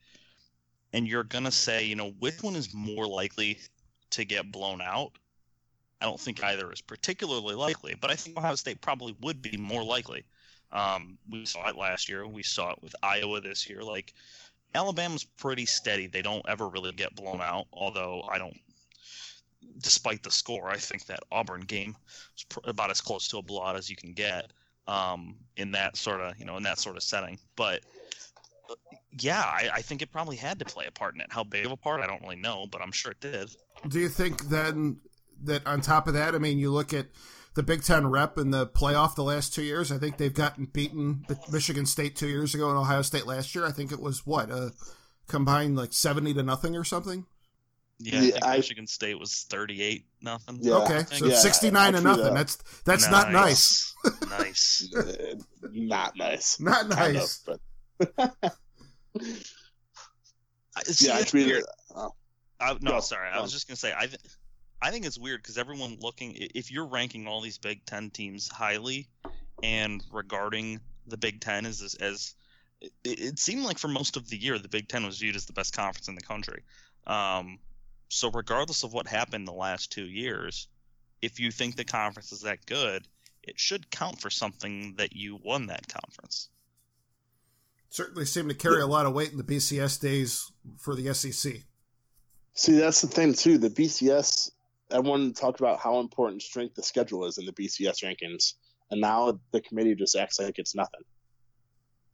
and 0.93 1.07
you're 1.07 1.23
gonna 1.23 1.51
say, 1.51 1.85
you 1.85 1.95
know, 1.95 2.11
which 2.19 2.41
one 2.41 2.55
is 2.55 2.73
more 2.73 3.05
likely 3.07 3.59
to 4.11 4.25
get 4.25 4.51
blown 4.51 4.81
out, 4.81 5.11
I 6.01 6.05
don't 6.05 6.19
think 6.19 6.43
either 6.43 6.71
is 6.71 6.81
particularly 6.81 7.55
likely. 7.55 7.95
But 7.99 8.09
I 8.11 8.15
think 8.15 8.37
Ohio 8.37 8.55
State 8.55 8.81
probably 8.81 9.15
would 9.21 9.41
be 9.41 9.57
more 9.57 9.83
likely. 9.83 10.23
Um, 10.75 11.17
we 11.29 11.45
saw 11.45 11.69
it 11.69 11.77
last 11.77 12.09
year. 12.09 12.27
We 12.27 12.43
saw 12.43 12.71
it 12.71 12.79
with 12.81 12.95
Iowa 13.01 13.39
this 13.39 13.69
year. 13.69 13.81
Like 13.81 14.13
Alabama's 14.73 15.23
pretty 15.23 15.65
steady. 15.65 16.07
They 16.07 16.21
don't 16.21 16.45
ever 16.47 16.67
really 16.67 16.91
get 16.91 17.15
blown 17.15 17.39
out. 17.41 17.67
Although 17.71 18.23
I 18.29 18.37
don't 18.37 18.57
despite 19.81 20.21
the 20.21 20.31
score, 20.31 20.69
I 20.69 20.77
think 20.77 21.05
that 21.05 21.21
Auburn 21.31 21.61
game 21.61 21.95
was 22.33 22.45
about 22.65 22.91
as 22.91 23.01
close 23.01 23.27
to 23.29 23.37
a 23.37 23.41
blowout 23.41 23.77
as 23.77 23.89
you 23.89 23.95
can 23.95 24.13
get 24.13 24.51
um, 24.87 25.35
in 25.55 25.71
that 25.71 25.95
sort 25.95 26.19
of 26.19 26.37
you 26.37 26.45
know 26.45 26.57
in 26.57 26.63
that 26.63 26.77
sort 26.77 26.97
of 26.97 27.03
setting. 27.03 27.39
But 27.55 27.81
yeah, 29.17 29.41
I, 29.41 29.69
I 29.75 29.81
think 29.81 30.01
it 30.01 30.11
probably 30.11 30.35
had 30.35 30.59
to 30.59 30.65
play 30.65 30.87
a 30.87 30.91
part 30.91 31.15
in 31.15 31.21
it. 31.21 31.27
How 31.29 31.45
big 31.45 31.65
of 31.65 31.71
a 31.71 31.77
part, 31.77 32.01
I 32.01 32.07
don't 32.07 32.21
really 32.21 32.35
know, 32.35 32.65
but 32.69 32.81
I'm 32.81 32.91
sure 32.91 33.13
it 33.13 33.21
did. 33.21 33.49
Do 33.87 33.99
you 33.99 34.09
think 34.09 34.49
then 34.49 34.97
that 35.43 35.65
on 35.65 35.79
top 35.79 36.07
of 36.07 36.15
that, 36.15 36.35
I 36.35 36.37
mean, 36.37 36.59
you 36.59 36.71
look 36.71 36.93
at 36.93 37.07
the 37.55 37.63
Big 37.63 37.83
Ten 37.83 38.07
rep 38.07 38.37
in 38.37 38.51
the 38.51 38.67
playoff 38.67 39.15
the 39.15 39.23
last 39.23 39.53
two 39.53 39.63
years. 39.63 39.91
I 39.91 39.97
think 39.97 40.17
they've 40.17 40.33
gotten 40.33 40.65
beaten 40.65 41.25
Michigan 41.51 41.85
State 41.85 42.15
two 42.15 42.27
years 42.27 42.53
ago 42.53 42.69
and 42.69 42.77
Ohio 42.77 43.01
State 43.01 43.25
last 43.25 43.55
year. 43.55 43.65
I 43.65 43.71
think 43.71 43.91
it 43.91 43.99
was 43.99 44.25
what 44.25 44.49
a 44.51 44.71
combined 45.27 45.75
like 45.75 45.93
seventy 45.93 46.33
to 46.33 46.43
nothing 46.43 46.75
or 46.75 46.83
something. 46.83 47.25
Yeah, 47.97 48.19
I 48.19 48.21
Yeah, 48.23 48.31
think 48.31 48.45
I- 48.45 48.57
Michigan 48.57 48.87
State 48.87 49.17
was 49.17 49.45
38 49.49 50.05
nothing. 50.21 50.59
Yeah, 50.61 50.73
okay, 50.83 51.03
so 51.15 51.27
yeah, 51.27 51.35
sixty 51.37 51.71
nine 51.71 51.93
to 51.93 52.01
nothing. 52.01 52.25
uh, 52.25 52.33
That's 52.33 52.57
that's 52.83 53.09
not 53.09 53.31
nice. 53.31 53.93
nice. 54.29 54.89
Uh, 54.95 55.35
not 55.71 56.15
nice. 56.17 56.59
Not 56.59 56.89
Kind 56.91 57.15
of, 57.17 57.21
nice. 57.21 57.43
but 57.45 57.59
I- 60.77 60.83
see, 60.83 61.07
yeah, 61.07 61.15
I 61.15 61.19
it's 61.21 61.31
tweeted. 61.31 61.45
weird. 61.47 61.63
Oh, 61.95 62.11
I, 62.59 62.73
no, 62.81 62.91
Go, 62.91 62.99
sorry. 62.99 63.29
I 63.29 63.41
was 63.41 63.51
just 63.51 63.67
gonna 63.67 63.77
say 63.77 63.93
I, 63.97 64.07
th- 64.07 64.19
I 64.81 64.91
think 64.91 65.05
it's 65.05 65.17
weird 65.17 65.41
because 65.41 65.57
everyone 65.57 65.97
looking 65.99 66.33
if 66.35 66.71
you're 66.71 66.87
ranking 66.87 67.27
all 67.27 67.41
these 67.41 67.57
Big 67.57 67.85
Ten 67.85 68.09
teams 68.09 68.47
highly, 68.47 69.07
and 69.63 70.03
regarding 70.11 70.79
the 71.07 71.17
Big 71.17 71.41
Ten 71.41 71.65
as 71.65 71.81
as, 71.81 71.95
as 71.95 72.35
it, 72.81 72.91
it 73.03 73.39
seemed 73.39 73.63
like 73.63 73.77
for 73.77 73.87
most 73.87 74.17
of 74.17 74.29
the 74.29 74.37
year 74.37 74.59
the 74.59 74.67
Big 74.67 74.87
Ten 74.87 75.05
was 75.05 75.19
viewed 75.19 75.35
as 75.35 75.45
the 75.45 75.53
best 75.53 75.75
conference 75.75 76.07
in 76.07 76.15
the 76.15 76.21
country. 76.21 76.63
Um, 77.07 77.59
so 78.09 78.29
regardless 78.31 78.83
of 78.83 78.93
what 78.93 79.07
happened 79.07 79.47
the 79.47 79.53
last 79.53 79.91
two 79.91 80.05
years, 80.05 80.67
if 81.21 81.39
you 81.39 81.51
think 81.51 81.75
the 81.75 81.85
conference 81.85 82.31
is 82.31 82.41
that 82.41 82.65
good, 82.65 83.07
it 83.43 83.59
should 83.59 83.89
count 83.89 84.21
for 84.21 84.29
something 84.29 84.95
that 84.97 85.15
you 85.15 85.39
won 85.43 85.67
that 85.67 85.87
conference. 85.87 86.49
Certainly 87.89 88.25
seemed 88.25 88.49
to 88.49 88.55
carry 88.55 88.81
a 88.81 88.87
lot 88.87 89.05
of 89.05 89.13
weight 89.13 89.31
in 89.31 89.37
the 89.37 89.43
BCS 89.43 89.99
days 90.01 90.51
for 90.77 90.95
the 90.95 91.13
SEC. 91.13 91.53
See, 92.53 92.77
that's 92.77 93.01
the 93.01 93.07
thing 93.07 93.33
too. 93.33 93.57
The 93.57 93.69
BCS, 93.69 94.51
everyone 94.91 95.33
talked 95.33 95.59
about 95.59 95.79
how 95.79 95.99
important 95.99 96.41
strength 96.41 96.77
of 96.77 96.85
schedule 96.85 97.25
is 97.25 97.37
in 97.37 97.45
the 97.45 97.53
BCS 97.53 98.03
rankings, 98.03 98.53
and 98.91 99.01
now 99.01 99.39
the 99.51 99.61
committee 99.61 99.95
just 99.95 100.15
acts 100.15 100.39
like 100.39 100.59
it's 100.59 100.75
nothing. 100.75 101.01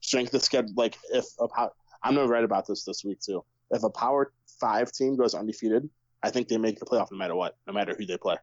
Strength 0.01 0.33
of 0.33 0.43
schedule, 0.43 0.73
like 0.75 0.97
if 1.11 1.25
a 1.39 1.47
power, 1.47 1.71
I'm 2.03 2.15
gonna 2.15 2.27
write 2.27 2.43
about 2.43 2.67
this 2.67 2.83
this 2.83 3.03
week 3.03 3.19
too. 3.19 3.43
If 3.69 3.83
a 3.83 3.89
Power 3.89 4.33
Five 4.59 4.91
team 4.91 5.15
goes 5.15 5.33
undefeated, 5.33 5.89
I 6.23 6.29
think 6.29 6.47
they 6.47 6.57
make 6.57 6.79
the 6.79 6.85
playoff 6.85 7.11
no 7.11 7.17
matter 7.17 7.35
what, 7.35 7.57
no 7.67 7.73
matter 7.73 7.95
who 7.97 8.05
they 8.05 8.17
play. 8.17 8.37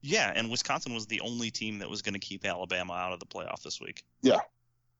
Yeah, 0.00 0.32
and 0.34 0.50
Wisconsin 0.50 0.94
was 0.94 1.06
the 1.06 1.20
only 1.20 1.50
team 1.50 1.78
that 1.78 1.88
was 1.88 2.02
going 2.02 2.14
to 2.14 2.20
keep 2.20 2.44
Alabama 2.44 2.92
out 2.94 3.12
of 3.12 3.20
the 3.20 3.26
playoff 3.26 3.62
this 3.62 3.80
week. 3.80 4.04
Yeah, 4.20 4.40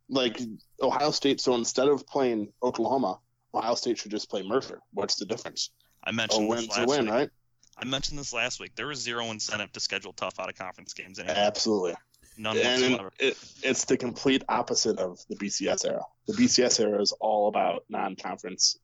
like 0.09 0.41
Ohio 0.81 1.11
State, 1.11 1.41
so 1.41 1.55
instead 1.55 1.89
of 1.89 2.07
playing 2.07 2.53
Oklahoma, 2.63 3.19
Ohio 3.55 3.75
State 3.75 3.99
should 3.99 4.13
just 4.13 4.31
play 4.31 4.43
Mercer. 4.43 4.81
What's 4.93 5.17
the 5.17 5.25
difference? 5.25 5.71
I 6.05 6.13
mentioned 6.13 6.51
this 6.51 6.69
win's 6.69 6.79
a 6.79 6.87
win, 6.87 7.05
week. 7.05 7.11
right? 7.15 7.31
I 7.79 7.85
mentioned 7.85 8.19
this 8.19 8.33
last 8.33 8.61
week. 8.61 8.75
There 8.77 8.91
is 8.91 9.01
zero 9.01 9.31
incentive 9.31 9.73
to 9.73 9.81
schedule 9.81 10.13
tough 10.13 10.39
out 10.39 10.49
of 10.49 10.57
conference 10.57 10.93
games 10.93 11.19
anymore. 11.19 11.37
Absolutely. 11.39 11.95
None 12.39 12.57
and 12.57 12.83
whatsoever. 12.83 13.13
it, 13.19 13.37
it's 13.63 13.85
the 13.85 13.97
complete 13.97 14.43
opposite 14.49 14.99
of 14.99 15.19
the 15.29 15.37
BCS 15.37 15.87
era. 15.87 16.03
The 16.27 16.35
BCS 16.35 16.81
era 16.81 17.01
is 17.01 17.13
all 17.21 17.49
about 17.49 17.85
non-conference 17.89 18.79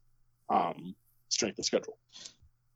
um, 0.51 0.94
strength 1.29 1.59
of 1.59 1.64
schedule. 1.64 1.96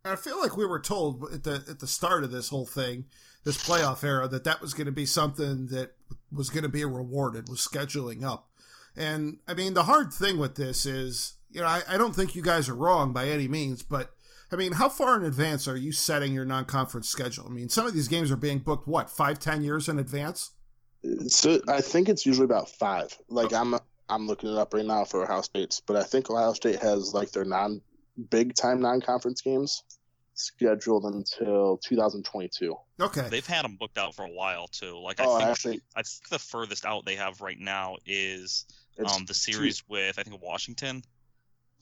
I 0.05 0.16
feel 0.16 0.40
like 0.40 0.57
we 0.57 0.66
were 0.66 0.81
told 0.81 1.25
at 1.33 1.44
the 1.44 1.62
at 1.68 1.79
the 1.79 1.87
start 1.87 2.25
of 2.25 2.33
this 2.33 2.48
whole 2.48 2.66
thing, 2.66 3.05
this 3.44 3.62
playoff 3.62 4.03
era, 4.03 4.27
that 4.29 4.44
that 4.44 4.61
was 4.61 4.75
going 4.75 4.87
to 4.87 4.92
be 4.92 5.07
something 5.07 5.68
that 5.68 5.92
was 6.33 6.51
going 6.51 6.64
to 6.64 6.68
be 6.68 6.85
rewarded 6.85 7.48
was 7.48 7.61
scheduling 7.61 8.25
up. 8.25 8.48
And 8.96 9.38
I 9.46 9.55
mean, 9.55 9.75
the 9.75 9.85
hard 9.85 10.12
thing 10.12 10.38
with 10.38 10.57
this 10.57 10.87
is, 10.87 11.35
you 11.51 11.61
know, 11.61 11.66
I, 11.66 11.83
I 11.88 11.98
don't 11.98 12.16
think 12.16 12.35
you 12.35 12.42
guys 12.42 12.68
are 12.68 12.75
wrong 12.75 13.12
by 13.12 13.29
any 13.29 13.46
means, 13.46 13.83
but 13.83 14.14
I 14.52 14.56
mean, 14.56 14.72
how 14.72 14.88
far 14.88 15.16
in 15.16 15.24
advance 15.24 15.66
are 15.66 15.76
you 15.76 15.92
setting 15.92 16.34
your 16.34 16.44
non-conference 16.44 17.08
schedule? 17.08 17.46
I 17.46 17.50
mean, 17.50 17.68
some 17.68 17.86
of 17.86 17.94
these 17.94 18.08
games 18.08 18.30
are 18.30 18.36
being 18.36 18.58
booked 18.58 18.86
what 18.86 19.10
five, 19.10 19.38
ten 19.38 19.62
years 19.62 19.88
in 19.88 19.98
advance. 19.98 20.50
So 21.26 21.60
I 21.68 21.80
think 21.80 22.08
it's 22.08 22.26
usually 22.26 22.44
about 22.44 22.68
five. 22.68 23.16
Like 23.28 23.52
I'm 23.52 23.74
I'm 24.08 24.26
looking 24.26 24.50
it 24.50 24.58
up 24.58 24.74
right 24.74 24.84
now 24.84 25.04
for 25.04 25.22
Ohio 25.24 25.40
State's, 25.40 25.80
but 25.80 25.96
I 25.96 26.02
think 26.02 26.30
Ohio 26.30 26.52
State 26.52 26.80
has 26.80 27.14
like 27.14 27.30
their 27.32 27.44
non 27.44 27.80
big 28.30 28.54
time 28.54 28.80
non-conference 28.80 29.40
games 29.40 29.82
scheduled 30.34 31.04
until 31.04 31.78
2022. 31.78 32.74
Okay, 33.00 33.26
They've 33.30 33.46
had 33.46 33.64
them 33.64 33.76
booked 33.76 33.98
out 33.98 34.14
for 34.14 34.24
a 34.24 34.30
while 34.30 34.66
too. 34.68 34.98
Like 34.98 35.20
I 35.20 35.24
Oh, 35.26 35.38
think 35.38 35.48
actually, 35.50 35.80
I 35.96 36.02
think 36.02 36.28
the 36.28 36.38
furthest 36.38 36.84
out 36.84 37.04
they 37.04 37.16
have 37.16 37.40
right 37.40 37.58
now 37.58 37.96
is 38.06 38.66
um 39.04 39.24
the 39.26 39.34
series 39.34 39.82
with 39.88 40.18
I 40.18 40.22
think 40.22 40.40
Washington. 40.42 41.02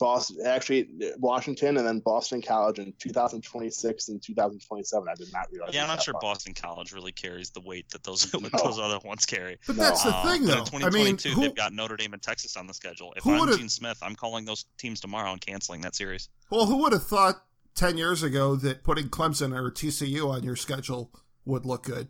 Boston. 0.01 0.37
Actually, 0.45 0.89
Washington 1.19 1.77
and 1.77 1.87
then 1.87 1.99
Boston 1.99 2.41
College 2.41 2.79
in 2.79 2.91
2026 2.99 4.09
and 4.09 4.21
2027. 4.21 5.07
I 5.07 5.15
did 5.15 5.31
not 5.31 5.47
realize. 5.51 5.73
Yeah, 5.73 5.81
it 5.81 5.83
I'm 5.83 5.87
not 5.89 5.97
that 5.99 6.03
sure 6.03 6.13
far. 6.15 6.21
Boston 6.21 6.53
College 6.53 6.91
really 6.91 7.11
carries 7.13 7.51
the 7.51 7.61
weight 7.61 7.87
that 7.91 8.03
those 8.03 8.33
No. 8.33 8.49
those 8.63 8.79
other 8.79 8.99
ones 9.05 9.25
carry. 9.25 9.57
but 9.67 9.77
No. 9.77 9.83
that's 9.83 10.03
the 10.03 10.13
Um, 10.15 10.27
thing, 10.27 10.43
though. 10.45 10.53
in 10.77 10.83
I 10.83 10.89
mean, 10.89 11.15
2022, 11.17 11.29
who, 11.29 11.41
they've 11.41 11.55
got 11.55 11.71
Notre 11.73 11.95
Dame 11.95 12.13
and 12.13 12.21
Texas 12.21 12.57
on 12.57 12.67
the 12.67 12.73
schedule. 12.73 13.13
If 13.15 13.25
I'm 13.25 13.55
Gene 13.57 13.69
Smith, 13.69 13.99
I'm 14.01 14.15
calling 14.15 14.43
those 14.45 14.65
teams 14.77 14.99
tomorrow 14.99 15.31
and 15.31 15.39
canceling 15.39 15.81
that 15.81 15.95
series. 15.95 16.27
well, 16.49 16.65
who 16.65 16.77
would 16.77 16.91
have 16.93 17.05
thought 17.05 17.35
ten 17.75 17.97
years 17.97 18.23
ago 18.23 18.55
that 18.57 18.83
putting 18.83 19.07
Clemson 19.09 19.55
or 19.55 19.71
TCU 19.71 20.29
on 20.29 20.43
your 20.43 20.55
schedule 20.55 21.11
would 21.45 21.65
look 21.65 21.83
good? 21.83 22.07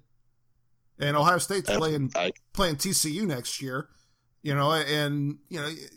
And 1.00 1.18
Ohio 1.18 1.38
State's 1.40 1.70
I- 1.70 1.78
playing 1.78 2.12
I- 2.16 2.32
playing 2.54 2.78
TCU 2.78 3.26
next 3.28 3.62
year, 3.62 3.90
you 4.44 4.54
know, 4.56 4.72
and 4.72 5.40
you 5.50 5.60
know, 5.60 5.68
th- 5.70 5.90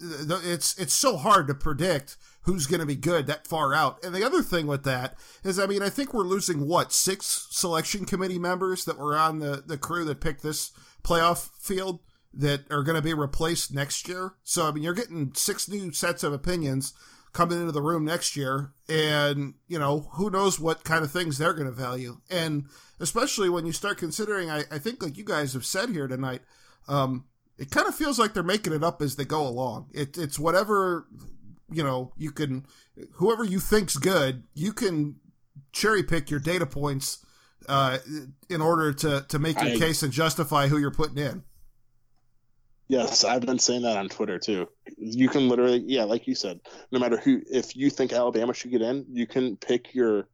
it's 0.00 0.78
it's 0.78 0.94
so 0.94 1.16
hard 1.16 1.46
to 1.48 1.54
predict 1.54 2.16
who's 2.42 2.66
going 2.66 2.80
to 2.80 2.86
be 2.86 2.96
good 2.96 3.26
that 3.26 3.46
far 3.46 3.74
out. 3.74 4.02
And 4.04 4.14
the 4.14 4.24
other 4.24 4.42
thing 4.42 4.66
with 4.66 4.84
that 4.84 5.16
is, 5.44 5.58
I 5.58 5.66
mean, 5.66 5.82
I 5.82 5.90
think 5.90 6.14
we're 6.14 6.22
losing 6.22 6.66
what 6.66 6.92
six 6.92 7.46
selection 7.50 8.04
committee 8.04 8.38
members 8.38 8.84
that 8.84 8.98
were 8.98 9.16
on 9.16 9.38
the 9.38 9.62
the 9.66 9.78
crew 9.78 10.04
that 10.04 10.20
picked 10.20 10.42
this 10.42 10.72
playoff 11.02 11.50
field 11.60 12.00
that 12.32 12.70
are 12.70 12.82
going 12.82 12.96
to 12.96 13.02
be 13.02 13.14
replaced 13.14 13.74
next 13.74 14.08
year. 14.08 14.34
So 14.44 14.66
I 14.66 14.72
mean, 14.72 14.82
you're 14.82 14.94
getting 14.94 15.32
six 15.34 15.68
new 15.68 15.92
sets 15.92 16.22
of 16.22 16.32
opinions 16.32 16.94
coming 17.32 17.60
into 17.60 17.72
the 17.72 17.82
room 17.82 18.04
next 18.04 18.36
year, 18.36 18.72
and 18.88 19.54
you 19.66 19.78
know 19.78 20.08
who 20.14 20.30
knows 20.30 20.58
what 20.58 20.84
kind 20.84 21.04
of 21.04 21.10
things 21.10 21.38
they're 21.38 21.54
going 21.54 21.66
to 21.66 21.72
value, 21.72 22.20
and 22.30 22.66
especially 23.00 23.48
when 23.48 23.66
you 23.66 23.72
start 23.72 23.98
considering, 23.98 24.50
I, 24.50 24.64
I 24.70 24.78
think 24.78 25.02
like 25.02 25.16
you 25.16 25.24
guys 25.24 25.52
have 25.52 25.64
said 25.64 25.90
here 25.90 26.08
tonight, 26.08 26.42
um, 26.88 27.26
it 27.58 27.70
kind 27.70 27.86
of 27.88 27.94
feels 27.94 28.18
like 28.18 28.34
they're 28.34 28.42
making 28.42 28.72
it 28.72 28.84
up 28.84 29.02
as 29.02 29.16
they 29.16 29.24
go 29.24 29.46
along. 29.46 29.90
It, 29.92 30.16
it's 30.16 30.38
whatever 30.38 31.06
you 31.70 31.82
know 31.82 32.12
you 32.16 32.30
can, 32.30 32.66
whoever 33.14 33.44
you 33.44 33.60
think's 33.60 33.96
good, 33.96 34.44
you 34.54 34.72
can 34.72 35.16
cherry 35.72 36.02
pick 36.02 36.30
your 36.30 36.40
data 36.40 36.66
points 36.66 37.24
uh, 37.68 37.98
in 38.48 38.60
order 38.60 38.92
to 38.92 39.26
to 39.28 39.38
make 39.38 39.60
your 39.60 39.72
I- 39.72 39.78
case 39.78 40.02
and 40.02 40.12
justify 40.12 40.68
who 40.68 40.78
you're 40.78 40.90
putting 40.90 41.18
in. 41.18 41.42
Yes, 42.90 43.22
I've 43.22 43.42
been 43.42 43.58
saying 43.58 43.82
that 43.82 43.98
on 43.98 44.08
Twitter 44.08 44.38
too. 44.38 44.66
You 44.96 45.28
can 45.28 45.50
literally, 45.50 45.84
yeah, 45.86 46.04
like 46.04 46.26
you 46.26 46.34
said, 46.34 46.60
no 46.90 46.98
matter 46.98 47.18
who, 47.18 47.42
if 47.50 47.76
you 47.76 47.90
think 47.90 48.14
Alabama 48.14 48.54
should 48.54 48.70
get 48.70 48.80
in, 48.80 49.04
you 49.10 49.26
can 49.26 49.58
pick 49.58 49.94
your 49.94 50.26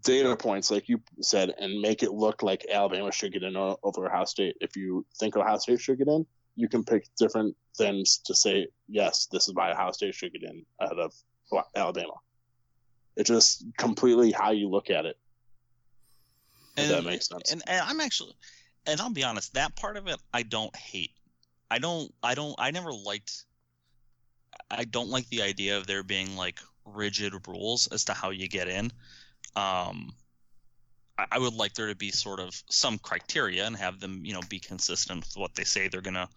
data 0.00 0.34
points, 0.36 0.70
like 0.70 0.88
you 0.88 1.00
said, 1.20 1.54
and 1.58 1.80
make 1.80 2.02
it 2.02 2.12
look 2.12 2.42
like 2.42 2.66
Alabama 2.70 3.12
should 3.12 3.32
get 3.32 3.42
in 3.42 3.56
over 3.56 4.06
Ohio 4.06 4.24
State. 4.24 4.56
If 4.60 4.76
you 4.76 5.04
think 5.18 5.36
Ohio 5.36 5.58
State 5.58 5.80
should 5.80 5.98
get 5.98 6.08
in, 6.08 6.26
you 6.56 6.68
can 6.68 6.84
pick 6.84 7.06
different 7.16 7.56
things 7.76 8.18
to 8.24 8.34
say, 8.34 8.68
yes, 8.88 9.26
this 9.30 9.48
is 9.48 9.54
why 9.54 9.72
Ohio 9.72 9.92
State 9.92 10.14
should 10.14 10.32
get 10.32 10.42
in 10.42 10.64
ahead 10.80 10.98
of 10.98 11.12
Alabama. 11.76 12.14
It's 13.16 13.28
just 13.28 13.64
completely 13.76 14.32
how 14.32 14.52
you 14.52 14.68
look 14.68 14.90
at 14.90 15.04
it. 15.04 15.18
If 16.76 16.84
And, 16.84 16.90
that 16.92 17.04
makes 17.04 17.28
sense. 17.28 17.52
and, 17.52 17.62
and 17.66 17.80
I'm 17.82 18.00
actually, 18.00 18.34
and 18.86 19.00
I'll 19.00 19.10
be 19.10 19.24
honest, 19.24 19.54
that 19.54 19.76
part 19.76 19.96
of 19.96 20.06
it 20.06 20.16
I 20.32 20.42
don't 20.42 20.74
hate. 20.74 21.12
I 21.70 21.78
don't, 21.78 22.12
I 22.22 22.34
don't, 22.34 22.54
I 22.58 22.70
never 22.70 22.92
liked. 22.92 23.44
I 24.70 24.84
don't 24.84 25.10
like 25.10 25.28
the 25.28 25.42
idea 25.42 25.76
of 25.76 25.86
there 25.86 26.02
being 26.02 26.36
like 26.36 26.60
rigid 26.84 27.34
rules 27.46 27.86
as 27.88 28.04
to 28.06 28.12
how 28.14 28.30
you 28.30 28.48
get 28.48 28.68
in. 28.68 28.90
Um, 29.56 30.14
I, 31.18 31.26
I 31.32 31.38
would 31.38 31.54
like 31.54 31.74
there 31.74 31.88
to 31.88 31.94
be 31.94 32.10
sort 32.10 32.40
of 32.40 32.62
some 32.70 32.98
criteria 32.98 33.66
and 33.66 33.76
have 33.76 34.00
them, 34.00 34.24
you 34.24 34.32
know, 34.34 34.40
be 34.48 34.58
consistent 34.58 35.20
with 35.20 35.36
what 35.36 35.54
they 35.54 35.64
say 35.64 35.88
they're 35.88 36.00
gonna 36.00 36.28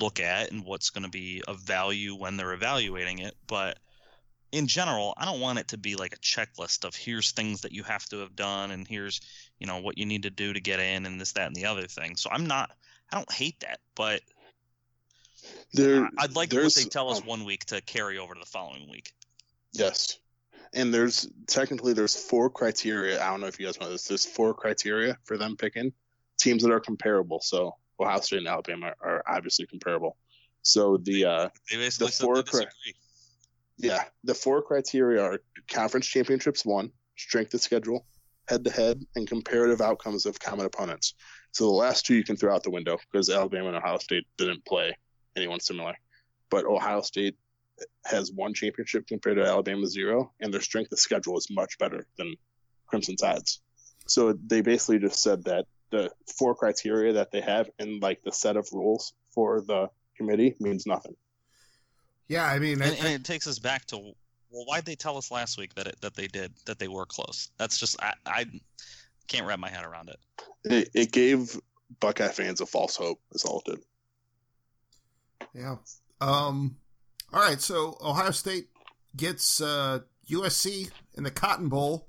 look 0.00 0.20
at 0.20 0.50
and 0.50 0.64
what's 0.64 0.90
gonna 0.90 1.08
be 1.08 1.42
of 1.48 1.60
value 1.60 2.14
when 2.14 2.36
they're 2.36 2.52
evaluating 2.52 3.20
it. 3.20 3.34
But 3.46 3.78
in 4.52 4.66
general, 4.66 5.14
I 5.16 5.24
don't 5.24 5.40
want 5.40 5.58
it 5.58 5.68
to 5.68 5.78
be 5.78 5.94
like 5.94 6.14
a 6.14 6.18
checklist 6.18 6.84
of 6.84 6.94
here's 6.94 7.32
things 7.32 7.60
that 7.62 7.72
you 7.72 7.82
have 7.82 8.06
to 8.06 8.18
have 8.18 8.34
done 8.34 8.70
and 8.70 8.86
here's 8.86 9.20
you 9.58 9.66
know 9.66 9.78
what 9.78 9.98
you 9.98 10.06
need 10.06 10.22
to 10.22 10.30
do 10.30 10.52
to 10.52 10.60
get 10.60 10.80
in 10.80 11.06
and 11.06 11.20
this 11.20 11.32
that 11.32 11.46
and 11.46 11.56
the 11.56 11.66
other 11.66 11.86
thing. 11.86 12.16
So 12.16 12.30
I'm 12.30 12.46
not 12.46 12.70
I 13.10 13.16
don't 13.16 13.32
hate 13.32 13.60
that, 13.60 13.80
but 13.94 14.22
There, 15.72 16.08
I'd 16.18 16.34
like 16.34 16.52
what 16.52 16.74
they 16.74 16.84
tell 16.84 17.10
us 17.10 17.22
one 17.24 17.44
week 17.44 17.64
to 17.66 17.80
carry 17.82 18.18
over 18.18 18.34
to 18.34 18.40
the 18.40 18.46
following 18.46 18.88
week. 18.90 19.12
Yes. 19.72 20.18
And 20.74 20.92
there's 20.92 21.28
technically 21.46 21.92
there's 21.92 22.16
four 22.16 22.50
criteria. 22.50 23.22
I 23.22 23.30
don't 23.30 23.40
know 23.40 23.46
if 23.46 23.58
you 23.58 23.66
guys 23.66 23.80
know 23.80 23.90
this. 23.90 24.04
There's 24.04 24.26
four 24.26 24.54
criteria 24.54 25.16
for 25.24 25.36
them 25.36 25.56
picking 25.56 25.92
teams 26.38 26.62
that 26.62 26.72
are 26.72 26.80
comparable. 26.80 27.40
So 27.40 27.74
Ohio 28.00 28.20
State 28.20 28.38
and 28.38 28.48
Alabama 28.48 28.92
are 29.00 29.22
obviously 29.26 29.66
comparable. 29.66 30.16
So 30.62 30.98
the 30.98 31.24
uh 31.24 31.48
They 31.70 31.76
basically 31.76 32.08
The 32.08 32.12
four 32.12 32.42
cri- 32.42 32.66
yeah, 33.78 34.04
the 34.24 34.34
four 34.34 34.62
criteria 34.62 35.22
are 35.22 35.40
conference 35.68 36.06
championships 36.06 36.64
one, 36.64 36.90
strength 37.16 37.54
of 37.54 37.60
schedule, 37.60 38.06
head 38.48 38.64
to 38.64 38.70
head, 38.70 39.04
and 39.14 39.26
comparative 39.26 39.80
outcomes 39.80 40.26
of 40.26 40.38
common 40.40 40.66
opponents. 40.66 41.14
So 41.52 41.64
the 41.64 41.70
last 41.70 42.04
two 42.04 42.14
you 42.14 42.24
can 42.24 42.36
throw 42.36 42.54
out 42.54 42.62
the 42.62 42.70
window 42.70 42.98
because 43.10 43.30
Alabama 43.30 43.68
and 43.68 43.76
Ohio 43.76 43.98
State 43.98 44.26
didn't 44.36 44.64
play 44.64 44.96
anyone 45.36 45.60
similar. 45.60 45.94
But 46.50 46.64
Ohio 46.64 47.02
State 47.02 47.36
has 48.04 48.32
one 48.32 48.54
championship 48.54 49.06
compared 49.06 49.36
to 49.36 49.44
Alabama 49.44 49.86
zero, 49.86 50.32
and 50.40 50.52
their 50.52 50.60
strength 50.60 50.92
of 50.92 50.98
schedule 50.98 51.36
is 51.38 51.48
much 51.50 51.78
better 51.78 52.06
than 52.16 52.34
Crimson 52.86 53.16
Tide's. 53.16 53.60
So 54.06 54.32
they 54.32 54.60
basically 54.62 54.98
just 54.98 55.22
said 55.22 55.44
that 55.44 55.66
the 55.90 56.10
four 56.38 56.54
criteria 56.54 57.14
that 57.14 57.30
they 57.30 57.40
have 57.40 57.70
in 57.78 58.00
like 58.00 58.22
the 58.22 58.32
set 58.32 58.56
of 58.56 58.68
rules 58.72 59.12
for 59.30 59.60
the 59.60 59.88
committee 60.16 60.54
means 60.60 60.86
nothing. 60.86 61.14
Yeah, 62.26 62.44
I 62.44 62.58
mean, 62.58 62.82
I, 62.82 62.86
And, 62.88 62.98
and 62.98 63.08
it 63.08 63.24
takes 63.24 63.46
us 63.46 63.58
back 63.58 63.86
to 63.86 63.96
well, 64.50 64.64
why'd 64.64 64.84
they 64.84 64.94
tell 64.94 65.16
us 65.16 65.30
last 65.30 65.58
week 65.58 65.74
that 65.74 65.86
it, 65.86 66.00
that 66.00 66.14
they 66.14 66.26
did 66.26 66.52
that 66.66 66.78
they 66.78 66.88
were 66.88 67.06
close? 67.06 67.50
That's 67.58 67.78
just 67.78 68.02
I, 68.02 68.14
I 68.26 68.46
can't 69.26 69.46
wrap 69.46 69.58
my 69.58 69.68
head 69.68 69.84
around 69.84 70.10
it. 70.10 70.18
It, 70.64 70.90
it 70.94 71.12
gave 71.12 71.58
Buckeye 72.00 72.28
fans 72.28 72.60
a 72.60 72.66
false 72.66 72.96
hope. 72.96 73.20
Is 73.32 73.44
all 73.44 73.62
it 73.66 73.70
did. 73.70 73.80
yeah. 75.54 75.76
Um. 76.20 76.76
All 77.32 77.40
right, 77.40 77.60
so 77.60 77.98
Ohio 78.02 78.30
State 78.30 78.68
gets 79.16 79.60
uh, 79.60 80.00
USC 80.30 80.90
in 81.14 81.24
the 81.24 81.30
Cotton 81.30 81.68
Bowl. 81.68 82.08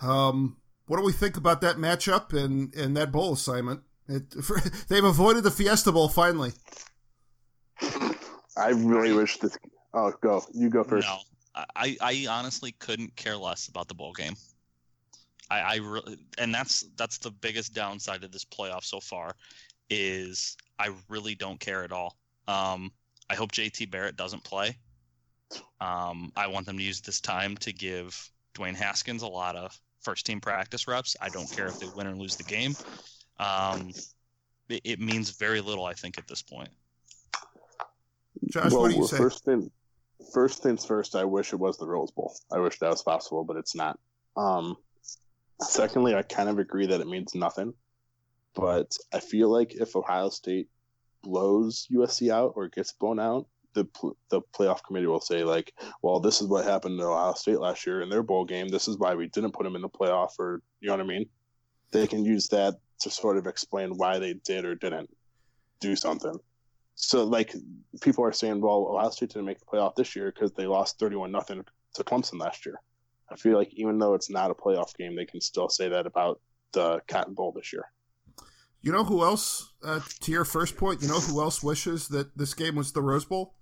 Um, 0.00 0.56
what 0.86 0.96
do 0.96 1.04
we 1.04 1.12
think 1.12 1.36
about 1.36 1.60
that 1.60 1.76
matchup 1.76 2.32
and 2.32 2.74
and 2.74 2.96
that 2.96 3.12
bowl 3.12 3.34
assignment? 3.34 3.82
It, 4.08 4.34
they've 4.88 5.04
avoided 5.04 5.44
the 5.44 5.50
Fiesta 5.50 5.92
Bowl 5.92 6.08
finally. 6.08 6.52
I 8.56 8.70
really 8.70 9.12
wish 9.12 9.38
this. 9.38 9.56
Oh, 9.94 10.12
go. 10.20 10.42
You 10.52 10.70
go 10.70 10.84
first. 10.84 11.06
No, 11.06 11.18
I, 11.76 11.96
I 12.00 12.26
honestly 12.28 12.72
couldn't 12.72 13.14
care 13.16 13.36
less 13.36 13.68
about 13.68 13.88
the 13.88 13.94
bowl 13.94 14.12
game. 14.12 14.34
I, 15.50 15.60
I 15.60 15.76
really, 15.76 16.18
and 16.38 16.54
that's 16.54 16.86
that's 16.96 17.18
the 17.18 17.30
biggest 17.30 17.74
downside 17.74 18.24
of 18.24 18.32
this 18.32 18.44
playoff 18.44 18.84
so 18.84 19.00
far, 19.00 19.34
is 19.90 20.56
I 20.78 20.90
really 21.08 21.34
don't 21.34 21.60
care 21.60 21.84
at 21.84 21.92
all. 21.92 22.16
Um, 22.48 22.92
I 23.30 23.36
hope 23.36 23.52
JT 23.52 23.92
Barrett 23.92 24.16
doesn't 24.16 24.42
play. 24.42 24.76
Um, 25.80 26.32
I 26.36 26.48
want 26.48 26.66
them 26.66 26.76
to 26.76 26.82
use 26.82 27.00
this 27.00 27.20
time 27.20 27.56
to 27.58 27.72
give 27.72 28.28
Dwayne 28.54 28.74
Haskins 28.74 29.22
a 29.22 29.28
lot 29.28 29.54
of 29.54 29.78
first 30.00 30.26
team 30.26 30.40
practice 30.40 30.88
reps. 30.88 31.16
I 31.20 31.28
don't 31.28 31.50
care 31.50 31.68
if 31.68 31.78
they 31.78 31.86
win 31.94 32.08
or 32.08 32.16
lose 32.16 32.34
the 32.34 32.42
game. 32.42 32.74
Um, 33.38 33.92
it, 34.68 34.80
it 34.82 35.00
means 35.00 35.30
very 35.30 35.60
little, 35.60 35.84
I 35.84 35.94
think, 35.94 36.18
at 36.18 36.26
this 36.26 36.42
point. 36.42 36.70
Josh, 38.50 38.72
what 38.72 38.90
do 38.90 38.96
you 38.96 39.06
say? 39.06 39.18
First 39.18 39.44
thing, 39.44 39.70
first 40.34 40.64
things 40.64 40.84
first. 40.84 41.14
I 41.14 41.22
wish 41.22 41.52
it 41.52 41.56
was 41.56 41.78
the 41.78 41.86
Rose 41.86 42.10
Bowl. 42.10 42.34
I 42.50 42.58
wish 42.58 42.80
that 42.80 42.90
was 42.90 43.02
possible, 43.02 43.44
but 43.44 43.56
it's 43.56 43.76
not. 43.76 43.96
Um, 44.36 44.76
secondly, 45.60 46.16
I 46.16 46.22
kind 46.22 46.48
of 46.48 46.58
agree 46.58 46.86
that 46.86 47.00
it 47.00 47.06
means 47.06 47.36
nothing, 47.36 47.74
but 48.56 48.96
I 49.14 49.20
feel 49.20 49.50
like 49.50 49.74
if 49.74 49.94
Ohio 49.94 50.30
State 50.30 50.68
blows 51.22 51.86
USC 51.92 52.30
out 52.30 52.52
or 52.56 52.68
gets 52.68 52.92
blown 52.92 53.18
out, 53.18 53.46
the 53.74 53.86
the 54.30 54.40
playoff 54.52 54.82
committee 54.84 55.06
will 55.06 55.20
say 55.20 55.44
like, 55.44 55.72
"Well, 56.02 56.20
this 56.20 56.40
is 56.40 56.48
what 56.48 56.64
happened 56.64 56.98
to 56.98 57.06
Ohio 57.06 57.34
State 57.34 57.60
last 57.60 57.86
year 57.86 58.02
in 58.02 58.08
their 58.08 58.22
bowl 58.22 58.44
game. 58.44 58.68
This 58.68 58.88
is 58.88 58.98
why 58.98 59.14
we 59.14 59.28
didn't 59.28 59.52
put 59.52 59.64
them 59.64 59.76
in 59.76 59.82
the 59.82 59.88
playoff." 59.88 60.32
Or 60.38 60.62
you 60.80 60.88
know 60.88 60.94
what 60.94 61.04
I 61.04 61.08
mean? 61.08 61.26
They 61.92 62.06
can 62.06 62.24
use 62.24 62.48
that 62.48 62.74
to 63.00 63.10
sort 63.10 63.36
of 63.36 63.46
explain 63.46 63.96
why 63.96 64.18
they 64.18 64.34
did 64.34 64.64
or 64.64 64.74
didn't 64.74 65.10
do 65.80 65.96
something. 65.96 66.38
So 66.94 67.24
like 67.24 67.54
people 68.02 68.24
are 68.24 68.32
saying, 68.32 68.60
well, 68.60 68.88
Ohio 68.90 69.10
State 69.10 69.30
didn't 69.30 69.46
make 69.46 69.58
the 69.58 69.64
playoff 69.64 69.94
this 69.94 70.14
year 70.14 70.32
because 70.32 70.52
they 70.52 70.66
lost 70.66 70.98
thirty-one 70.98 71.32
nothing 71.32 71.64
to 71.94 72.04
Clemson 72.04 72.38
last 72.38 72.66
year. 72.66 72.80
I 73.30 73.36
feel 73.36 73.56
like 73.56 73.72
even 73.72 73.98
though 73.98 74.14
it's 74.14 74.30
not 74.30 74.50
a 74.50 74.54
playoff 74.54 74.96
game, 74.96 75.14
they 75.14 75.24
can 75.24 75.40
still 75.40 75.68
say 75.68 75.88
that 75.88 76.06
about 76.06 76.40
the 76.72 77.00
Cotton 77.08 77.34
Bowl 77.34 77.52
this 77.52 77.72
year. 77.72 77.84
You 78.82 78.92
know 78.92 79.04
who 79.04 79.22
else? 79.22 79.72
Uh, 79.82 80.00
to 80.20 80.32
your 80.32 80.44
first 80.44 80.76
point, 80.76 81.02
you 81.02 81.08
know 81.08 81.20
who 81.20 81.40
else 81.40 81.62
wishes 81.62 82.08
that 82.08 82.36
this 82.36 82.54
game 82.54 82.76
was 82.76 82.92
the 82.92 83.02
Rose 83.02 83.24
Bowl? 83.24 83.54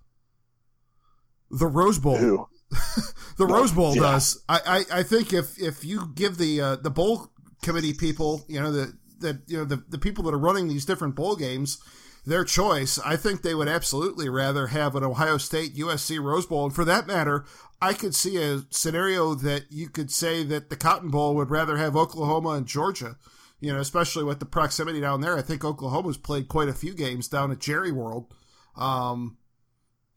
The 1.50 1.66
Rose 1.66 1.98
Bowl. 1.98 2.16
Who? 2.16 2.48
the 3.38 3.46
Rose 3.46 3.72
Bowl 3.72 3.94
yeah. 3.94 4.02
does. 4.02 4.42
I, 4.48 4.84
I, 4.90 4.98
I 4.98 5.02
think 5.02 5.32
if 5.32 5.58
if 5.60 5.84
you 5.84 6.12
give 6.14 6.38
the 6.38 6.60
uh, 6.60 6.76
the 6.76 6.90
bowl 6.90 7.32
committee 7.62 7.94
people, 7.94 8.44
you 8.48 8.60
know 8.60 8.70
the 8.70 8.92
the 9.18 9.40
you 9.46 9.58
know 9.58 9.64
the, 9.64 9.82
the 9.88 9.98
people 9.98 10.24
that 10.24 10.34
are 10.34 10.38
running 10.38 10.68
these 10.68 10.84
different 10.84 11.14
bowl 11.14 11.36
games, 11.36 11.78
their 12.26 12.44
choice, 12.44 12.98
I 13.04 13.16
think 13.16 13.42
they 13.42 13.54
would 13.54 13.68
absolutely 13.68 14.28
rather 14.28 14.68
have 14.68 14.94
an 14.94 15.04
Ohio 15.04 15.38
State 15.38 15.74
USC 15.76 16.22
Rose 16.22 16.46
Bowl, 16.46 16.64
and 16.64 16.74
for 16.74 16.84
that 16.84 17.06
matter, 17.06 17.44
I 17.80 17.92
could 17.92 18.14
see 18.14 18.36
a 18.36 18.62
scenario 18.70 19.34
that 19.34 19.64
you 19.70 19.88
could 19.88 20.10
say 20.10 20.42
that 20.44 20.68
the 20.68 20.76
Cotton 20.76 21.10
Bowl 21.10 21.34
would 21.36 21.50
rather 21.50 21.76
have 21.76 21.96
Oklahoma 21.96 22.50
and 22.50 22.66
Georgia. 22.66 23.16
You 23.60 23.72
know, 23.72 23.80
especially 23.80 24.24
with 24.24 24.38
the 24.38 24.46
proximity 24.46 25.00
down 25.00 25.20
there. 25.20 25.36
I 25.36 25.42
think 25.42 25.64
Oklahoma's 25.64 26.16
played 26.16 26.48
quite 26.48 26.68
a 26.68 26.74
few 26.74 26.94
games 26.94 27.28
down 27.28 27.50
at 27.50 27.58
Jerry 27.58 27.90
World. 27.90 28.32
Um, 28.76 29.36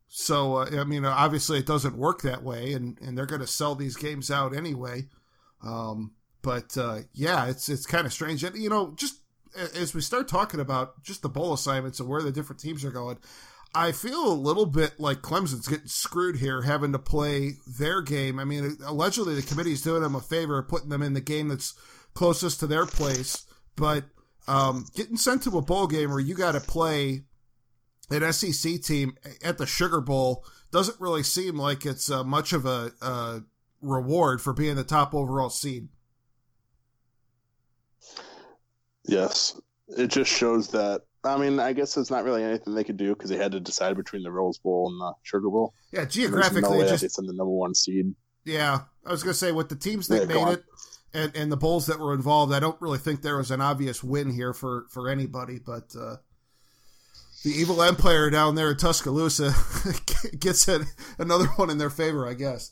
so 0.07 0.57
uh, 0.57 0.69
I 0.79 0.83
mean, 0.83 1.05
obviously 1.05 1.57
it 1.57 1.65
doesn't 1.65 1.97
work 1.97 2.21
that 2.21 2.43
way, 2.43 2.73
and, 2.73 2.99
and 3.01 3.17
they're 3.17 3.25
going 3.25 3.41
to 3.41 3.47
sell 3.47 3.75
these 3.75 3.95
games 3.95 4.29
out 4.29 4.55
anyway. 4.55 5.07
Um, 5.63 6.13
but 6.41 6.77
uh, 6.77 6.99
yeah, 7.13 7.47
it's 7.47 7.69
it's 7.69 7.85
kind 7.85 8.05
of 8.05 8.13
strange. 8.13 8.43
And, 8.43 8.55
you 8.55 8.69
know, 8.69 8.93
just 8.95 9.15
as 9.75 9.93
we 9.93 10.01
start 10.01 10.27
talking 10.27 10.59
about 10.59 11.01
just 11.03 11.21
the 11.21 11.29
bowl 11.29 11.53
assignments 11.53 11.99
and 11.99 12.09
where 12.09 12.21
the 12.21 12.31
different 12.31 12.59
teams 12.59 12.85
are 12.85 12.91
going, 12.91 13.17
I 13.73 13.91
feel 13.91 14.31
a 14.31 14.33
little 14.33 14.65
bit 14.65 14.99
like 14.99 15.21
Clemson's 15.21 15.67
getting 15.67 15.87
screwed 15.87 16.37
here, 16.37 16.61
having 16.61 16.91
to 16.91 16.99
play 16.99 17.53
their 17.79 18.01
game. 18.01 18.39
I 18.39 18.43
mean, 18.43 18.77
allegedly 18.85 19.35
the 19.35 19.41
committee's 19.41 19.81
doing 19.81 20.01
them 20.01 20.15
a 20.15 20.21
favor, 20.21 20.61
putting 20.61 20.89
them 20.89 21.01
in 21.01 21.13
the 21.13 21.21
game 21.21 21.47
that's 21.47 21.73
closest 22.13 22.59
to 22.59 22.67
their 22.67 22.85
place, 22.85 23.45
but 23.75 24.05
um, 24.47 24.85
getting 24.95 25.17
sent 25.17 25.43
to 25.43 25.57
a 25.57 25.61
bowl 25.61 25.87
game 25.87 26.09
where 26.09 26.19
you 26.19 26.35
got 26.35 26.53
to 26.53 26.59
play 26.61 27.23
an 28.09 28.33
SEC 28.33 28.81
team 28.81 29.15
at 29.43 29.57
the 29.57 29.65
Sugar 29.65 30.01
Bowl 30.01 30.45
doesn't 30.71 30.99
really 30.99 31.23
seem 31.23 31.57
like 31.57 31.85
it's 31.85 32.09
uh, 32.11 32.23
much 32.23 32.53
of 32.53 32.65
a, 32.65 32.91
uh 33.01 33.39
reward 33.81 34.39
for 34.39 34.53
being 34.53 34.75
the 34.75 34.83
top 34.83 35.13
overall 35.15 35.49
seed. 35.49 35.87
Yes, 39.05 39.59
it 39.97 40.07
just 40.07 40.31
shows 40.31 40.69
that. 40.69 41.01
I 41.23 41.37
mean, 41.37 41.59
I 41.59 41.73
guess 41.73 41.93
there's 41.95 42.09
not 42.11 42.23
really 42.23 42.43
anything 42.43 42.73
they 42.73 42.83
could 42.83 42.97
do 42.97 43.13
because 43.13 43.29
they 43.29 43.37
had 43.37 43.51
to 43.51 43.59
decide 43.59 43.95
between 43.95 44.23
the 44.23 44.31
Rose 44.31 44.57
Bowl 44.57 44.89
and 44.89 44.99
the 44.99 45.13
Sugar 45.23 45.49
Bowl. 45.49 45.73
Yeah, 45.91 46.05
geographically, 46.05 46.79
no 46.79 46.87
just 46.87 47.01
they 47.01 47.07
send 47.07 47.27
the 47.27 47.33
number 47.33 47.51
one 47.51 47.75
seed. 47.75 48.13
yeah. 48.45 48.81
I 49.05 49.11
was 49.11 49.23
gonna 49.23 49.33
say 49.33 49.51
with 49.51 49.69
the 49.69 49.75
teams 49.75 50.07
that 50.09 50.29
Yeah, 50.29 50.35
made 50.35 50.53
it 50.53 50.63
and, 51.13 51.35
and 51.35 51.51
the 51.51 51.57
bowls 51.57 51.87
that 51.87 51.99
were 51.99 52.13
involved, 52.13 52.53
I 52.53 52.59
don't 52.59 52.79
really 52.81 52.97
think 52.97 53.21
there 53.21 53.37
was 53.37 53.51
an 53.51 53.61
obvious 53.61 54.03
win 54.03 54.31
here 54.31 54.53
for 54.53 54.85
for 54.89 55.09
anybody. 55.09 55.59
But 55.59 55.95
uh, 55.99 56.17
the 57.43 57.51
evil 57.51 57.81
empire 57.81 58.29
down 58.29 58.55
there 58.55 58.71
in 58.71 58.77
Tuscaloosa 58.77 59.53
gets 60.39 60.67
a, 60.67 60.85
another 61.17 61.47
one 61.47 61.69
in 61.69 61.77
their 61.77 61.89
favor, 61.89 62.27
I 62.27 62.33
guess. 62.33 62.71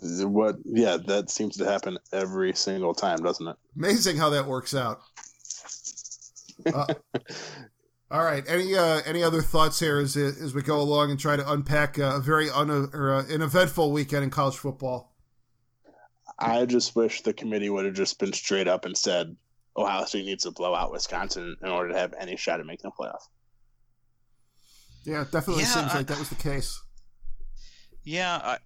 What? 0.00 0.56
Yeah, 0.64 0.96
that 1.06 1.28
seems 1.28 1.56
to 1.56 1.64
happen 1.64 1.98
every 2.12 2.52
single 2.52 2.94
time, 2.94 3.18
doesn't 3.18 3.46
it? 3.46 3.56
Amazing 3.76 4.16
how 4.16 4.30
that 4.30 4.46
works 4.46 4.74
out. 4.74 5.00
Uh, 6.74 6.86
All 8.10 8.24
right. 8.24 8.42
Any 8.48 8.74
uh, 8.74 9.00
any 9.06 9.22
other 9.22 9.42
thoughts 9.42 9.78
here 9.78 9.98
as 9.98 10.16
as 10.16 10.54
we 10.54 10.62
go 10.62 10.80
along 10.80 11.10
and 11.10 11.20
try 11.20 11.36
to 11.36 11.52
unpack 11.52 11.98
a 11.98 12.18
very 12.18 12.50
un 12.50 12.68
or 12.92 13.14
uh, 13.14 13.24
an 13.28 13.42
eventful 13.42 13.92
weekend 13.92 14.24
in 14.24 14.30
college 14.30 14.56
football? 14.56 15.12
I 16.38 16.64
just 16.66 16.94
wish 16.94 17.22
the 17.22 17.32
committee 17.32 17.68
would 17.70 17.84
have 17.84 17.94
just 17.94 18.18
been 18.18 18.32
straight 18.32 18.68
up 18.68 18.84
and 18.84 18.96
said 18.96 19.36
Ohio 19.76 20.04
State 20.04 20.26
needs 20.26 20.44
to 20.44 20.50
blow 20.50 20.74
out 20.74 20.92
Wisconsin 20.92 21.56
in 21.62 21.68
order 21.68 21.92
to 21.92 21.98
have 21.98 22.14
any 22.18 22.36
shot 22.36 22.60
at 22.60 22.66
making 22.66 22.90
the 22.90 23.02
playoff. 23.04 23.22
Yeah, 25.04 25.22
it 25.22 25.30
definitely 25.32 25.62
Yeah, 25.62 25.68
seems 25.68 25.92
I- 25.92 25.96
like 25.98 26.06
that 26.08 26.18
was 26.18 26.28
the 26.28 26.34
case. 26.36 26.80
Yeah, 28.04 28.36
I, 28.42 28.58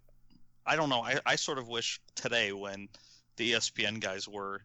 I 0.67 0.77
don't 0.77 0.89
know. 0.89 1.03
I, 1.03 1.19
I 1.27 1.37
sort 1.37 1.59
of 1.59 1.69
wish 1.69 2.01
today 2.15 2.53
when 2.53 2.89
the 3.37 3.53
ESPN 3.53 4.01
guys 4.01 4.29
were, 4.29 4.63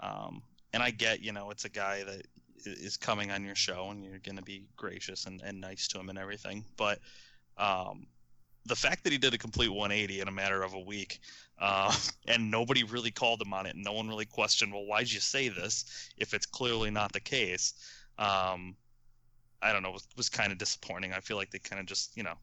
um, 0.00 0.42
and 0.72 0.82
I 0.82 0.90
get, 0.90 1.20
you 1.20 1.32
know, 1.32 1.50
it's 1.50 1.64
a 1.64 1.68
guy 1.68 2.02
that 2.04 2.22
is 2.64 2.96
coming 2.96 3.30
on 3.30 3.44
your 3.44 3.54
show 3.54 3.90
and 3.90 4.02
you're 4.04 4.18
going 4.20 4.36
to 4.36 4.42
be 4.42 4.64
gracious 4.76 5.26
and, 5.26 5.40
and 5.42 5.60
nice 5.60 5.86
to 5.88 5.98
him 6.00 6.08
and 6.08 6.18
everything. 6.18 6.64
But 6.76 7.00
um, 7.58 8.06
the 8.64 8.76
fact 8.76 9.04
that 9.04 9.12
he 9.12 9.18
did 9.18 9.34
a 9.34 9.38
complete 9.38 9.68
180 9.68 10.20
in 10.20 10.28
a 10.28 10.32
matter 10.32 10.62
of 10.62 10.74
a 10.74 10.80
week 10.80 11.20
uh, 11.58 11.94
and 12.28 12.50
nobody 12.50 12.84
really 12.84 13.10
called 13.10 13.40
him 13.40 13.52
on 13.54 13.66
it 13.66 13.76
no 13.76 13.92
one 13.92 14.08
really 14.08 14.26
questioned, 14.26 14.72
well, 14.72 14.84
why'd 14.86 15.10
you 15.10 15.20
say 15.20 15.48
this 15.48 16.10
if 16.16 16.34
it's 16.34 16.46
clearly 16.46 16.90
not 16.90 17.12
the 17.12 17.20
case? 17.20 17.74
Um, 18.18 18.76
I 19.62 19.72
don't 19.72 19.82
know, 19.82 19.90
was, 19.90 20.06
was 20.16 20.28
kind 20.28 20.52
of 20.52 20.58
disappointing. 20.58 21.12
I 21.12 21.20
feel 21.20 21.36
like 21.36 21.50
they 21.50 21.58
kind 21.58 21.80
of 21.80 21.86
just, 21.86 22.16
you 22.16 22.22
know, 22.22 22.34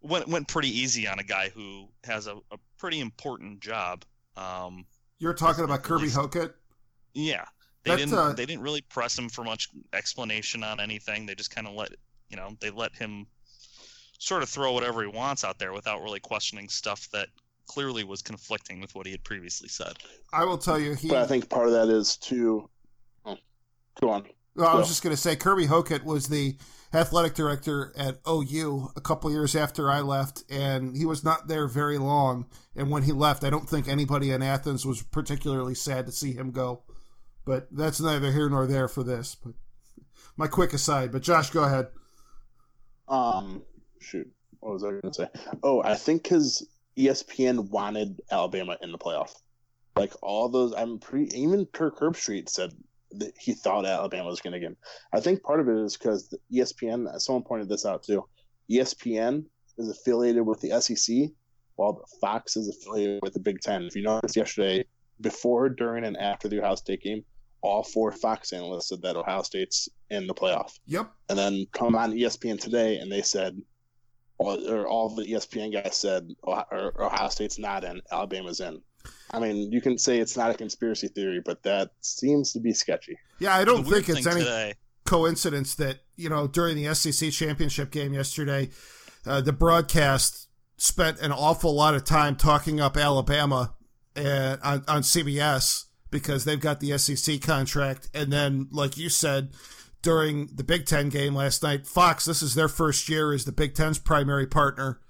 went 0.00 0.28
went 0.28 0.48
pretty 0.48 0.68
easy 0.68 1.06
on 1.06 1.18
a 1.18 1.22
guy 1.22 1.50
who 1.50 1.88
has 2.04 2.26
a, 2.26 2.36
a 2.50 2.58
pretty 2.78 3.00
important 3.00 3.60
job. 3.60 4.04
Um, 4.36 4.86
You're 5.18 5.34
talking 5.34 5.64
about 5.64 5.82
Kirby 5.82 6.04
least- 6.04 6.16
Hocutt. 6.16 6.54
yeah, 7.14 7.44
they 7.84 7.96
didn't 7.96 8.14
uh, 8.14 8.32
they 8.32 8.46
didn't 8.46 8.62
really 8.62 8.80
press 8.80 9.18
him 9.18 9.28
for 9.28 9.44
much 9.44 9.68
explanation 9.92 10.62
on 10.62 10.80
anything. 10.80 11.26
They 11.26 11.34
just 11.34 11.54
kind 11.54 11.66
of 11.66 11.74
let 11.74 11.90
you 12.28 12.36
know 12.36 12.56
they 12.60 12.70
let 12.70 12.94
him 12.94 13.26
sort 14.18 14.42
of 14.42 14.48
throw 14.48 14.72
whatever 14.72 15.02
he 15.02 15.08
wants 15.08 15.44
out 15.44 15.58
there 15.58 15.72
without 15.72 16.02
really 16.02 16.20
questioning 16.20 16.68
stuff 16.68 17.08
that 17.12 17.28
clearly 17.66 18.04
was 18.04 18.22
conflicting 18.22 18.80
with 18.80 18.94
what 18.94 19.06
he 19.06 19.12
had 19.12 19.24
previously 19.24 19.68
said. 19.68 19.94
I 20.32 20.44
will 20.44 20.58
tell 20.58 20.78
you, 20.78 20.94
he. 20.94 21.08
But 21.08 21.18
I 21.18 21.26
think 21.26 21.48
part 21.48 21.66
of 21.66 21.72
that 21.72 21.88
is 21.88 22.16
to 22.18 22.68
oh, 23.24 23.36
go 24.00 24.10
on. 24.10 24.24
Well, 24.54 24.68
I 24.68 24.74
was 24.74 24.88
just 24.88 25.02
going 25.02 25.16
to 25.16 25.20
say 25.20 25.34
Kirby 25.34 25.66
Hocutt 25.66 26.04
was 26.04 26.28
the 26.28 26.56
athletic 26.92 27.34
director 27.34 27.92
at 27.96 28.18
OU 28.28 28.90
a 28.96 29.00
couple 29.00 29.30
years 29.30 29.56
after 29.56 29.90
I 29.90 30.00
left, 30.00 30.44
and 30.50 30.94
he 30.94 31.06
was 31.06 31.24
not 31.24 31.48
there 31.48 31.66
very 31.66 31.96
long. 31.96 32.46
And 32.76 32.90
when 32.90 33.02
he 33.04 33.12
left, 33.12 33.44
I 33.44 33.50
don't 33.50 33.68
think 33.68 33.88
anybody 33.88 34.30
in 34.30 34.42
Athens 34.42 34.84
was 34.84 35.02
particularly 35.02 35.74
sad 35.74 36.04
to 36.06 36.12
see 36.12 36.32
him 36.32 36.50
go. 36.50 36.82
But 37.46 37.68
that's 37.72 38.00
neither 38.00 38.30
here 38.30 38.48
nor 38.50 38.66
there 38.66 38.88
for 38.88 39.02
this. 39.02 39.36
But 39.42 39.54
my 40.36 40.46
quick 40.46 40.72
aside. 40.72 41.12
But 41.12 41.22
Josh, 41.22 41.50
go 41.50 41.64
ahead. 41.64 41.88
Um, 43.08 43.62
shoot, 44.00 44.30
what 44.60 44.74
was 44.74 44.84
I 44.84 44.90
going 44.90 45.02
to 45.02 45.14
say? 45.14 45.28
Oh, 45.62 45.82
I 45.82 45.94
think 45.94 46.22
because 46.24 46.66
ESPN 46.96 47.70
wanted 47.70 48.20
Alabama 48.30 48.76
in 48.82 48.92
the 48.92 48.98
playoff. 48.98 49.34
Like 49.96 50.12
all 50.22 50.48
those, 50.48 50.72
I'm 50.74 50.98
pretty. 50.98 51.38
Even 51.38 51.66
Kirk 51.66 51.98
Herbstreit 51.98 52.48
said 52.48 52.72
that 53.12 53.32
he 53.38 53.52
thought 53.52 53.84
Alabama 53.84 54.28
was 54.28 54.40
going 54.40 54.54
to 54.54 54.60
get. 54.60 54.76
I 55.12 55.20
think 55.20 55.42
part 55.42 55.60
of 55.60 55.68
it 55.68 55.76
is 55.76 55.96
because 55.96 56.34
ESPN. 56.52 57.20
Someone 57.20 57.44
pointed 57.44 57.68
this 57.68 57.84
out 57.84 58.02
too. 58.02 58.24
ESPN 58.70 59.44
is 59.78 59.90
affiliated 59.90 60.46
with 60.46 60.60
the 60.60 60.80
SEC, 60.80 61.30
while 61.76 62.04
Fox 62.20 62.56
is 62.56 62.68
affiliated 62.68 63.20
with 63.22 63.34
the 63.34 63.40
Big 63.40 63.60
Ten. 63.60 63.82
If 63.82 63.96
you 63.96 64.02
noticed 64.02 64.36
yesterday, 64.36 64.84
before, 65.20 65.68
during, 65.68 66.04
and 66.04 66.16
after 66.16 66.48
the 66.48 66.58
Ohio 66.60 66.74
State 66.74 67.02
game, 67.02 67.24
all 67.60 67.82
four 67.82 68.12
Fox 68.12 68.52
analysts 68.52 68.88
said 68.88 69.02
that 69.02 69.16
Ohio 69.16 69.42
State's 69.42 69.88
in 70.10 70.26
the 70.26 70.34
playoff 70.34 70.78
Yep. 70.86 71.10
and 71.28 71.38
then 71.38 71.66
come 71.72 71.94
on 71.94 72.12
ESPN 72.12 72.58
today, 72.60 72.96
and 72.98 73.10
they 73.10 73.22
said, 73.22 73.60
all, 74.42 74.70
or 74.70 74.86
all 74.86 75.08
the 75.08 75.24
ESPN 75.24 75.72
guys 75.72 75.96
said, 75.96 76.28
Ohio, 76.46 76.64
or 76.70 77.04
Ohio 77.04 77.28
State's 77.28 77.58
not 77.58 77.84
in, 77.84 78.00
Alabama's 78.10 78.60
in. 78.60 78.82
I 79.30 79.40
mean, 79.40 79.72
you 79.72 79.80
can 79.80 79.98
say 79.98 80.18
it's 80.18 80.36
not 80.36 80.50
a 80.50 80.54
conspiracy 80.54 81.08
theory, 81.08 81.40
but 81.44 81.62
that 81.62 81.90
seems 82.00 82.52
to 82.52 82.60
be 82.60 82.72
sketchy. 82.72 83.18
Yeah, 83.38 83.54
I 83.54 83.64
don't 83.64 83.84
think 83.84 84.08
it's 84.08 84.26
any 84.26 84.40
today. 84.40 84.74
coincidence 85.04 85.74
that 85.76 86.00
you 86.16 86.28
know 86.28 86.46
during 86.46 86.76
the 86.76 86.94
SEC 86.94 87.30
championship 87.32 87.90
game 87.90 88.12
yesterday, 88.12 88.70
uh, 89.26 89.40
the 89.40 89.52
broadcast 89.52 90.48
spent 90.76 91.20
an 91.20 91.32
awful 91.32 91.74
lot 91.74 91.94
of 91.94 92.04
time 92.04 92.36
talking 92.36 92.80
up 92.80 92.96
Alabama 92.96 93.74
and 94.14 94.60
on, 94.62 94.84
on 94.86 95.02
CBS 95.02 95.86
because 96.10 96.44
they've 96.44 96.60
got 96.60 96.80
the 96.80 96.96
SEC 96.98 97.40
contract, 97.40 98.08
and 98.14 98.32
then 98.32 98.68
like 98.70 98.96
you 98.96 99.08
said 99.08 99.50
during 100.02 100.48
the 100.54 100.64
Big 100.64 100.86
Ten 100.86 101.08
game 101.08 101.34
last 101.34 101.62
night, 101.62 101.86
Fox 101.86 102.24
this 102.24 102.42
is 102.42 102.54
their 102.54 102.68
first 102.68 103.08
year 103.08 103.32
as 103.32 103.44
the 103.44 103.52
Big 103.52 103.74
Ten's 103.74 103.98
primary 103.98 104.46
partner, 104.46 105.00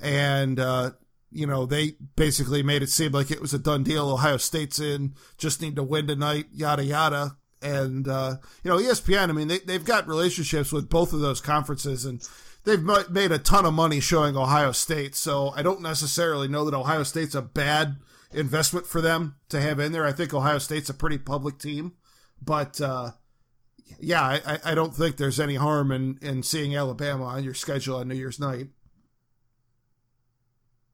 and 0.00 0.60
uh, 0.60 0.90
you 1.30 1.46
know 1.46 1.66
they 1.66 1.92
basically 2.16 2.62
made 2.62 2.82
it 2.82 2.90
seem 2.90 3.12
like 3.12 3.30
it 3.30 3.40
was 3.40 3.54
a 3.54 3.58
done 3.58 3.82
deal. 3.82 4.10
Ohio 4.10 4.36
State's 4.36 4.78
in, 4.78 5.14
just 5.38 5.60
need 5.62 5.76
to 5.76 5.82
win 5.82 6.06
tonight, 6.06 6.46
yada 6.52 6.84
yada 6.84 7.36
and 7.62 8.08
uh, 8.08 8.36
you 8.62 8.70
know 8.70 8.78
ESPN. 8.78 9.28
I 9.28 9.32
mean, 9.32 9.48
they 9.48 9.58
they've 9.58 9.84
got 9.84 10.08
relationships 10.08 10.72
with 10.72 10.90
both 10.90 11.12
of 11.12 11.20
those 11.20 11.40
conferences, 11.40 12.04
and 12.04 12.26
they've 12.64 12.82
made 13.10 13.32
a 13.32 13.38
ton 13.38 13.64
of 13.64 13.72
money 13.72 14.00
showing 14.00 14.36
Ohio 14.36 14.72
State. 14.72 15.14
So 15.14 15.50
I 15.56 15.62
don't 15.62 15.80
necessarily 15.80 16.48
know 16.48 16.64
that 16.64 16.76
Ohio 16.76 17.04
State's 17.04 17.34
a 17.34 17.42
bad 17.42 17.96
investment 18.32 18.86
for 18.86 19.00
them 19.00 19.36
to 19.48 19.60
have 19.60 19.78
in 19.78 19.92
there. 19.92 20.04
I 20.04 20.12
think 20.12 20.34
Ohio 20.34 20.58
State's 20.58 20.90
a 20.90 20.94
pretty 20.94 21.18
public 21.18 21.58
team, 21.58 21.92
but 22.40 22.80
uh, 22.80 23.12
yeah, 24.00 24.22
I, 24.22 24.58
I- 24.64 24.74
don't 24.74 24.94
think 24.94 25.16
there's 25.16 25.40
any 25.40 25.54
harm 25.56 25.92
in 25.92 26.18
in 26.22 26.42
seeing 26.42 26.76
Alabama 26.76 27.24
on 27.24 27.44
your 27.44 27.54
schedule 27.54 27.96
on 27.96 28.08
New 28.08 28.14
Year's 28.14 28.40
night. 28.40 28.68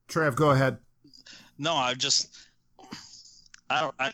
Trav, 0.09 0.37
go 0.37 0.51
ahead. 0.51 0.79
No, 1.59 1.74
I 1.74 1.94
just 1.94 2.37
I 3.70 3.81
don't 3.81 3.94
I 3.98 4.12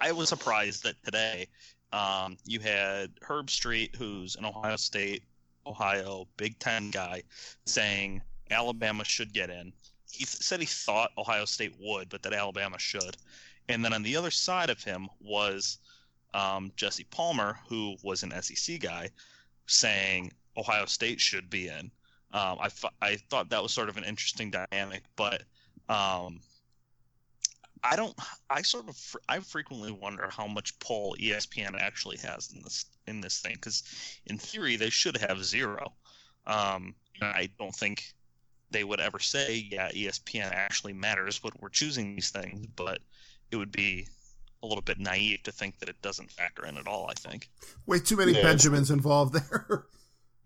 I 0.00 0.12
was 0.12 0.28
surprised 0.28 0.82
that 0.84 1.02
today 1.04 1.46
um, 1.92 2.36
you 2.44 2.60
had 2.60 3.14
Herbstreit, 3.20 3.94
who's 3.96 4.36
an 4.36 4.44
Ohio 4.44 4.76
State, 4.76 5.22
Ohio 5.66 6.26
Big 6.36 6.58
Ten 6.58 6.90
guy, 6.90 7.22
saying 7.64 8.20
Alabama 8.50 9.04
should 9.04 9.32
get 9.32 9.50
in. 9.50 9.72
He 10.10 10.24
th- 10.24 10.28
said 10.42 10.60
he 10.60 10.66
thought 10.66 11.10
Ohio 11.18 11.44
State 11.44 11.74
would, 11.80 12.08
but 12.08 12.22
that 12.22 12.32
Alabama 12.32 12.78
should. 12.78 13.16
And 13.68 13.84
then 13.84 13.92
on 13.92 14.02
the 14.02 14.16
other 14.16 14.30
side 14.30 14.70
of 14.70 14.82
him 14.82 15.08
was 15.20 15.78
um, 16.34 16.72
Jesse 16.76 17.04
Palmer, 17.04 17.58
who 17.68 17.96
was 18.02 18.22
an 18.22 18.32
SEC 18.42 18.80
guy, 18.80 19.10
saying 19.66 20.32
Ohio 20.56 20.86
State 20.86 21.20
should 21.20 21.50
be 21.50 21.68
in. 21.68 21.90
Um, 22.32 22.58
I, 22.60 22.68
I 23.00 23.16
thought 23.30 23.48
that 23.50 23.62
was 23.62 23.72
sort 23.72 23.88
of 23.88 23.96
an 23.96 24.04
interesting 24.04 24.50
dynamic, 24.50 25.02
but 25.16 25.42
um, 25.88 26.40
I 27.82 27.96
don't. 27.96 28.14
I 28.50 28.62
sort 28.62 28.88
of. 28.88 28.96
fr- 28.96 29.18
I 29.28 29.38
frequently 29.40 29.92
wonder 29.92 30.28
how 30.30 30.46
much 30.46 30.78
pull 30.78 31.16
ESPN 31.20 31.80
actually 31.80 32.18
has 32.18 32.52
in 32.52 32.62
this 32.62 32.86
in 33.06 33.20
this 33.20 33.40
thing, 33.40 33.54
because 33.54 33.84
in 34.26 34.38
theory 34.38 34.76
they 34.76 34.90
should 34.90 35.16
have 35.16 35.44
zero. 35.44 35.92
Um, 36.46 36.94
I 37.22 37.48
don't 37.58 37.74
think 37.74 38.12
they 38.70 38.84
would 38.84 39.00
ever 39.00 39.18
say, 39.18 39.68
"Yeah, 39.70 39.90
ESPN 39.92 40.52
actually 40.52 40.92
matters 40.92 41.42
when 41.42 41.52
we're 41.60 41.68
choosing 41.68 42.14
these 42.14 42.30
things," 42.30 42.66
but 42.74 43.00
it 43.50 43.56
would 43.56 43.72
be 43.72 44.08
a 44.66 44.68
little 44.68 44.82
bit 44.82 44.98
naive 44.98 45.42
to 45.44 45.52
think 45.52 45.78
that 45.78 45.88
it 45.88 46.00
doesn't 46.02 46.30
factor 46.30 46.66
in 46.66 46.76
at 46.76 46.86
all. 46.86 47.08
I 47.08 47.14
think. 47.14 47.48
Way 47.86 48.00
too 48.00 48.16
many 48.16 48.32
Yeah, 48.32 48.42
Benjamins 48.42 48.90
involved 48.90 49.34
there. 49.34 49.86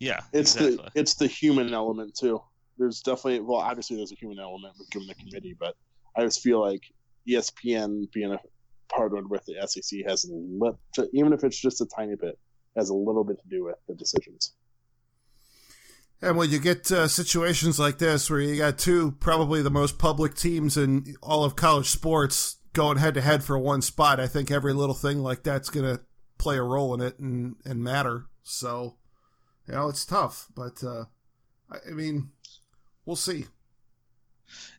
Yeah, 0.02 0.20
It's 0.32 0.56
exactly. 0.56 0.76
the 0.94 1.00
it's 1.00 1.14
the 1.14 1.26
human 1.26 1.74
element 1.74 2.14
too. 2.14 2.40
There's 2.78 3.02
definitely 3.02 3.40
well, 3.40 3.58
obviously 3.58 3.96
there's 3.96 4.12
a 4.12 4.14
human 4.14 4.38
element 4.38 4.72
with 4.78 4.88
given 4.90 5.06
the 5.06 5.14
committee, 5.14 5.54
but 5.60 5.76
I 6.16 6.22
just 6.24 6.40
feel 6.40 6.58
like 6.58 6.82
ESPN 7.28 8.10
being 8.10 8.32
a 8.32 8.38
partnered 8.88 9.28
with 9.28 9.44
the 9.44 9.56
SEC 9.66 10.00
has 10.06 10.24
a 10.24 10.32
li- 10.32 11.08
even 11.12 11.34
if 11.34 11.44
it's 11.44 11.60
just 11.60 11.82
a 11.82 11.86
tiny 11.86 12.14
bit, 12.16 12.38
has 12.78 12.88
a 12.88 12.94
little 12.94 13.24
bit 13.24 13.38
to 13.42 13.48
do 13.48 13.64
with 13.64 13.76
the 13.88 13.94
decisions. 13.94 14.54
And 16.22 16.36
when 16.36 16.50
you 16.50 16.58
get 16.58 16.90
uh, 16.92 17.08
situations 17.08 17.78
like 17.78 17.98
this, 17.98 18.28
where 18.30 18.40
you 18.40 18.56
got 18.56 18.78
two 18.78 19.12
probably 19.20 19.62
the 19.62 19.70
most 19.70 19.98
public 19.98 20.34
teams 20.34 20.76
in 20.76 21.14
all 21.22 21.44
of 21.44 21.56
college 21.56 21.88
sports 21.88 22.56
going 22.72 22.98
head 22.98 23.14
to 23.14 23.20
head 23.20 23.44
for 23.44 23.58
one 23.58 23.82
spot, 23.82 24.20
I 24.20 24.26
think 24.26 24.50
every 24.50 24.72
little 24.72 24.94
thing 24.94 25.18
like 25.18 25.42
that's 25.42 25.70
going 25.70 25.86
to 25.86 26.02
play 26.38 26.56
a 26.56 26.62
role 26.62 26.94
in 26.94 27.00
it 27.00 27.18
and, 27.18 27.56
and 27.64 27.82
matter. 27.82 28.26
So, 28.42 28.96
you 29.66 29.74
know, 29.74 29.88
it's 29.88 30.04
tough, 30.04 30.48
but 30.54 30.82
uh, 30.82 31.04
I, 31.70 31.90
I 31.90 31.92
mean, 31.92 32.30
we'll 33.04 33.16
see. 33.16 33.46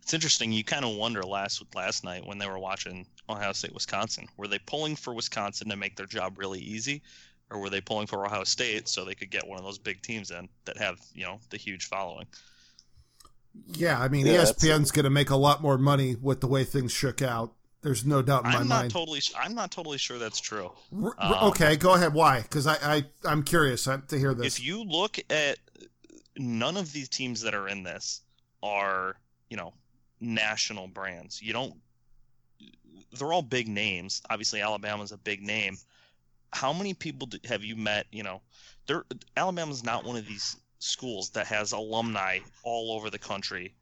It's 0.01 0.13
interesting. 0.13 0.51
You 0.51 0.63
kind 0.63 0.83
of 0.83 0.95
wonder 0.95 1.23
last 1.23 1.63
last 1.75 2.03
night 2.03 2.25
when 2.25 2.37
they 2.37 2.47
were 2.47 2.59
watching 2.59 3.05
Ohio 3.29 3.53
State 3.53 3.73
Wisconsin. 3.73 4.27
Were 4.35 4.47
they 4.47 4.59
pulling 4.59 4.95
for 4.95 5.13
Wisconsin 5.13 5.69
to 5.69 5.77
make 5.77 5.95
their 5.95 6.05
job 6.05 6.37
really 6.37 6.59
easy, 6.59 7.01
or 7.49 7.59
were 7.59 7.69
they 7.69 7.79
pulling 7.79 8.07
for 8.07 8.25
Ohio 8.25 8.43
State 8.43 8.89
so 8.89 9.05
they 9.05 9.15
could 9.15 9.29
get 9.29 9.47
one 9.47 9.57
of 9.57 9.63
those 9.63 9.77
big 9.77 10.01
teams 10.01 10.31
in 10.31 10.49
that 10.65 10.77
have 10.77 10.99
you 11.13 11.23
know 11.23 11.39
the 11.51 11.57
huge 11.57 11.85
following? 11.85 12.25
Yeah, 13.67 13.99
I 13.99 14.07
mean, 14.07 14.25
Yeah, 14.25 14.43
ESPN's 14.43 14.91
going 14.91 15.03
to 15.03 15.09
make 15.09 15.29
a 15.29 15.35
lot 15.35 15.61
more 15.61 15.77
money 15.77 16.15
with 16.15 16.41
the 16.41 16.47
way 16.47 16.63
things 16.63 16.91
shook 16.91 17.21
out. 17.21 17.53
There's 17.81 18.05
no 18.05 18.21
doubt 18.21 18.45
in 18.45 18.51
my 18.51 18.57
I'm 18.57 18.67
not 18.67 18.81
mind. 18.81 18.91
totally. 18.91 19.21
I'm 19.37 19.55
not 19.55 19.71
totally 19.71 19.97
sure 19.97 20.19
that's 20.19 20.39
true. 20.39 20.71
R- 21.03 21.15
um, 21.17 21.49
okay, 21.49 21.75
go 21.75 21.95
ahead. 21.95 22.13
Why? 22.13 22.41
Because 22.41 22.67
I, 22.67 22.77
I 22.81 23.05
I'm 23.25 23.43
curious 23.43 23.85
to 23.85 24.01
hear 24.17 24.33
this. 24.33 24.59
If 24.59 24.63
you 24.63 24.83
look 24.83 25.17
at 25.31 25.57
none 26.37 26.77
of 26.77 26.93
these 26.93 27.09
teams 27.09 27.41
that 27.41 27.55
are 27.55 27.67
in 27.67 27.83
this 27.83 28.21
are 28.61 29.15
you 29.49 29.57
know 29.57 29.73
national 30.19 30.87
brands. 30.87 31.41
You 31.41 31.53
don't. 31.53 31.73
They're 33.17 33.33
all 33.33 33.41
big 33.41 33.67
names. 33.67 34.21
Obviously, 34.29 34.61
Alabama's 34.61 35.11
a 35.11 35.17
big 35.17 35.41
name. 35.41 35.77
How 36.51 36.71
many 36.71 36.93
people 36.93 37.27
do, 37.27 37.39
have 37.45 37.63
you 37.63 37.75
met? 37.75 38.05
You 38.11 38.23
know, 38.23 38.41
there. 38.87 39.03
Alabama's 39.35 39.83
not 39.83 40.05
one 40.05 40.15
of 40.15 40.27
these 40.27 40.57
schools 40.79 41.31
that 41.31 41.47
has 41.47 41.71
alumni 41.71 42.39
all 42.63 42.91
over 42.91 43.09
the 43.09 43.19
country 43.19 43.73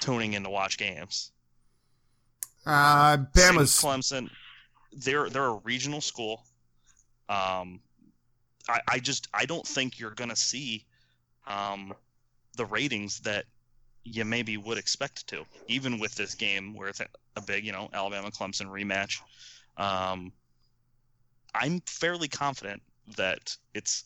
tuning 0.00 0.34
in 0.34 0.42
to 0.44 0.50
watch 0.50 0.78
games. 0.78 1.32
Uh, 2.66 3.16
Bama's 3.34 3.72
Clemson. 3.80 4.30
They're 4.92 5.28
they're 5.30 5.46
a 5.46 5.60
regional 5.64 6.00
school. 6.00 6.44
Um, 7.28 7.80
I 8.68 8.80
I 8.88 8.98
just 8.98 9.28
I 9.32 9.46
don't 9.46 9.66
think 9.66 9.98
you're 9.98 10.10
gonna 10.10 10.36
see, 10.36 10.84
um, 11.46 11.94
the 12.56 12.66
ratings 12.66 13.20
that 13.20 13.46
you 14.04 14.24
maybe 14.24 14.56
would 14.56 14.78
expect 14.78 15.26
to, 15.28 15.44
even 15.68 15.98
with 15.98 16.14
this 16.14 16.34
game 16.34 16.74
where 16.74 16.88
it's 16.88 17.00
a, 17.00 17.06
a 17.36 17.40
big 17.40 17.64
you 17.64 17.72
know 17.72 17.88
Alabama 17.92 18.30
Clemson 18.30 18.66
rematch. 18.66 19.20
Um, 19.76 20.32
I'm 21.54 21.80
fairly 21.86 22.28
confident 22.28 22.82
that 23.16 23.56
it's. 23.74 24.04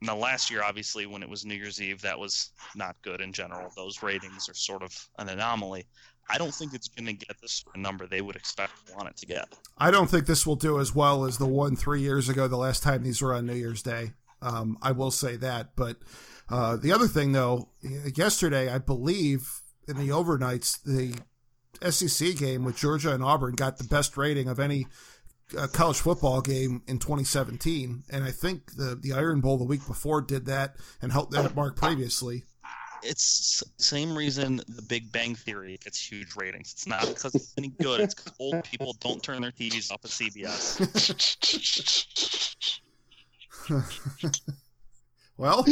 Now, 0.00 0.16
last 0.16 0.50
year, 0.50 0.62
obviously, 0.62 1.06
when 1.06 1.22
it 1.22 1.28
was 1.28 1.46
New 1.46 1.54
Year's 1.54 1.80
Eve, 1.80 2.02
that 2.02 2.18
was 2.18 2.50
not 2.74 2.96
good 3.00 3.22
in 3.22 3.32
general. 3.32 3.72
Those 3.74 4.02
ratings 4.02 4.50
are 4.50 4.54
sort 4.54 4.82
of 4.82 4.92
an 5.18 5.30
anomaly. 5.30 5.86
I 6.28 6.38
don't 6.38 6.54
think 6.54 6.74
it's 6.74 6.88
going 6.88 7.06
to 7.06 7.12
get 7.12 7.40
the 7.40 7.48
sort 7.48 7.76
of 7.76 7.80
number 7.80 8.06
they 8.06 8.20
would 8.20 8.36
expect 8.36 8.72
want 8.94 9.08
it 9.08 9.16
to 9.18 9.26
get. 9.26 9.48
I 9.78 9.90
don't 9.90 10.08
think 10.08 10.26
this 10.26 10.46
will 10.46 10.56
do 10.56 10.80
as 10.80 10.94
well 10.94 11.24
as 11.24 11.38
the 11.38 11.46
one 11.46 11.76
three 11.76 12.00
years 12.00 12.28
ago, 12.28 12.48
the 12.48 12.56
last 12.56 12.82
time 12.82 13.02
these 13.02 13.20
were 13.20 13.34
on 13.34 13.46
New 13.46 13.54
Year's 13.54 13.82
Day. 13.82 14.12
Um, 14.40 14.78
I 14.82 14.92
will 14.92 15.10
say 15.10 15.36
that. 15.36 15.76
But 15.76 15.96
uh, 16.48 16.76
the 16.76 16.92
other 16.92 17.06
thing, 17.06 17.32
though, 17.32 17.70
yesterday, 18.14 18.72
I 18.72 18.78
believe 18.78 19.60
in 19.88 19.96
the 19.96 20.08
overnights, 20.08 20.82
the 20.82 21.14
SEC 21.90 22.36
game 22.36 22.64
with 22.64 22.76
Georgia 22.76 23.12
and 23.12 23.22
Auburn 23.22 23.54
got 23.54 23.78
the 23.78 23.84
best 23.84 24.16
rating 24.16 24.48
of 24.48 24.60
any 24.60 24.86
uh, 25.58 25.66
college 25.66 25.98
football 25.98 26.40
game 26.40 26.82
in 26.86 26.98
2017. 26.98 28.04
And 28.10 28.24
I 28.24 28.30
think 28.30 28.76
the, 28.76 28.98
the 29.00 29.12
Iron 29.12 29.40
Bowl 29.40 29.58
the 29.58 29.64
week 29.64 29.86
before 29.86 30.20
did 30.20 30.46
that 30.46 30.76
and 31.02 31.12
helped 31.12 31.32
that 31.32 31.54
mark 31.54 31.76
previously. 31.76 32.44
It's 33.04 33.62
s- 33.62 33.64
same 33.78 34.16
reason 34.16 34.60
the 34.68 34.82
Big 34.82 35.12
Bang 35.12 35.34
Theory 35.34 35.78
gets 35.82 36.00
huge 36.00 36.34
ratings. 36.36 36.72
It's 36.72 36.86
not 36.86 37.06
because 37.06 37.34
it's 37.34 37.54
any 37.58 37.68
good. 37.68 38.00
It's 38.00 38.14
because 38.14 38.32
old 38.38 38.64
people 38.64 38.96
don't 39.00 39.22
turn 39.22 39.42
their 39.42 39.52
TVs 39.52 39.92
off 39.92 40.04
at 40.04 40.10
CBS. 40.10 40.80
Well, 45.36 45.64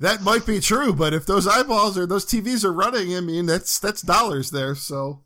that 0.00 0.22
might 0.22 0.44
be 0.44 0.58
true, 0.58 0.92
but 0.92 1.14
if 1.14 1.24
those 1.24 1.46
eyeballs 1.46 1.96
or 1.96 2.04
those 2.04 2.26
TVs 2.26 2.64
are 2.64 2.72
running, 2.72 3.16
I 3.16 3.20
mean, 3.20 3.46
that's 3.46 3.78
that's 3.78 4.02
dollars 4.02 4.50
there. 4.50 4.74
So, 4.74 5.22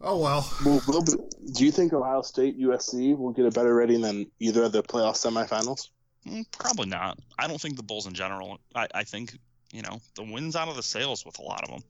oh 0.00 0.18
well. 0.18 0.52
Will, 0.64 0.82
will, 0.88 1.02
do 1.02 1.64
you 1.64 1.70
think 1.70 1.92
Ohio 1.92 2.22
State 2.22 2.58
USC 2.58 3.16
will 3.16 3.30
get 3.30 3.46
a 3.46 3.52
better 3.52 3.72
rating 3.72 4.00
than 4.00 4.26
either 4.40 4.64
of 4.64 4.72
the 4.72 4.82
playoff 4.82 5.14
semifinals? 5.14 5.90
Mm, 6.26 6.44
Probably 6.50 6.86
not. 6.86 7.18
I 7.38 7.46
don't 7.46 7.60
think 7.60 7.76
the 7.76 7.82
Bulls 7.82 8.06
in 8.06 8.14
general. 8.14 8.58
I, 8.74 8.88
I 8.94 9.04
think 9.04 9.36
you 9.72 9.82
know 9.82 10.00
the 10.14 10.22
wins 10.24 10.56
out 10.56 10.68
of 10.68 10.76
the 10.76 10.82
sails 10.82 11.24
with 11.24 11.38
a 11.38 11.42
lot 11.42 11.62
of 11.64 11.70
them. 11.70 11.82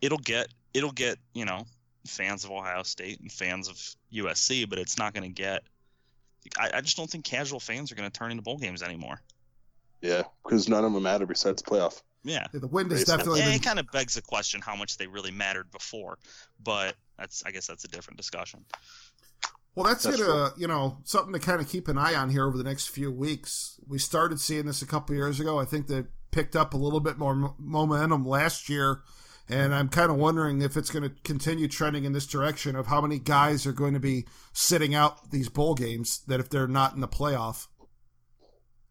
It'll 0.00 0.18
get 0.18 0.48
it'll 0.72 0.92
get 0.92 1.18
you 1.34 1.44
know 1.44 1.66
fans 2.06 2.44
of 2.44 2.50
Ohio 2.50 2.82
State 2.82 3.20
and 3.20 3.30
fans 3.32 3.68
of 3.68 3.76
USC, 4.12 4.68
but 4.68 4.78
it's 4.78 4.98
not 4.98 5.14
going 5.14 5.24
to 5.24 5.34
get. 5.42 5.62
I, 6.58 6.70
I 6.74 6.80
just 6.82 6.96
don't 6.96 7.10
think 7.10 7.24
casual 7.24 7.60
fans 7.60 7.90
are 7.90 7.94
going 7.94 8.10
to 8.10 8.12
turn 8.18 8.30
into 8.30 8.42
bowl 8.42 8.58
games 8.58 8.82
anymore. 8.82 9.20
Yeah, 10.02 10.24
because 10.44 10.68
none 10.68 10.84
of 10.84 10.92
them 10.92 11.02
matter 11.02 11.24
besides 11.24 11.62
playoff. 11.62 12.02
Yeah, 12.26 12.46
The 12.52 12.66
wind 12.66 12.90
has 12.90 13.02
It's- 13.02 13.16
definitely 13.16 13.40
Yeah, 13.40 13.46
been 13.46 13.54
it 13.56 13.62
kind 13.62 13.78
of 13.78 13.86
begs 13.92 14.14
the 14.14 14.22
question 14.22 14.60
how 14.62 14.76
much 14.76 14.96
they 14.98 15.06
really 15.06 15.30
mattered 15.30 15.70
before, 15.70 16.18
but 16.62 16.94
that's 17.18 17.42
I 17.46 17.50
guess 17.50 17.66
that's 17.66 17.84
a 17.84 17.88
different 17.88 18.16
discussion. 18.18 18.64
Well, 19.74 19.86
that's, 19.86 20.04
That's 20.04 20.22
gonna, 20.22 20.52
you 20.56 20.68
know, 20.68 20.98
something 21.04 21.32
to 21.32 21.40
kind 21.40 21.60
of 21.60 21.68
keep 21.68 21.88
an 21.88 21.98
eye 21.98 22.14
on 22.14 22.30
here 22.30 22.46
over 22.46 22.56
the 22.56 22.64
next 22.64 22.88
few 22.88 23.10
weeks. 23.10 23.80
We 23.88 23.98
started 23.98 24.38
seeing 24.40 24.66
this 24.66 24.82
a 24.82 24.86
couple 24.86 25.16
years 25.16 25.40
ago. 25.40 25.58
I 25.58 25.64
think 25.64 25.88
they 25.88 26.04
picked 26.30 26.54
up 26.54 26.74
a 26.74 26.76
little 26.76 27.00
bit 27.00 27.18
more 27.18 27.54
momentum 27.58 28.24
last 28.24 28.68
year, 28.68 29.02
and 29.48 29.74
I'm 29.74 29.88
kind 29.88 30.10
of 30.10 30.16
wondering 30.16 30.62
if 30.62 30.76
it's 30.76 30.90
going 30.90 31.02
to 31.02 31.14
continue 31.24 31.66
trending 31.66 32.04
in 32.04 32.12
this 32.12 32.26
direction 32.26 32.76
of 32.76 32.86
how 32.86 33.00
many 33.00 33.18
guys 33.18 33.66
are 33.66 33.72
going 33.72 33.94
to 33.94 34.00
be 34.00 34.26
sitting 34.52 34.94
out 34.94 35.32
these 35.32 35.48
bowl 35.48 35.74
games 35.74 36.22
that 36.28 36.38
if 36.38 36.48
they're 36.48 36.68
not 36.68 36.94
in 36.94 37.00
the 37.00 37.08
playoff. 37.08 37.66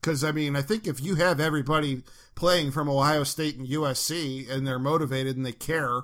Because 0.02 0.22
I 0.22 0.34
mean, 0.34 0.58
I 0.58 0.62
think 0.62 0.86
if 0.86 1.02
you 1.02 1.16
have 1.16 1.40
everybody 1.40 2.04
playing 2.36 2.72
from 2.72 2.90
Ohio 2.90 3.24
State 3.24 3.58
and 3.58 3.68
USC 3.70 4.52
and 4.52 4.68
they're 4.68 4.80
motivated 4.80 5.38
and 5.38 5.46
they 5.46 5.54
care, 5.54 6.02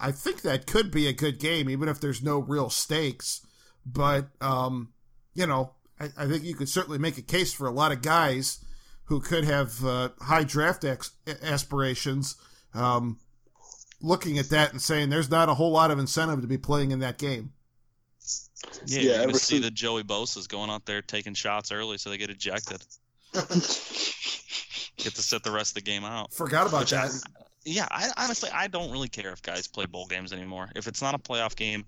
I 0.00 0.10
think 0.10 0.40
that 0.40 0.66
could 0.66 0.90
be 0.90 1.06
a 1.06 1.12
good 1.12 1.38
game, 1.38 1.68
even 1.68 1.86
if 1.86 2.00
there's 2.00 2.22
no 2.22 2.38
real 2.38 2.70
stakes 2.70 3.45
but 3.86 4.28
um, 4.40 4.92
you 5.34 5.46
know, 5.46 5.72
I, 6.00 6.08
I, 6.18 6.26
think 6.26 6.44
you 6.44 6.54
could 6.54 6.68
certainly 6.68 6.98
make 6.98 7.16
a 7.16 7.22
case 7.22 7.54
for 7.54 7.66
a 7.66 7.70
lot 7.70 7.92
of 7.92 8.02
guys 8.02 8.64
who 9.04 9.20
could 9.20 9.44
have 9.44 9.84
uh, 9.84 10.08
high 10.20 10.44
draft 10.44 10.84
ex- 10.84 11.12
aspirations. 11.42 12.36
Um, 12.74 13.18
looking 14.02 14.38
at 14.38 14.50
that 14.50 14.72
and 14.72 14.82
saying 14.82 15.08
there's 15.08 15.30
not 15.30 15.48
a 15.48 15.54
whole 15.54 15.70
lot 15.70 15.90
of 15.90 15.98
incentive 15.98 16.42
to 16.42 16.46
be 16.46 16.58
playing 16.58 16.90
in 16.90 16.98
that 16.98 17.16
game. 17.18 17.52
Yeah, 18.84 19.00
Yeah, 19.00 19.12
you're 19.12 19.22
ever 19.22 19.38
see 19.38 19.58
the 19.58 19.70
Joey 19.70 20.02
Bosa's 20.02 20.46
going 20.46 20.68
out 20.70 20.84
there 20.84 21.00
taking 21.00 21.34
shots 21.34 21.72
early 21.72 21.96
so 21.98 22.10
they 22.10 22.18
get 22.18 22.30
ejected. 22.30 22.82
Get 24.96 25.14
to 25.14 25.22
sit 25.22 25.42
the 25.42 25.50
rest 25.50 25.72
of 25.72 25.74
the 25.84 25.90
game 25.90 26.04
out. 26.04 26.32
Forgot 26.32 26.66
about 26.68 26.80
Which 26.80 26.94
I- 26.94 27.08
that. 27.08 27.22
Yeah, 27.64 27.86
I 27.90 28.10
honestly 28.16 28.48
I 28.52 28.68
don't 28.68 28.92
really 28.92 29.08
care 29.08 29.30
if 29.30 29.42
guys 29.42 29.66
play 29.66 29.86
bowl 29.86 30.06
games 30.06 30.32
anymore. 30.32 30.70
If 30.76 30.86
it's 30.86 31.02
not 31.02 31.14
a 31.14 31.18
playoff 31.18 31.56
game, 31.56 31.84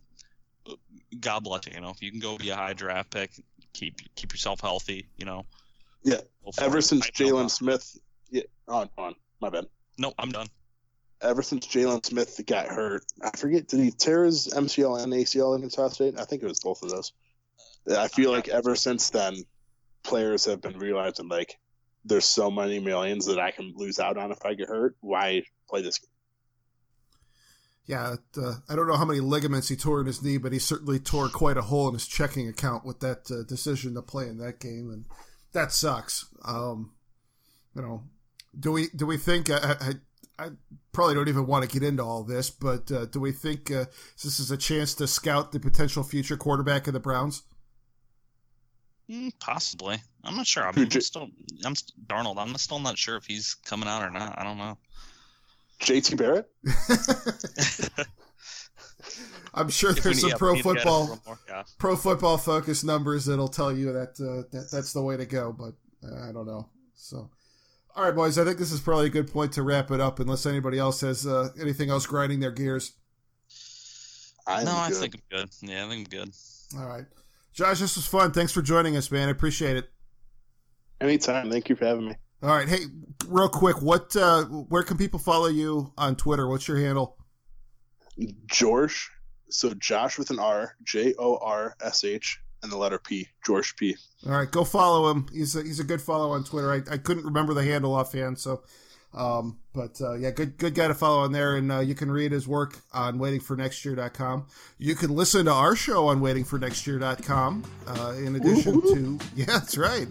God 1.20 1.44
bless 1.44 1.66
you. 1.66 1.72
You 1.74 1.80
know, 1.80 1.90
if 1.90 2.02
you 2.02 2.10
can 2.10 2.20
go 2.20 2.36
be 2.36 2.50
a 2.50 2.56
high 2.56 2.72
draft 2.74 3.10
pick, 3.10 3.30
keep 3.72 4.00
keep 4.14 4.32
yourself 4.32 4.60
healthy. 4.60 5.08
You 5.16 5.26
know. 5.26 5.46
Yeah, 6.02 6.20
Ever 6.58 6.80
since 6.80 7.10
Jaylon 7.10 7.50
Smith, 7.50 7.98
yeah, 8.30 8.42
oh, 8.68 8.80
on 8.80 8.90
on 8.96 9.14
my 9.40 9.50
bad. 9.50 9.66
No, 9.98 10.14
I'm 10.18 10.30
done. 10.30 10.48
Ever 11.20 11.42
since 11.42 11.66
Jaylon 11.66 12.04
Smith 12.06 12.40
got 12.46 12.68
hurt, 12.68 13.04
I 13.22 13.36
forget 13.36 13.66
did 13.66 13.80
he 13.80 13.90
tear 13.90 14.24
his 14.24 14.48
MCL 14.48 15.02
and 15.02 15.12
ACL 15.12 15.56
against 15.56 15.78
Ohio 15.78 15.90
State? 15.90 16.18
I 16.18 16.24
think 16.24 16.42
it 16.42 16.46
was 16.46 16.60
both 16.60 16.82
of 16.82 16.90
those. 16.90 17.12
I 17.90 18.08
feel 18.08 18.30
like 18.30 18.48
ever 18.48 18.76
since 18.76 19.10
then, 19.10 19.34
players 20.04 20.44
have 20.44 20.60
been 20.60 20.78
realizing 20.78 21.28
like 21.28 21.58
there's 22.04 22.24
so 22.24 22.50
many 22.50 22.78
millions 22.78 23.26
that 23.26 23.38
I 23.38 23.50
can 23.50 23.72
lose 23.76 23.98
out 23.98 24.16
on 24.16 24.30
if 24.30 24.44
I 24.44 24.54
get 24.54 24.68
hurt. 24.68 24.96
Why 25.00 25.42
play 25.68 25.82
this? 25.82 25.98
Yeah, 27.88 28.12
it, 28.12 28.20
uh, 28.36 28.56
I 28.68 28.76
don't 28.76 28.86
know 28.86 28.98
how 28.98 29.06
many 29.06 29.20
ligaments 29.20 29.68
he 29.68 29.74
tore 29.74 30.00
in 30.00 30.06
his 30.06 30.22
knee, 30.22 30.36
but 30.36 30.52
he 30.52 30.58
certainly 30.58 30.98
tore 30.98 31.28
quite 31.30 31.56
a 31.56 31.62
hole 31.62 31.88
in 31.88 31.94
his 31.94 32.06
checking 32.06 32.46
account 32.46 32.84
with 32.84 33.00
that 33.00 33.30
uh, 33.30 33.44
decision 33.48 33.94
to 33.94 34.02
play 34.02 34.28
in 34.28 34.36
that 34.38 34.60
game, 34.60 34.90
and 34.90 35.06
that 35.54 35.72
sucks. 35.72 36.26
Um, 36.44 36.92
you 37.74 37.80
know, 37.80 38.02
do 38.58 38.72
we 38.72 38.88
do 38.94 39.06
we 39.06 39.16
think? 39.16 39.48
Uh, 39.48 39.76
I, 39.80 39.92
I 40.38 40.50
probably 40.92 41.14
don't 41.14 41.28
even 41.28 41.46
want 41.46 41.68
to 41.68 41.80
get 41.80 41.86
into 41.86 42.04
all 42.04 42.24
this, 42.24 42.50
but 42.50 42.92
uh, 42.92 43.06
do 43.06 43.20
we 43.20 43.32
think 43.32 43.70
uh, 43.70 43.86
this 44.22 44.38
is 44.38 44.50
a 44.50 44.58
chance 44.58 44.92
to 44.96 45.06
scout 45.06 45.52
the 45.52 45.58
potential 45.58 46.02
future 46.02 46.36
quarterback 46.36 46.88
of 46.88 46.92
the 46.92 47.00
Browns? 47.00 47.42
Mm, 49.10 49.32
possibly. 49.40 49.96
I'm 50.22 50.36
not 50.36 50.46
sure. 50.46 50.64
I'm, 50.68 50.74
Who 50.74 50.84
j- 50.84 51.00
still. 51.00 51.30
I'm 51.64 51.74
Darnold. 52.06 52.36
I'm 52.36 52.54
still 52.58 52.80
not 52.80 52.98
sure 52.98 53.16
if 53.16 53.24
he's 53.24 53.54
coming 53.54 53.88
out 53.88 54.02
or 54.02 54.10
not. 54.10 54.38
I 54.38 54.44
don't 54.44 54.58
know. 54.58 54.76
JT 55.80 56.16
Barrett? 56.16 56.48
I'm 59.54 59.68
sure 59.70 59.90
If 59.90 60.02
there's 60.02 60.16
need- 60.16 60.20
some 60.20 60.30
yeah, 60.30 60.36
pro 60.36 60.52
need 60.54 60.62
to 60.62 60.74
get 60.74 60.76
a 60.76 60.80
football 60.80 61.20
yeah. 61.48 61.62
pro 61.78 61.96
football 61.96 62.38
focus 62.38 62.84
numbers 62.84 63.24
that'll 63.24 63.48
tell 63.48 63.72
you 63.72 63.92
that, 63.92 64.10
uh, 64.20 64.46
that 64.56 64.68
that's 64.70 64.92
the 64.92 65.02
way 65.02 65.16
to 65.16 65.26
go, 65.26 65.52
but 65.52 65.74
uh, 66.08 66.28
I 66.28 66.32
don't 66.32 66.46
know. 66.46 66.68
So, 66.94 67.30
all 67.96 68.04
right, 68.04 68.14
boys, 68.14 68.38
I 68.38 68.44
think 68.44 68.58
this 68.58 68.70
is 68.72 68.80
probably 68.80 69.06
a 69.06 69.10
good 69.10 69.32
point 69.32 69.52
to 69.54 69.62
wrap 69.62 69.90
it 69.90 70.00
up, 70.00 70.20
unless 70.20 70.46
anybody 70.46 70.78
else 70.78 71.00
has 71.00 71.26
uh, 71.26 71.48
anything 71.60 71.90
else 71.90 72.06
grinding 72.06 72.40
their 72.40 72.52
gears. 72.52 72.92
I'm 74.46 74.64
No, 74.64 74.76
I 74.76 74.90
think 74.90 75.14
I'm 75.14 75.22
good. 75.38 75.50
Yeah, 75.62 75.84
I 75.84 75.88
think 75.88 76.06
I'm 76.14 76.18
good. 76.18 76.32
All 76.78 76.86
right, 76.86 77.04
Josh, 77.52 77.80
this 77.80 77.96
was 77.96 78.06
fun. 78.06 78.32
Thanks 78.32 78.52
for 78.52 78.62
joining 78.62 78.96
us, 78.96 79.10
man. 79.10 79.28
I 79.28 79.30
appreciate 79.32 79.76
it. 79.76 79.90
Anytime. 81.00 81.50
Thank 81.50 81.68
you 81.68 81.76
for 81.76 81.86
having 81.86 82.08
me. 82.08 82.16
All 82.40 82.50
right, 82.50 82.68
hey, 82.68 82.84
real 83.26 83.48
quick, 83.48 83.82
what 83.82 84.14
uh, 84.14 84.44
where 84.44 84.84
can 84.84 84.96
people 84.96 85.18
follow 85.18 85.48
you 85.48 85.92
on 85.98 86.14
Twitter? 86.14 86.48
What's 86.48 86.68
your 86.68 86.78
handle? 86.78 87.16
Jorsh. 88.46 89.08
So 89.50 89.72
Josh 89.74 90.18
with 90.18 90.30
an 90.30 90.38
R, 90.38 90.76
J 90.84 91.14
O 91.18 91.38
R 91.38 91.74
S 91.82 92.04
H, 92.04 92.38
and 92.62 92.70
the 92.70 92.76
letter 92.76 92.98
P. 92.98 93.26
Jorsh 93.44 93.76
P. 93.76 93.96
All 94.26 94.32
right, 94.32 94.50
go 94.50 94.62
follow 94.62 95.10
him. 95.10 95.26
He's 95.32 95.56
a, 95.56 95.62
he's 95.62 95.80
a 95.80 95.84
good 95.84 96.00
follow 96.00 96.30
on 96.30 96.44
Twitter. 96.44 96.72
I, 96.72 96.94
I 96.94 96.98
couldn't 96.98 97.24
remember 97.24 97.54
the 97.54 97.64
handle 97.64 97.94
offhand, 97.94 98.38
so 98.38 98.62
Um, 99.14 99.58
but 99.72 100.00
uh, 100.00 100.14
yeah, 100.14 100.30
good 100.30 100.58
good 100.58 100.74
guy 100.74 100.88
to 100.88 100.94
follow 100.94 101.20
on 101.20 101.32
there, 101.32 101.56
and 101.56 101.72
uh, 101.72 101.80
you 101.80 101.94
can 101.94 102.10
read 102.10 102.30
his 102.30 102.46
work 102.46 102.78
on 102.92 103.18
waitingfornextyear.com. 103.18 104.46
You 104.76 104.94
can 104.94 105.10
listen 105.10 105.46
to 105.46 105.52
our 105.52 105.74
show 105.74 106.08
on 106.08 106.20
waitingfornextyear.com. 106.20 107.64
Uh, 107.86 108.14
in 108.18 108.36
addition 108.36 108.80
to 108.82 109.18
yeah, 109.36 109.46
that's 109.46 109.78
right. 109.78 110.06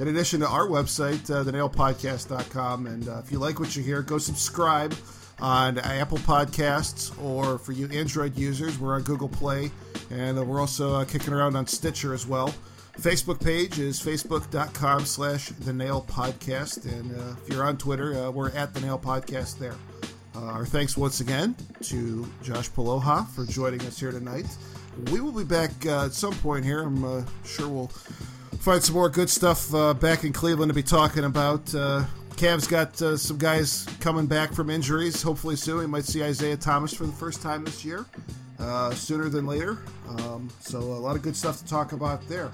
In 0.00 0.08
addition 0.08 0.40
to 0.40 0.48
our 0.48 0.66
website, 0.66 1.30
uh, 1.30 1.44
thenailpodcast.com, 1.44 2.86
and 2.86 3.08
uh, 3.08 3.20
if 3.24 3.30
you 3.30 3.38
like 3.38 3.60
what 3.60 3.76
you 3.76 3.82
hear, 3.82 4.02
go 4.02 4.18
subscribe 4.18 4.94
on 5.40 5.78
Apple 5.78 6.18
Podcasts, 6.18 7.12
or 7.22 7.58
for 7.58 7.72
you 7.72 7.88
Android 7.88 8.36
users, 8.36 8.78
we're 8.78 8.94
on 8.94 9.02
Google 9.02 9.28
Play, 9.28 9.70
and 10.10 10.38
uh, 10.38 10.44
we're 10.44 10.60
also 10.60 10.94
uh, 10.96 11.04
kicking 11.04 11.32
around 11.32 11.54
on 11.54 11.66
Stitcher 11.66 12.14
as 12.14 12.26
well. 12.26 12.54
Facebook 13.00 13.42
page 13.42 13.78
is 13.78 14.00
facebook.com 14.00 15.04
slash 15.04 15.50
the 15.50 15.72
nail 15.72 16.04
podcast. 16.08 16.84
And 16.84 17.16
uh, 17.16 17.36
if 17.40 17.52
you're 17.52 17.64
on 17.64 17.76
Twitter, 17.76 18.14
uh, 18.14 18.30
we're 18.30 18.50
at 18.50 18.74
the 18.74 18.80
nail 18.80 18.98
podcast 18.98 19.58
there. 19.58 19.76
Uh, 20.34 20.46
our 20.46 20.66
thanks 20.66 20.96
once 20.96 21.20
again 21.20 21.54
to 21.82 22.28
Josh 22.42 22.68
Poloha 22.70 23.28
for 23.28 23.46
joining 23.46 23.80
us 23.82 24.00
here 24.00 24.10
tonight. 24.10 24.46
We 25.12 25.20
will 25.20 25.32
be 25.32 25.44
back 25.44 25.70
uh, 25.86 26.06
at 26.06 26.12
some 26.12 26.34
point 26.34 26.64
here. 26.64 26.82
I'm 26.82 27.04
uh, 27.04 27.22
sure 27.44 27.68
we'll 27.68 27.86
find 28.58 28.82
some 28.82 28.96
more 28.96 29.08
good 29.08 29.30
stuff 29.30 29.72
uh, 29.72 29.94
back 29.94 30.24
in 30.24 30.32
Cleveland 30.32 30.70
to 30.70 30.74
be 30.74 30.82
talking 30.82 31.24
about. 31.24 31.66
Cavs 31.66 32.68
got 32.68 32.96
some 32.96 33.38
guys 33.38 33.86
coming 34.00 34.26
back 34.26 34.52
from 34.52 34.70
injuries. 34.70 35.22
Hopefully 35.22 35.54
soon 35.54 35.78
we 35.78 35.86
might 35.86 36.04
see 36.04 36.22
Isaiah 36.22 36.56
Thomas 36.56 36.92
for 36.92 37.06
the 37.06 37.12
first 37.12 37.42
time 37.42 37.64
this 37.64 37.84
year, 37.84 38.06
sooner 38.92 39.28
than 39.28 39.46
later. 39.46 39.78
Um, 40.08 40.48
so 40.60 40.78
a 40.78 40.82
lot 40.82 41.16
of 41.16 41.22
good 41.22 41.36
stuff 41.36 41.58
to 41.58 41.66
talk 41.66 41.92
about 41.92 42.26
there. 42.28 42.52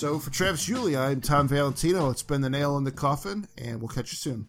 So 0.00 0.18
for 0.18 0.30
Travis 0.30 0.64
Julie, 0.64 0.96
I'm 0.96 1.20
Tom 1.20 1.46
Valentino. 1.46 2.08
It's 2.08 2.22
been 2.22 2.40
the 2.40 2.48
nail 2.48 2.78
in 2.78 2.84
the 2.84 2.90
coffin, 2.90 3.46
and 3.58 3.82
we'll 3.82 3.88
catch 3.90 4.12
you 4.12 4.16
soon. 4.16 4.48